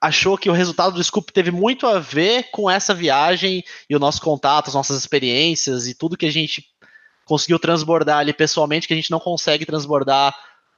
achou 0.00 0.38
que 0.38 0.48
o 0.48 0.52
resultado 0.52 0.94
do 0.94 1.02
Scoop 1.02 1.32
teve 1.32 1.50
muito 1.50 1.86
a 1.86 1.98
ver 1.98 2.50
com 2.50 2.70
essa 2.70 2.94
viagem 2.94 3.64
e 3.90 3.96
o 3.96 3.98
nosso 3.98 4.20
contato, 4.20 4.68
as 4.68 4.74
nossas 4.74 4.98
experiências 4.98 5.88
e 5.88 5.94
tudo 5.94 6.16
que 6.16 6.26
a 6.26 6.32
gente 6.32 6.64
conseguiu 7.24 7.58
transbordar 7.58 8.18
ali 8.18 8.32
pessoalmente 8.32 8.86
que 8.86 8.92
a 8.92 8.96
gente 8.96 9.10
não 9.10 9.20
consegue 9.20 9.66
transbordar 9.66 10.34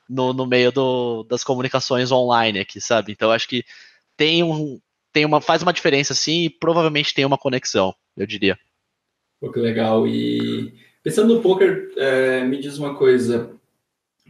no, 0.08 0.32
no 0.32 0.46
meio 0.46 0.70
do, 0.70 1.24
das 1.24 1.44
comunicações 1.44 2.12
online 2.12 2.60
aqui, 2.60 2.80
sabe? 2.80 3.12
Então 3.12 3.30
acho 3.30 3.48
que 3.48 3.64
tem 4.16 4.42
um 4.42 4.80
tem 5.12 5.24
uma 5.24 5.40
faz 5.40 5.62
uma 5.62 5.72
diferença 5.72 6.12
sim 6.12 6.44
e 6.44 6.50
provavelmente 6.50 7.14
tem 7.14 7.24
uma 7.24 7.38
conexão, 7.38 7.94
eu 8.16 8.26
diria. 8.26 8.58
Pô, 9.40 9.50
que 9.50 9.60
legal. 9.60 10.06
E 10.08 10.74
pensando 11.02 11.34
no 11.34 11.40
poker, 11.40 11.92
é, 11.96 12.44
me 12.44 12.58
diz 12.58 12.78
uma 12.78 12.96
coisa. 12.96 13.52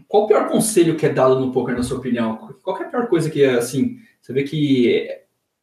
Qual 0.06 0.24
o 0.24 0.26
pior 0.26 0.48
conselho 0.48 0.96
que 0.96 1.06
é 1.06 1.08
dado 1.08 1.40
no 1.40 1.52
poker, 1.52 1.74
na 1.74 1.82
sua 1.82 1.98
opinião? 1.98 2.54
Qual 2.62 2.80
é 2.82 2.84
a 2.84 2.88
pior 2.88 3.08
coisa 3.08 3.30
que 3.30 3.42
é 3.42 3.54
assim? 3.54 3.98
Você 4.20 4.32
vê 4.32 4.42
que 4.42 5.08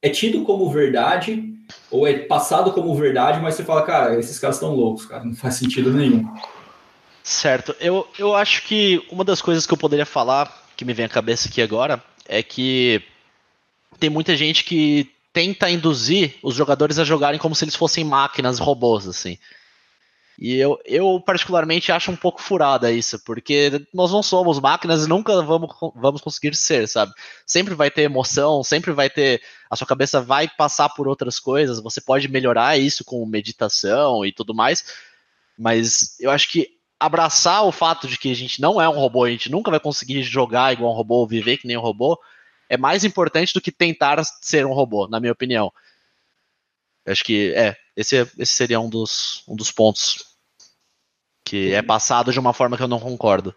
é 0.01 0.09
tido 0.09 0.43
como 0.43 0.69
verdade 0.71 1.51
ou 1.89 2.07
é 2.07 2.17
passado 2.19 2.71
como 2.71 2.95
verdade, 2.95 3.39
mas 3.41 3.55
você 3.55 3.63
fala, 3.63 3.83
cara, 3.83 4.19
esses 4.19 4.39
caras 4.39 4.55
estão 4.55 4.75
loucos, 4.75 5.05
cara, 5.05 5.23
não 5.23 5.35
faz 5.35 5.55
sentido 5.55 5.93
nenhum. 5.93 6.25
Certo. 7.23 7.75
Eu, 7.79 8.07
eu 8.17 8.35
acho 8.35 8.63
que 8.63 9.05
uma 9.09 9.23
das 9.23 9.41
coisas 9.41 9.65
que 9.65 9.73
eu 9.73 9.77
poderia 9.77 10.05
falar, 10.05 10.65
que 10.75 10.85
me 10.85 10.93
vem 10.93 11.05
à 11.05 11.09
cabeça 11.09 11.47
aqui 11.47 11.61
agora, 11.61 12.03
é 12.27 12.41
que 12.41 13.03
tem 13.99 14.09
muita 14.09 14.35
gente 14.35 14.63
que 14.63 15.11
tenta 15.33 15.69
induzir 15.69 16.35
os 16.41 16.55
jogadores 16.55 16.99
a 16.99 17.03
jogarem 17.03 17.39
como 17.39 17.55
se 17.55 17.63
eles 17.63 17.75
fossem 17.75 18.03
máquinas, 18.03 18.59
robôs, 18.59 19.07
assim. 19.07 19.37
E 20.39 20.55
eu, 20.55 20.79
eu 20.85 21.21
particularmente 21.23 21.91
acho 21.91 22.11
um 22.11 22.15
pouco 22.15 22.41
furada 22.41 22.91
isso, 22.91 23.19
porque 23.23 23.85
nós 23.93 24.11
não 24.11 24.23
somos 24.23 24.59
máquinas 24.59 25.05
e 25.05 25.07
nunca 25.07 25.39
vamos, 25.43 25.69
vamos 25.95 26.19
conseguir 26.19 26.55
ser, 26.55 26.87
sabe? 26.87 27.13
Sempre 27.45 27.75
vai 27.75 27.91
ter 27.91 28.01
emoção, 28.01 28.63
sempre 28.63 28.91
vai 28.91 29.07
ter. 29.07 29.39
A 29.69 29.75
sua 29.75 29.85
cabeça 29.85 30.19
vai 30.19 30.49
passar 30.49 30.89
por 30.89 31.07
outras 31.07 31.39
coisas, 31.39 31.79
você 31.79 32.01
pode 32.01 32.27
melhorar 32.27 32.75
isso 32.79 33.05
com 33.05 33.23
meditação 33.25 34.25
e 34.25 34.31
tudo 34.31 34.53
mais, 34.55 34.83
mas 35.55 36.19
eu 36.19 36.31
acho 36.31 36.49
que 36.49 36.80
abraçar 37.01 37.65
o 37.65 37.71
fato 37.71 38.07
de 38.07 38.15
que 38.15 38.31
a 38.31 38.35
gente 38.35 38.61
não 38.61 38.79
é 38.79 38.87
um 38.87 38.93
robô, 38.93 39.23
a 39.23 39.29
gente 39.31 39.49
nunca 39.49 39.71
vai 39.71 39.79
conseguir 39.79 40.21
jogar 40.21 40.71
igual 40.71 40.93
um 40.93 40.95
robô, 40.95 41.25
viver 41.25 41.57
que 41.57 41.65
nem 41.67 41.75
um 41.75 41.81
robô, 41.81 42.15
é 42.69 42.77
mais 42.77 43.03
importante 43.03 43.55
do 43.55 43.59
que 43.59 43.71
tentar 43.71 44.23
ser 44.39 44.67
um 44.67 44.71
robô, 44.71 45.07
na 45.07 45.19
minha 45.19 45.31
opinião. 45.31 45.73
Acho 47.03 47.23
que 47.23 47.51
é, 47.55 47.75
esse, 47.97 48.15
esse 48.37 48.53
seria 48.53 48.79
um 48.79 48.87
dos, 48.87 49.43
um 49.47 49.55
dos 49.55 49.71
pontos 49.71 50.23
que 51.43 51.73
é 51.73 51.81
passado 51.81 52.31
de 52.31 52.39
uma 52.39 52.53
forma 52.53 52.77
que 52.77 52.83
eu 52.83 52.87
não 52.87 52.99
concordo. 52.99 53.53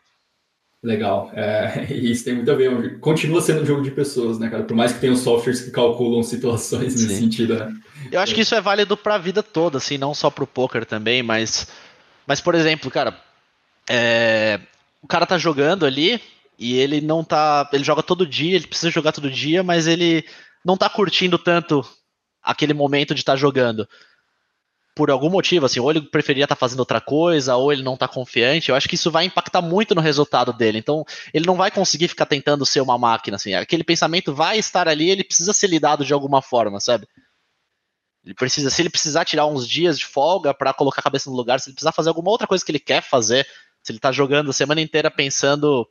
Legal. 0.82 1.30
É, 1.34 1.92
isso 1.92 2.24
tem 2.24 2.34
muito 2.34 2.50
a 2.50 2.54
ver. 2.54 2.98
Continua 2.98 3.42
sendo 3.42 3.60
um 3.60 3.66
jogo 3.66 3.82
de 3.82 3.90
pessoas, 3.90 4.38
né, 4.38 4.48
cara? 4.48 4.64
Por 4.64 4.74
mais 4.74 4.94
que 4.94 5.00
tenham 5.00 5.16
softwares 5.16 5.60
que 5.60 5.70
calculam 5.70 6.22
situações 6.22 6.94
nesse 6.94 7.08
Sim. 7.08 7.20
sentido, 7.20 7.56
né? 7.56 7.74
Eu 8.10 8.20
acho 8.20 8.34
que 8.34 8.40
isso 8.40 8.54
é 8.54 8.60
válido 8.60 8.96
para 8.96 9.16
a 9.16 9.18
vida 9.18 9.42
toda, 9.42 9.76
assim, 9.76 9.98
não 9.98 10.14
só 10.14 10.30
para 10.30 10.44
o 10.44 10.46
poker 10.46 10.86
também, 10.86 11.22
mas, 11.22 11.68
mas 12.26 12.40
por 12.40 12.54
exemplo, 12.54 12.90
cara, 12.90 13.18
é, 13.88 14.60
o 15.02 15.06
cara 15.06 15.26
tá 15.26 15.36
jogando 15.38 15.84
ali 15.84 16.20
e 16.58 16.74
ele 16.74 17.00
não 17.00 17.24
tá. 17.24 17.68
Ele 17.72 17.84
joga 17.84 18.02
todo 18.02 18.26
dia, 18.26 18.56
ele 18.56 18.66
precisa 18.66 18.90
jogar 18.90 19.12
todo 19.12 19.30
dia, 19.30 19.62
mas 19.62 19.86
ele 19.86 20.24
não 20.64 20.76
tá 20.76 20.88
curtindo 20.88 21.38
tanto 21.38 21.86
aquele 22.42 22.74
momento 22.74 23.14
de 23.14 23.20
estar 23.20 23.32
tá 23.32 23.36
jogando. 23.36 23.88
Por 24.96 25.10
algum 25.10 25.28
motivo, 25.28 25.66
assim, 25.66 25.80
ou 25.80 25.90
ele 25.90 26.02
preferia 26.02 26.44
estar 26.44 26.54
tá 26.54 26.58
fazendo 26.58 26.78
outra 26.78 27.00
coisa, 27.00 27.56
ou 27.56 27.72
ele 27.72 27.82
não 27.82 27.96
tá 27.96 28.06
confiante, 28.06 28.70
eu 28.70 28.76
acho 28.76 28.88
que 28.88 28.94
isso 28.94 29.10
vai 29.10 29.24
impactar 29.24 29.60
muito 29.60 29.92
no 29.92 30.00
resultado 30.00 30.52
dele. 30.52 30.78
Então, 30.78 31.04
ele 31.32 31.46
não 31.46 31.56
vai 31.56 31.70
conseguir 31.70 32.06
ficar 32.06 32.26
tentando 32.26 32.64
ser 32.64 32.80
uma 32.80 32.96
máquina, 32.96 33.36
assim. 33.36 33.54
Aquele 33.54 33.82
pensamento 33.82 34.32
vai 34.32 34.56
estar 34.56 34.86
ali, 34.88 35.10
ele 35.10 35.24
precisa 35.24 35.52
ser 35.52 35.66
lidado 35.66 36.04
de 36.04 36.12
alguma 36.12 36.40
forma, 36.40 36.78
sabe? 36.78 37.08
Ele 38.24 38.34
precisa, 38.34 38.70
se 38.70 38.80
ele 38.80 38.88
precisar 38.88 39.24
tirar 39.24 39.46
uns 39.46 39.68
dias 39.68 39.98
de 39.98 40.06
folga 40.06 40.54
para 40.54 40.72
colocar 40.72 41.00
a 41.00 41.04
cabeça 41.04 41.28
no 41.28 41.36
lugar, 41.36 41.60
se 41.60 41.68
ele 41.68 41.74
precisar 41.74 41.92
fazer 41.92 42.08
alguma 42.08 42.30
outra 42.30 42.46
coisa 42.46 42.64
que 42.64 42.70
ele 42.70 42.78
quer 42.78 43.02
fazer, 43.02 43.46
se 43.84 43.92
ele 43.92 43.98
tá 44.00 44.10
jogando 44.10 44.50
a 44.50 44.52
semana 44.52 44.80
inteira 44.80 45.10
pensando 45.10 45.86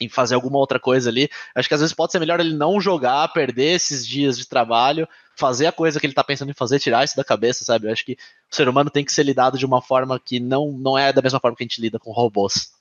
em 0.00 0.08
fazer 0.08 0.34
alguma 0.34 0.58
outra 0.58 0.80
coisa 0.80 1.08
ali. 1.08 1.28
Acho 1.54 1.68
que 1.68 1.74
às 1.74 1.80
vezes 1.80 1.94
pode 1.94 2.10
ser 2.10 2.18
melhor 2.18 2.40
ele 2.40 2.54
não 2.54 2.80
jogar, 2.80 3.32
perder 3.32 3.74
esses 3.76 4.06
dias 4.06 4.36
de 4.36 4.48
trabalho, 4.48 5.08
fazer 5.36 5.66
a 5.66 5.72
coisa 5.72 6.00
que 6.00 6.06
ele 6.06 6.12
está 6.12 6.24
pensando 6.24 6.50
em 6.50 6.54
fazer, 6.54 6.80
tirar 6.80 7.04
isso 7.04 7.16
da 7.16 7.22
cabeça, 7.22 7.64
sabe? 7.64 7.86
Eu 7.86 7.92
acho 7.92 8.04
que 8.04 8.18
o 8.50 8.54
ser 8.54 8.68
humano 8.68 8.90
tem 8.90 9.04
que 9.04 9.12
ser 9.12 9.22
lidado 9.22 9.56
de 9.56 9.64
uma 9.64 9.80
forma 9.80 10.18
que 10.18 10.40
não, 10.40 10.72
não 10.72 10.98
é 10.98 11.12
da 11.12 11.22
mesma 11.22 11.38
forma 11.38 11.56
que 11.56 11.62
a 11.62 11.66
gente 11.66 11.80
lida 11.80 11.98
com 11.98 12.10
robôs. 12.10 12.72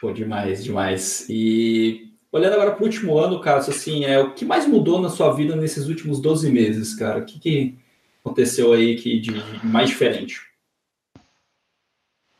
Pô, 0.00 0.12
demais, 0.12 0.64
demais. 0.64 1.26
E 1.28 2.14
olhando 2.30 2.54
agora 2.54 2.72
para 2.72 2.82
o 2.82 2.86
último 2.86 3.18
ano, 3.18 3.40
cara, 3.40 3.58
assim, 3.58 4.04
é 4.04 4.18
o 4.18 4.32
que 4.32 4.44
mais 4.44 4.66
mudou 4.66 5.00
na 5.00 5.10
sua 5.10 5.32
vida 5.32 5.54
nesses 5.54 5.86
últimos 5.88 6.20
12 6.20 6.50
meses, 6.50 6.94
cara? 6.94 7.20
O 7.20 7.26
que, 7.26 7.38
que 7.38 7.78
aconteceu 8.24 8.72
aí 8.72 8.96
que 8.96 9.20
de 9.20 9.32
mais 9.62 9.90
diferente? 9.90 10.51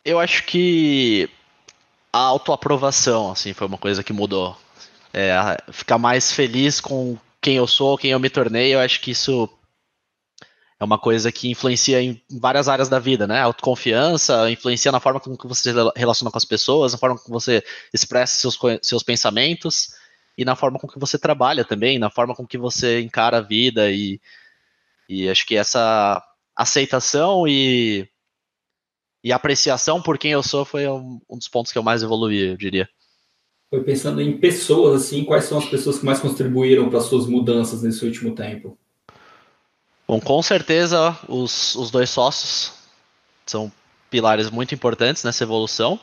Eu 0.05 0.18
acho 0.18 0.44
que 0.46 1.28
a 2.12 2.18
autoaprovação, 2.18 3.30
assim, 3.30 3.53
foi 3.53 3.66
uma 3.66 3.78
coisa 3.78 4.03
que 4.03 4.12
mudou. 4.12 4.57
É, 5.12 5.32
ficar 5.72 5.98
mais 5.98 6.32
feliz 6.32 6.80
com 6.80 7.16
quem 7.40 7.57
eu 7.57 7.66
sou, 7.66 7.98
quem 7.98 8.11
eu 8.12 8.20
me 8.20 8.30
tornei, 8.30 8.74
eu 8.74 8.80
acho 8.80 9.00
que 9.00 9.11
isso 9.12 9.48
é 10.80 10.84
uma 10.84 10.98
coisa 10.98 11.30
que 11.30 11.48
influencia 11.48 12.03
em 12.03 12.20
várias 12.40 12.68
áreas 12.68 12.88
da 12.88 12.98
vida, 12.98 13.26
né? 13.26 13.40
Autoconfiança 13.40 14.50
influencia 14.50 14.90
na 14.90 14.98
forma 14.98 15.20
como 15.20 15.36
você 15.42 15.72
se 15.72 15.92
relaciona 15.96 16.30
com 16.30 16.38
as 16.38 16.44
pessoas, 16.44 16.92
na 16.92 16.98
forma 16.98 17.16
como 17.16 17.38
você 17.38 17.62
expressa 17.94 18.36
seus, 18.36 18.59
seus 18.82 19.03
pensamentos 19.05 19.90
e 20.36 20.44
na 20.44 20.57
forma 20.57 20.80
com 20.80 20.88
que 20.88 20.98
você 20.98 21.18
trabalha 21.18 21.64
também, 21.64 22.00
na 22.00 22.11
forma 22.11 22.34
com 22.34 22.44
que 22.46 22.59
você 22.59 23.00
encara 23.00 23.38
a 23.38 23.42
vida 23.42 23.92
e, 23.92 24.20
e 25.09 25.28
acho 25.28 25.46
que 25.46 25.55
essa 25.55 26.20
aceitação 26.57 27.46
e 27.46 28.09
e 29.22 29.32
apreciação 29.32 30.02
por 30.02 30.18
quem 30.18 30.32
eu 30.32 30.42
sou 30.42 30.64
foi 30.64 30.86
um, 30.88 31.20
um 31.28 31.38
dos 31.38 31.48
pontos 31.48 31.72
que 31.72 31.78
eu 31.78 31.82
mais 31.82 32.02
evoluí, 32.02 32.50
eu 32.50 32.56
diria. 32.56 32.88
Foi 33.70 33.82
pensando 33.82 34.20
em 34.20 34.36
pessoas, 34.36 35.02
assim, 35.02 35.24
quais 35.24 35.44
são 35.44 35.58
as 35.58 35.64
pessoas 35.64 35.98
que 35.98 36.04
mais 36.04 36.20
contribuíram 36.20 36.90
para 36.90 37.00
suas 37.00 37.26
mudanças 37.26 37.82
nesse 37.82 38.04
último 38.04 38.34
tempo? 38.34 38.76
Bom, 40.06 40.20
com 40.20 40.42
certeza 40.42 41.18
os, 41.28 41.74
os 41.74 41.90
dois 41.90 42.10
sócios 42.10 42.72
são 43.46 43.72
pilares 44.10 44.50
muito 44.50 44.74
importantes 44.74 45.24
nessa 45.24 45.44
evolução. 45.44 45.98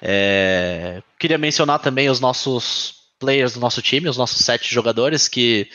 É, 0.00 1.02
queria 1.18 1.36
mencionar 1.36 1.80
também 1.80 2.08
os 2.08 2.18
nossos 2.18 3.10
players 3.18 3.52
do 3.52 3.60
nosso 3.60 3.82
time, 3.82 4.08
os 4.08 4.16
nossos 4.16 4.42
sete 4.42 4.72
jogadores 4.72 5.28
que 5.28 5.68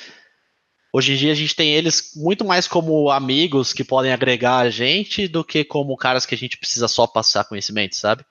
Hoje 0.98 1.12
em 1.12 1.18
dia 1.18 1.34
a 1.34 1.36
gente 1.36 1.54
tem 1.54 1.74
eles 1.74 2.14
muito 2.16 2.46
mais 2.46 2.70
como 2.70 3.12
amigos 3.12 3.74
que 3.74 3.84
podem 3.84 4.14
agregar 4.14 4.60
a 4.60 4.70
gente 4.70 5.28
do 5.28 5.44
que 5.44 5.62
como 5.66 5.98
caras 5.98 6.26
que 6.26 6.34
a 6.34 6.38
gente 6.38 6.58
precisa 6.58 6.88
só 6.88 7.06
passar 7.06 7.44
conhecimento, 7.44 7.98
sabe? 7.98 8.26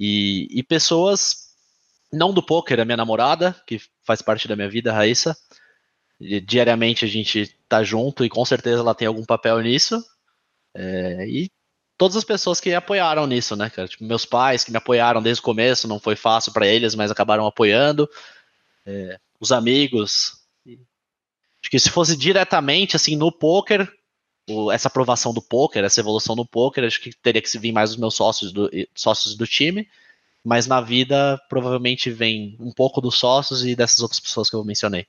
E, 0.00 0.48
e 0.50 0.62
pessoas, 0.62 1.54
não 2.10 2.32
do 2.32 2.42
poker, 2.42 2.80
a 2.80 2.86
minha 2.86 2.96
namorada, 2.96 3.54
que 3.66 3.78
faz 4.06 4.22
parte 4.22 4.48
da 4.48 4.56
minha 4.56 4.70
vida, 4.70 4.90
Raíssa. 4.90 5.36
E, 6.18 6.40
diariamente 6.40 7.04
a 7.04 7.08
gente 7.08 7.54
tá 7.68 7.84
junto 7.84 8.24
e 8.24 8.30
com 8.30 8.42
certeza 8.46 8.78
ela 8.80 8.94
tem 8.94 9.06
algum 9.06 9.26
papel 9.26 9.60
nisso. 9.60 10.02
É, 10.74 11.28
e 11.28 11.50
todas 11.98 12.16
as 12.16 12.24
pessoas 12.24 12.58
que 12.58 12.72
apoiaram 12.72 13.26
nisso, 13.26 13.54
né, 13.54 13.68
cara? 13.68 13.86
Tipo, 13.86 14.04
meus 14.04 14.24
pais 14.24 14.64
que 14.64 14.70
me 14.70 14.78
apoiaram 14.78 15.20
desde 15.20 15.42
o 15.42 15.44
começo, 15.44 15.86
não 15.86 16.00
foi 16.00 16.16
fácil 16.16 16.54
para 16.54 16.66
eles, 16.66 16.94
mas 16.94 17.10
acabaram 17.10 17.46
apoiando. 17.46 18.08
É, 18.86 19.18
os 19.38 19.52
amigos, 19.52 20.41
Acho 21.62 21.70
que 21.70 21.78
se 21.78 21.90
fosse 21.90 22.16
diretamente 22.16 22.96
assim 22.96 23.16
no 23.16 23.30
poker, 23.30 23.90
essa 24.72 24.88
aprovação 24.88 25.32
do 25.32 25.40
poker, 25.40 25.84
essa 25.84 26.00
evolução 26.00 26.34
do 26.34 26.44
poker, 26.44 26.84
acho 26.84 27.00
que 27.00 27.14
teria 27.22 27.40
que 27.40 27.48
se 27.48 27.58
vir 27.58 27.72
mais 27.72 27.90
os 27.90 27.96
meus 27.96 28.14
sócios 28.14 28.52
do, 28.52 28.68
sócios 28.94 29.36
do 29.36 29.46
time. 29.46 29.88
Mas 30.44 30.66
na 30.66 30.80
vida, 30.80 31.40
provavelmente 31.48 32.10
vem 32.10 32.56
um 32.58 32.72
pouco 32.72 33.00
dos 33.00 33.16
sócios 33.16 33.64
e 33.64 33.76
dessas 33.76 34.00
outras 34.00 34.18
pessoas 34.18 34.50
que 34.50 34.56
eu 34.56 34.64
mencionei. 34.64 35.06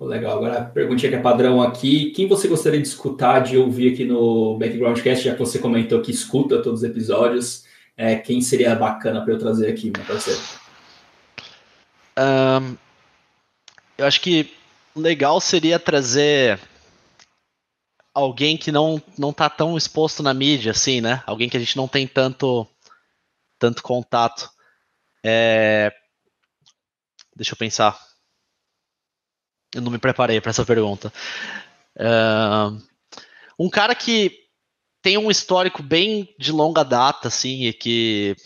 Legal, 0.00 0.38
agora 0.38 0.58
a 0.60 0.64
perguntinha 0.64 1.10
que 1.10 1.16
é 1.16 1.20
padrão 1.20 1.60
aqui. 1.60 2.12
Quem 2.12 2.28
você 2.28 2.48
gostaria 2.48 2.80
de 2.80 2.88
escutar, 2.88 3.40
de 3.40 3.58
ouvir 3.58 3.92
aqui 3.92 4.04
no 4.04 4.56
Backgroundcast, 4.56 5.24
já 5.24 5.32
que 5.32 5.38
você 5.38 5.58
comentou 5.58 6.00
que 6.00 6.12
escuta 6.12 6.62
todos 6.62 6.82
os 6.82 6.88
episódios, 6.88 7.64
é, 7.96 8.14
quem 8.14 8.40
seria 8.40 8.74
bacana 8.74 9.22
para 9.22 9.34
eu 9.34 9.38
trazer 9.38 9.68
aqui, 9.68 9.92
meu 9.94 10.06
parceiro? 10.06 10.40
Um, 12.16 12.76
eu 13.98 14.06
acho 14.06 14.20
que 14.20 14.50
legal 14.94 15.40
seria 15.40 15.78
trazer 15.78 16.60
alguém 18.14 18.56
que 18.56 18.72
não 18.72 19.02
não 19.16 19.32
tá 19.32 19.48
tão 19.48 19.76
exposto 19.76 20.22
na 20.22 20.34
mídia, 20.34 20.72
assim, 20.72 21.00
né? 21.00 21.22
Alguém 21.26 21.48
que 21.48 21.56
a 21.56 21.60
gente 21.60 21.76
não 21.76 21.88
tem 21.88 22.06
tanto 22.06 22.66
tanto 23.58 23.82
contato. 23.82 24.48
É... 25.24 25.92
Deixa 27.34 27.52
eu 27.52 27.56
pensar. 27.56 27.98
Eu 29.74 29.82
não 29.82 29.90
me 29.90 29.98
preparei 29.98 30.40
para 30.40 30.50
essa 30.50 30.64
pergunta. 30.64 31.12
Uh... 31.96 32.80
Um 33.58 33.68
cara 33.68 33.94
que 33.94 34.48
tem 35.02 35.18
um 35.18 35.30
histórico 35.30 35.82
bem 35.82 36.34
de 36.38 36.52
longa 36.52 36.84
data, 36.84 37.28
assim, 37.28 37.64
e 37.64 37.72
que 37.72 38.36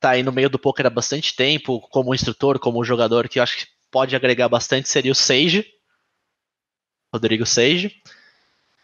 tá 0.00 0.10
aí 0.10 0.22
no 0.22 0.32
meio 0.32 0.48
do 0.48 0.58
poker 0.58 0.86
há 0.86 0.90
bastante 0.90 1.34
tempo, 1.36 1.80
como 1.90 2.14
instrutor, 2.14 2.58
como 2.58 2.84
jogador, 2.84 3.28
que 3.28 3.38
eu 3.38 3.42
acho 3.42 3.58
que 3.58 3.66
pode 3.90 4.16
agregar 4.16 4.48
bastante, 4.48 4.88
seria 4.88 5.12
o 5.12 5.14
Sage. 5.14 5.66
Rodrigo 7.14 7.46
Sage. 7.46 7.94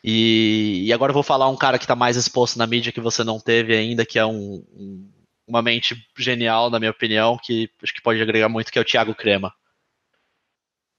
E, 0.02 0.84
e, 0.86 0.92
agora 0.92 1.10
eu 1.10 1.14
vou 1.14 1.22
falar 1.22 1.48
um 1.48 1.56
cara 1.56 1.78
que 1.78 1.84
está 1.84 1.96
mais 1.96 2.16
exposto 2.16 2.58
na 2.58 2.66
mídia 2.66 2.92
que 2.92 3.00
você 3.00 3.22
não 3.22 3.38
teve 3.38 3.76
ainda, 3.76 4.06
que 4.06 4.18
é 4.18 4.24
um, 4.24 4.64
um, 4.72 5.10
uma 5.46 5.60
mente 5.60 5.94
genial, 6.16 6.70
na 6.70 6.78
minha 6.78 6.90
opinião, 6.90 7.36
que 7.36 7.68
acho 7.82 7.92
que 7.92 8.00
pode 8.00 8.22
agregar 8.22 8.48
muito, 8.48 8.72
que 8.72 8.78
é 8.78 8.82
o 8.82 8.84
Thiago 8.84 9.14
Crema. 9.14 9.52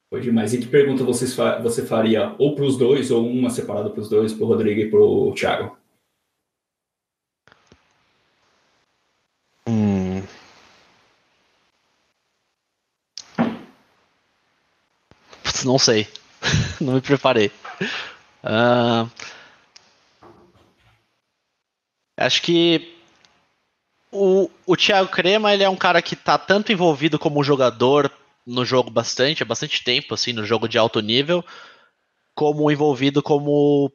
Foi 0.10 0.20
demais. 0.22 0.54
E 0.54 0.60
que 0.60 0.68
pergunta 0.68 1.04
vocês 1.06 1.34
fa 1.34 1.58
você 1.60 1.86
faria 1.86 2.36
ou 2.38 2.54
para 2.54 2.66
os 2.66 2.78
dois, 2.78 3.10
ou 3.10 3.26
uma 3.26 3.50
separada 3.50 3.90
para 3.90 4.02
os 4.02 4.10
dois, 4.10 4.34
para 4.34 4.44
o 4.44 4.48
Rodrigo 4.48 4.82
e 4.82 4.90
para 4.90 5.00
o 5.00 5.34
Thiago? 5.34 5.78
Hum. 9.66 10.22
Não 15.66 15.80
sei. 15.80 16.08
não 16.80 16.94
me 16.94 17.02
preparei. 17.02 17.52
Uh, 18.44 19.10
acho 22.18 22.42
que 22.42 22.98
o, 24.12 24.50
o 24.66 24.76
Thiago 24.76 25.10
Crema 25.10 25.54
ele 25.54 25.64
é 25.64 25.70
um 25.70 25.76
cara 25.76 26.02
que 26.02 26.14
está 26.14 26.38
tanto 26.38 26.72
envolvido 26.72 27.18
como 27.18 27.44
jogador 27.44 28.12
no 28.46 28.66
jogo 28.66 28.90
bastante, 28.90 29.44
há 29.44 29.46
bastante 29.46 29.84
tempo, 29.84 30.14
assim, 30.14 30.34
no 30.34 30.46
jogo 30.46 30.68
de 30.68 30.78
alto 30.78 31.00
nível, 31.00 31.44
como 32.36 32.72
envolvido 32.72 33.22
como 33.22 33.92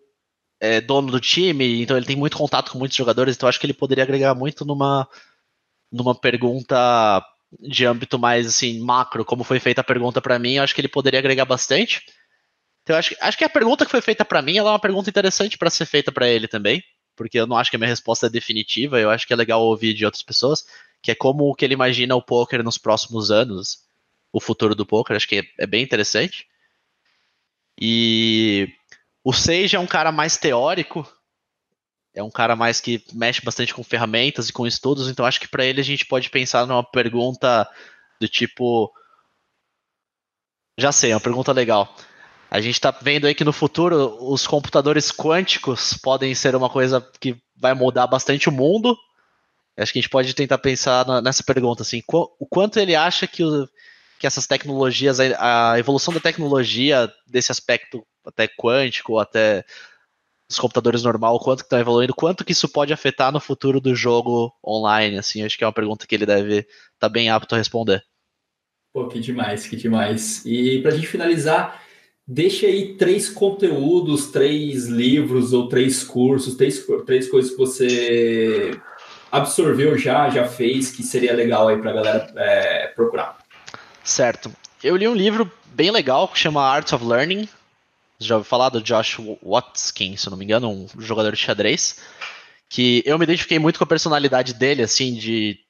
é, 0.60 0.80
dono 0.80 1.10
do 1.10 1.20
time, 1.20 1.82
então 1.82 1.96
ele 1.96 2.06
tem 2.06 2.16
muito 2.16 2.36
contato 2.36 2.70
com 2.72 2.78
muitos 2.78 2.96
jogadores, 2.96 3.36
então 3.36 3.48
acho 3.48 3.60
que 3.60 3.66
ele 3.66 3.74
poderia 3.74 4.04
agregar 4.04 4.34
muito 4.34 4.64
numa, 4.64 5.08
numa 5.92 6.14
pergunta 6.14 7.24
de 7.60 7.84
âmbito 7.84 8.18
mais 8.18 8.46
assim 8.46 8.80
macro, 8.80 9.24
como 9.24 9.44
foi 9.44 9.60
feita 9.60 9.80
a 9.80 9.84
pergunta 9.84 10.20
para 10.20 10.38
mim, 10.38 10.58
acho 10.58 10.74
que 10.74 10.80
ele 10.80 10.88
poderia 10.88 11.18
agregar 11.18 11.44
bastante. 11.44 12.02
Então, 12.86 12.96
acho, 12.96 13.16
acho 13.20 13.36
que 13.36 13.42
a 13.42 13.48
pergunta 13.48 13.84
que 13.84 13.90
foi 13.90 14.00
feita 14.00 14.24
para 14.24 14.40
mim 14.40 14.58
é 14.58 14.62
uma 14.62 14.78
pergunta 14.78 15.10
interessante 15.10 15.58
para 15.58 15.68
ser 15.68 15.86
feita 15.86 16.12
para 16.12 16.28
ele 16.28 16.46
também, 16.46 16.80
porque 17.16 17.36
eu 17.36 17.44
não 17.44 17.56
acho 17.56 17.68
que 17.68 17.74
a 17.74 17.80
minha 17.80 17.88
resposta 17.88 18.26
é 18.26 18.30
definitiva, 18.30 19.00
eu 19.00 19.10
acho 19.10 19.26
que 19.26 19.32
é 19.32 19.36
legal 19.36 19.60
ouvir 19.60 19.92
de 19.92 20.04
outras 20.04 20.22
pessoas, 20.22 20.64
que 21.02 21.10
é 21.10 21.14
como 21.16 21.52
que 21.56 21.64
ele 21.64 21.74
imagina 21.74 22.14
o 22.14 22.22
poker 22.22 22.62
nos 22.62 22.78
próximos 22.78 23.32
anos, 23.32 23.84
o 24.32 24.38
futuro 24.40 24.72
do 24.72 24.86
poker, 24.86 25.16
acho 25.16 25.26
que 25.26 25.40
é, 25.40 25.64
é 25.64 25.66
bem 25.66 25.82
interessante. 25.82 26.46
E 27.76 28.72
o 29.24 29.32
Sage 29.32 29.74
é 29.74 29.80
um 29.80 29.86
cara 29.86 30.12
mais 30.12 30.36
teórico, 30.36 31.12
é 32.14 32.22
um 32.22 32.30
cara 32.30 32.54
mais 32.54 32.80
que 32.80 33.02
mexe 33.12 33.42
bastante 33.42 33.74
com 33.74 33.82
ferramentas 33.82 34.48
e 34.48 34.52
com 34.52 34.64
estudos, 34.64 35.08
então 35.08 35.26
acho 35.26 35.40
que 35.40 35.48
para 35.48 35.64
ele 35.64 35.80
a 35.80 35.84
gente 35.84 36.06
pode 36.06 36.30
pensar 36.30 36.64
numa 36.68 36.84
pergunta 36.84 37.68
do 38.20 38.28
tipo. 38.28 38.92
Já 40.78 40.92
sei, 40.92 41.10
é 41.10 41.14
uma 41.16 41.20
pergunta 41.20 41.50
legal. 41.50 41.92
A 42.50 42.60
gente 42.60 42.74
está 42.74 42.90
vendo 42.90 43.26
aí 43.26 43.34
que 43.34 43.44
no 43.44 43.52
futuro 43.52 44.16
os 44.20 44.46
computadores 44.46 45.10
quânticos 45.10 45.94
podem 45.94 46.34
ser 46.34 46.54
uma 46.54 46.70
coisa 46.70 47.06
que 47.20 47.36
vai 47.56 47.74
mudar 47.74 48.06
bastante 48.06 48.48
o 48.48 48.52
mundo. 48.52 48.96
Acho 49.76 49.92
que 49.92 49.98
a 49.98 50.02
gente 50.02 50.10
pode 50.10 50.34
tentar 50.34 50.58
pensar 50.58 51.04
nessa 51.20 51.42
pergunta 51.42 51.82
assim, 51.82 52.02
o 52.08 52.46
quanto 52.46 52.78
ele 52.78 52.94
acha 52.94 53.26
que, 53.26 53.44
o, 53.44 53.68
que 54.18 54.26
essas 54.26 54.46
tecnologias, 54.46 55.18
a 55.20 55.78
evolução 55.78 56.14
da 56.14 56.20
tecnologia 56.20 57.12
desse 57.26 57.52
aspecto 57.52 58.06
até 58.24 58.48
quântico, 58.48 59.18
até 59.18 59.64
os 60.48 60.58
computadores 60.58 61.02
normal, 61.02 61.38
quanto 61.40 61.58
que 61.58 61.66
estão 61.66 61.78
evoluindo, 61.78 62.14
quanto 62.14 62.44
que 62.44 62.52
isso 62.52 62.68
pode 62.68 62.92
afetar 62.92 63.32
no 63.32 63.40
futuro 63.40 63.80
do 63.80 63.94
jogo 63.94 64.52
online, 64.64 65.18
assim, 65.18 65.42
acho 65.42 65.58
que 65.58 65.64
é 65.64 65.66
uma 65.66 65.72
pergunta 65.72 66.06
que 66.06 66.14
ele 66.14 66.24
deve 66.24 66.58
estar 66.58 66.68
tá 67.00 67.08
bem 67.08 67.28
apto 67.28 67.54
a 67.54 67.58
responder. 67.58 68.02
Pô, 68.94 69.08
que 69.08 69.20
demais, 69.20 69.66
que 69.66 69.76
demais. 69.76 70.46
E 70.46 70.80
para 70.80 70.92
a 70.92 70.94
gente 70.94 71.06
finalizar, 71.06 71.82
Deixe 72.28 72.66
aí 72.66 72.94
três 72.94 73.30
conteúdos, 73.30 74.26
três 74.32 74.86
livros 74.86 75.52
ou 75.52 75.68
três 75.68 76.02
cursos, 76.02 76.56
três, 76.56 76.84
três 77.06 77.28
coisas 77.28 77.52
que 77.52 77.56
você 77.56 78.80
absorveu 79.30 79.96
já, 79.96 80.28
já 80.28 80.46
fez, 80.48 80.90
que 80.90 81.04
seria 81.04 81.32
legal 81.34 81.68
aí 81.68 81.78
para 81.78 81.90
a 81.90 81.94
galera 81.94 82.32
é, 82.36 82.88
procurar. 82.88 83.38
Certo. 84.02 84.50
Eu 84.82 84.96
li 84.96 85.06
um 85.06 85.14
livro 85.14 85.50
bem 85.66 85.90
legal 85.90 86.26
que 86.26 86.38
chama 86.38 86.62
Arts 86.62 86.92
of 86.92 87.04
Learning. 87.04 87.48
Já 88.18 88.36
ouviu 88.36 88.48
falar 88.48 88.70
do 88.70 88.82
Josh 88.82 89.18
Watkin, 89.42 90.16
se 90.16 90.28
não 90.28 90.36
me 90.36 90.44
engano, 90.44 90.68
um 90.68 90.88
jogador 90.98 91.30
de 91.30 91.38
xadrez. 91.38 92.00
Que 92.68 93.04
eu 93.06 93.16
me 93.18 93.24
identifiquei 93.24 93.58
muito 93.58 93.78
com 93.78 93.84
a 93.84 93.88
personalidade 93.88 94.52
dele, 94.52 94.82
assim, 94.82 95.14
de 95.14 95.60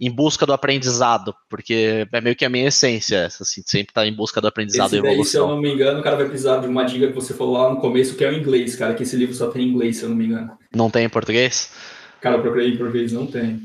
em 0.00 0.10
busca 0.10 0.46
do 0.46 0.52
aprendizado, 0.52 1.34
porque 1.48 2.06
é 2.12 2.20
meio 2.20 2.36
que 2.36 2.44
a 2.44 2.48
minha 2.48 2.68
essência, 2.68 3.26
assim, 3.26 3.62
sempre 3.66 3.92
tá 3.92 4.06
em 4.06 4.14
busca 4.14 4.40
do 4.40 4.46
aprendizado 4.46 4.86
esse 4.86 4.96
e 4.96 4.98
evolução. 4.98 5.22
Daí, 5.22 5.30
se 5.30 5.36
eu 5.36 5.48
não 5.48 5.60
me 5.60 5.72
engano, 5.72 5.98
o 5.98 6.02
cara 6.02 6.16
vai 6.16 6.26
precisar 6.26 6.58
de 6.58 6.68
uma 6.68 6.84
dica 6.84 7.08
que 7.08 7.14
você 7.14 7.34
falou 7.34 7.54
lá 7.54 7.70
no 7.70 7.80
começo, 7.80 8.14
que 8.14 8.24
é 8.24 8.30
o 8.30 8.32
inglês, 8.32 8.76
cara, 8.76 8.94
que 8.94 9.02
esse 9.02 9.16
livro 9.16 9.34
só 9.34 9.50
tem 9.50 9.62
em 9.62 9.70
inglês, 9.70 9.96
se 9.96 10.04
eu 10.04 10.08
não 10.08 10.16
me 10.16 10.26
engano. 10.26 10.56
Não 10.74 10.88
tem 10.88 11.04
em 11.04 11.08
português? 11.08 11.72
Cara, 12.20 12.36
eu 12.36 12.42
procurei 12.42 12.68
em 12.68 12.76
português, 12.76 13.12
não 13.12 13.26
tem. 13.26 13.64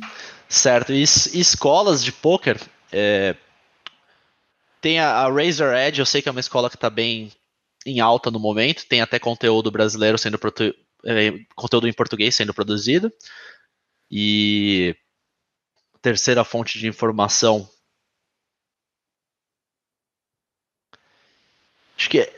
Certo, 0.49 0.91
e, 0.91 1.01
e 1.01 1.39
escolas 1.39 2.03
de 2.03 2.11
poker, 2.11 2.59
é, 2.91 3.35
tem 4.81 4.99
a, 4.99 5.11
a 5.11 5.31
Razor 5.31 5.73
Edge, 5.75 5.99
eu 5.99 6.05
sei 6.05 6.21
que 6.21 6.29
é 6.29 6.31
uma 6.31 6.41
escola 6.41 6.69
que 6.69 6.75
está 6.75 6.89
bem 6.89 7.31
em 7.85 7.99
alta 7.99 8.31
no 8.31 8.39
momento, 8.39 8.85
tem 8.87 9.01
até 9.01 9.19
conteúdo 9.19 9.69
brasileiro 9.69 10.17
sendo 10.17 10.39
é, 11.05 11.33
conteúdo 11.55 11.87
em 11.87 11.93
português 11.93 12.33
sendo 12.33 12.53
produzido. 12.53 13.11
E 14.09 14.95
terceira 16.03 16.43
fonte 16.43 16.77
de 16.77 16.85
informação. 16.85 17.67
Acho 21.97 22.09
que 22.09 22.19
é. 22.19 22.33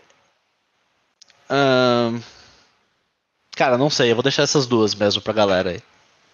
cara, 3.55 3.78
não 3.78 3.89
sei, 3.89 4.11
eu 4.11 4.16
vou 4.16 4.24
deixar 4.24 4.43
essas 4.43 4.68
duas 4.68 4.93
mesmo 4.93 5.22
pra 5.22 5.34
galera 5.34 5.72
aí. 5.72 5.82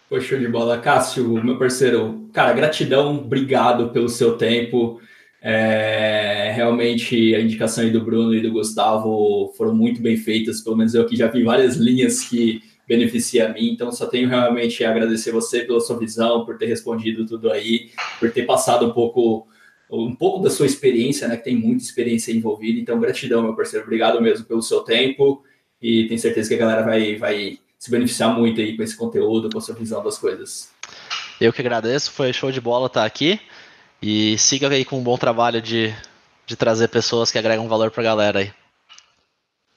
Poxa, 0.09 0.37
de 0.37 0.47
bola. 0.49 0.77
Cássio, 0.77 1.41
meu 1.41 1.57
parceiro, 1.57 2.29
cara, 2.33 2.51
gratidão, 2.51 3.17
obrigado 3.17 3.91
pelo 3.91 4.09
seu 4.09 4.37
tempo. 4.37 5.01
É, 5.41 6.51
realmente 6.53 7.33
a 7.33 7.39
indicação 7.39 7.83
aí 7.83 7.91
do 7.91 8.03
Bruno 8.03 8.35
e 8.35 8.41
do 8.41 8.51
Gustavo 8.51 9.53
foram 9.57 9.73
muito 9.73 10.01
bem 10.01 10.17
feitas, 10.17 10.61
pelo 10.61 10.75
menos 10.75 10.93
eu 10.93 11.01
aqui 11.01 11.15
já 11.15 11.27
vi 11.27 11.43
várias 11.43 11.77
linhas 11.77 12.21
que 12.25 12.61
beneficia 12.91 13.47
a 13.47 13.53
mim. 13.53 13.69
Então, 13.71 13.89
só 13.89 14.05
tenho 14.05 14.27
realmente 14.27 14.83
a 14.83 14.91
agradecer 14.91 15.31
você 15.31 15.61
pela 15.61 15.79
sua 15.79 15.97
visão, 15.97 16.45
por 16.45 16.57
ter 16.57 16.65
respondido 16.65 17.25
tudo 17.25 17.49
aí, 17.49 17.89
por 18.19 18.29
ter 18.31 18.43
passado 18.43 18.85
um 18.85 18.91
pouco 18.91 19.47
um 19.89 20.15
pouco 20.15 20.41
da 20.41 20.49
sua 20.49 20.65
experiência, 20.65 21.27
né, 21.27 21.35
que 21.35 21.43
tem 21.43 21.55
muita 21.55 21.83
experiência 21.83 22.31
envolvida. 22.31 22.79
Então, 22.79 22.99
gratidão, 22.99 23.43
meu 23.43 23.55
parceiro. 23.55 23.85
Obrigado 23.85 24.21
mesmo 24.21 24.45
pelo 24.45 24.61
seu 24.61 24.81
tempo 24.81 25.43
e 25.81 26.07
tenho 26.07 26.19
certeza 26.19 26.47
que 26.47 26.55
a 26.55 26.57
galera 26.57 26.81
vai, 26.81 27.17
vai 27.17 27.59
se 27.77 27.91
beneficiar 27.91 28.33
muito 28.33 28.61
aí 28.61 28.77
com 28.77 28.83
esse 28.83 28.95
conteúdo, 28.95 29.49
com 29.49 29.57
a 29.57 29.61
sua 29.61 29.75
visão 29.75 30.01
das 30.01 30.17
coisas. 30.17 30.69
Eu 31.41 31.51
que 31.51 31.59
agradeço, 31.59 32.11
foi 32.11 32.31
show 32.31 32.51
de 32.51 32.61
bola 32.61 32.87
estar 32.87 33.03
aqui 33.03 33.39
e 34.01 34.37
siga 34.37 34.69
aí 34.69 34.85
com 34.85 34.97
um 34.97 35.03
bom 35.03 35.17
trabalho 35.17 35.61
de, 35.61 35.93
de 36.45 36.55
trazer 36.55 36.87
pessoas 36.87 37.29
que 37.29 37.37
agregam 37.37 37.67
valor 37.67 37.91
para 37.91 38.01
a 38.01 38.05
galera 38.05 38.39
aí. 38.39 38.51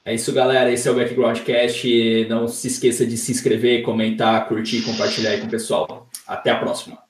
É 0.07 0.13
isso, 0.13 0.31
galera. 0.31 0.71
Esse 0.71 0.87
é 0.87 0.91
o 0.91 0.95
Backgroundcast. 0.95 2.27
Não 2.29 2.47
se 2.47 2.67
esqueça 2.67 3.07
de 3.07 3.17
se 3.17 3.31
inscrever, 3.31 3.81
comentar, 3.81 4.47
curtir, 4.47 4.83
compartilhar 4.83 5.31
aí 5.31 5.41
com 5.41 5.47
o 5.47 5.49
pessoal. 5.49 6.07
Até 6.27 6.51
a 6.51 6.59
próxima. 6.59 7.04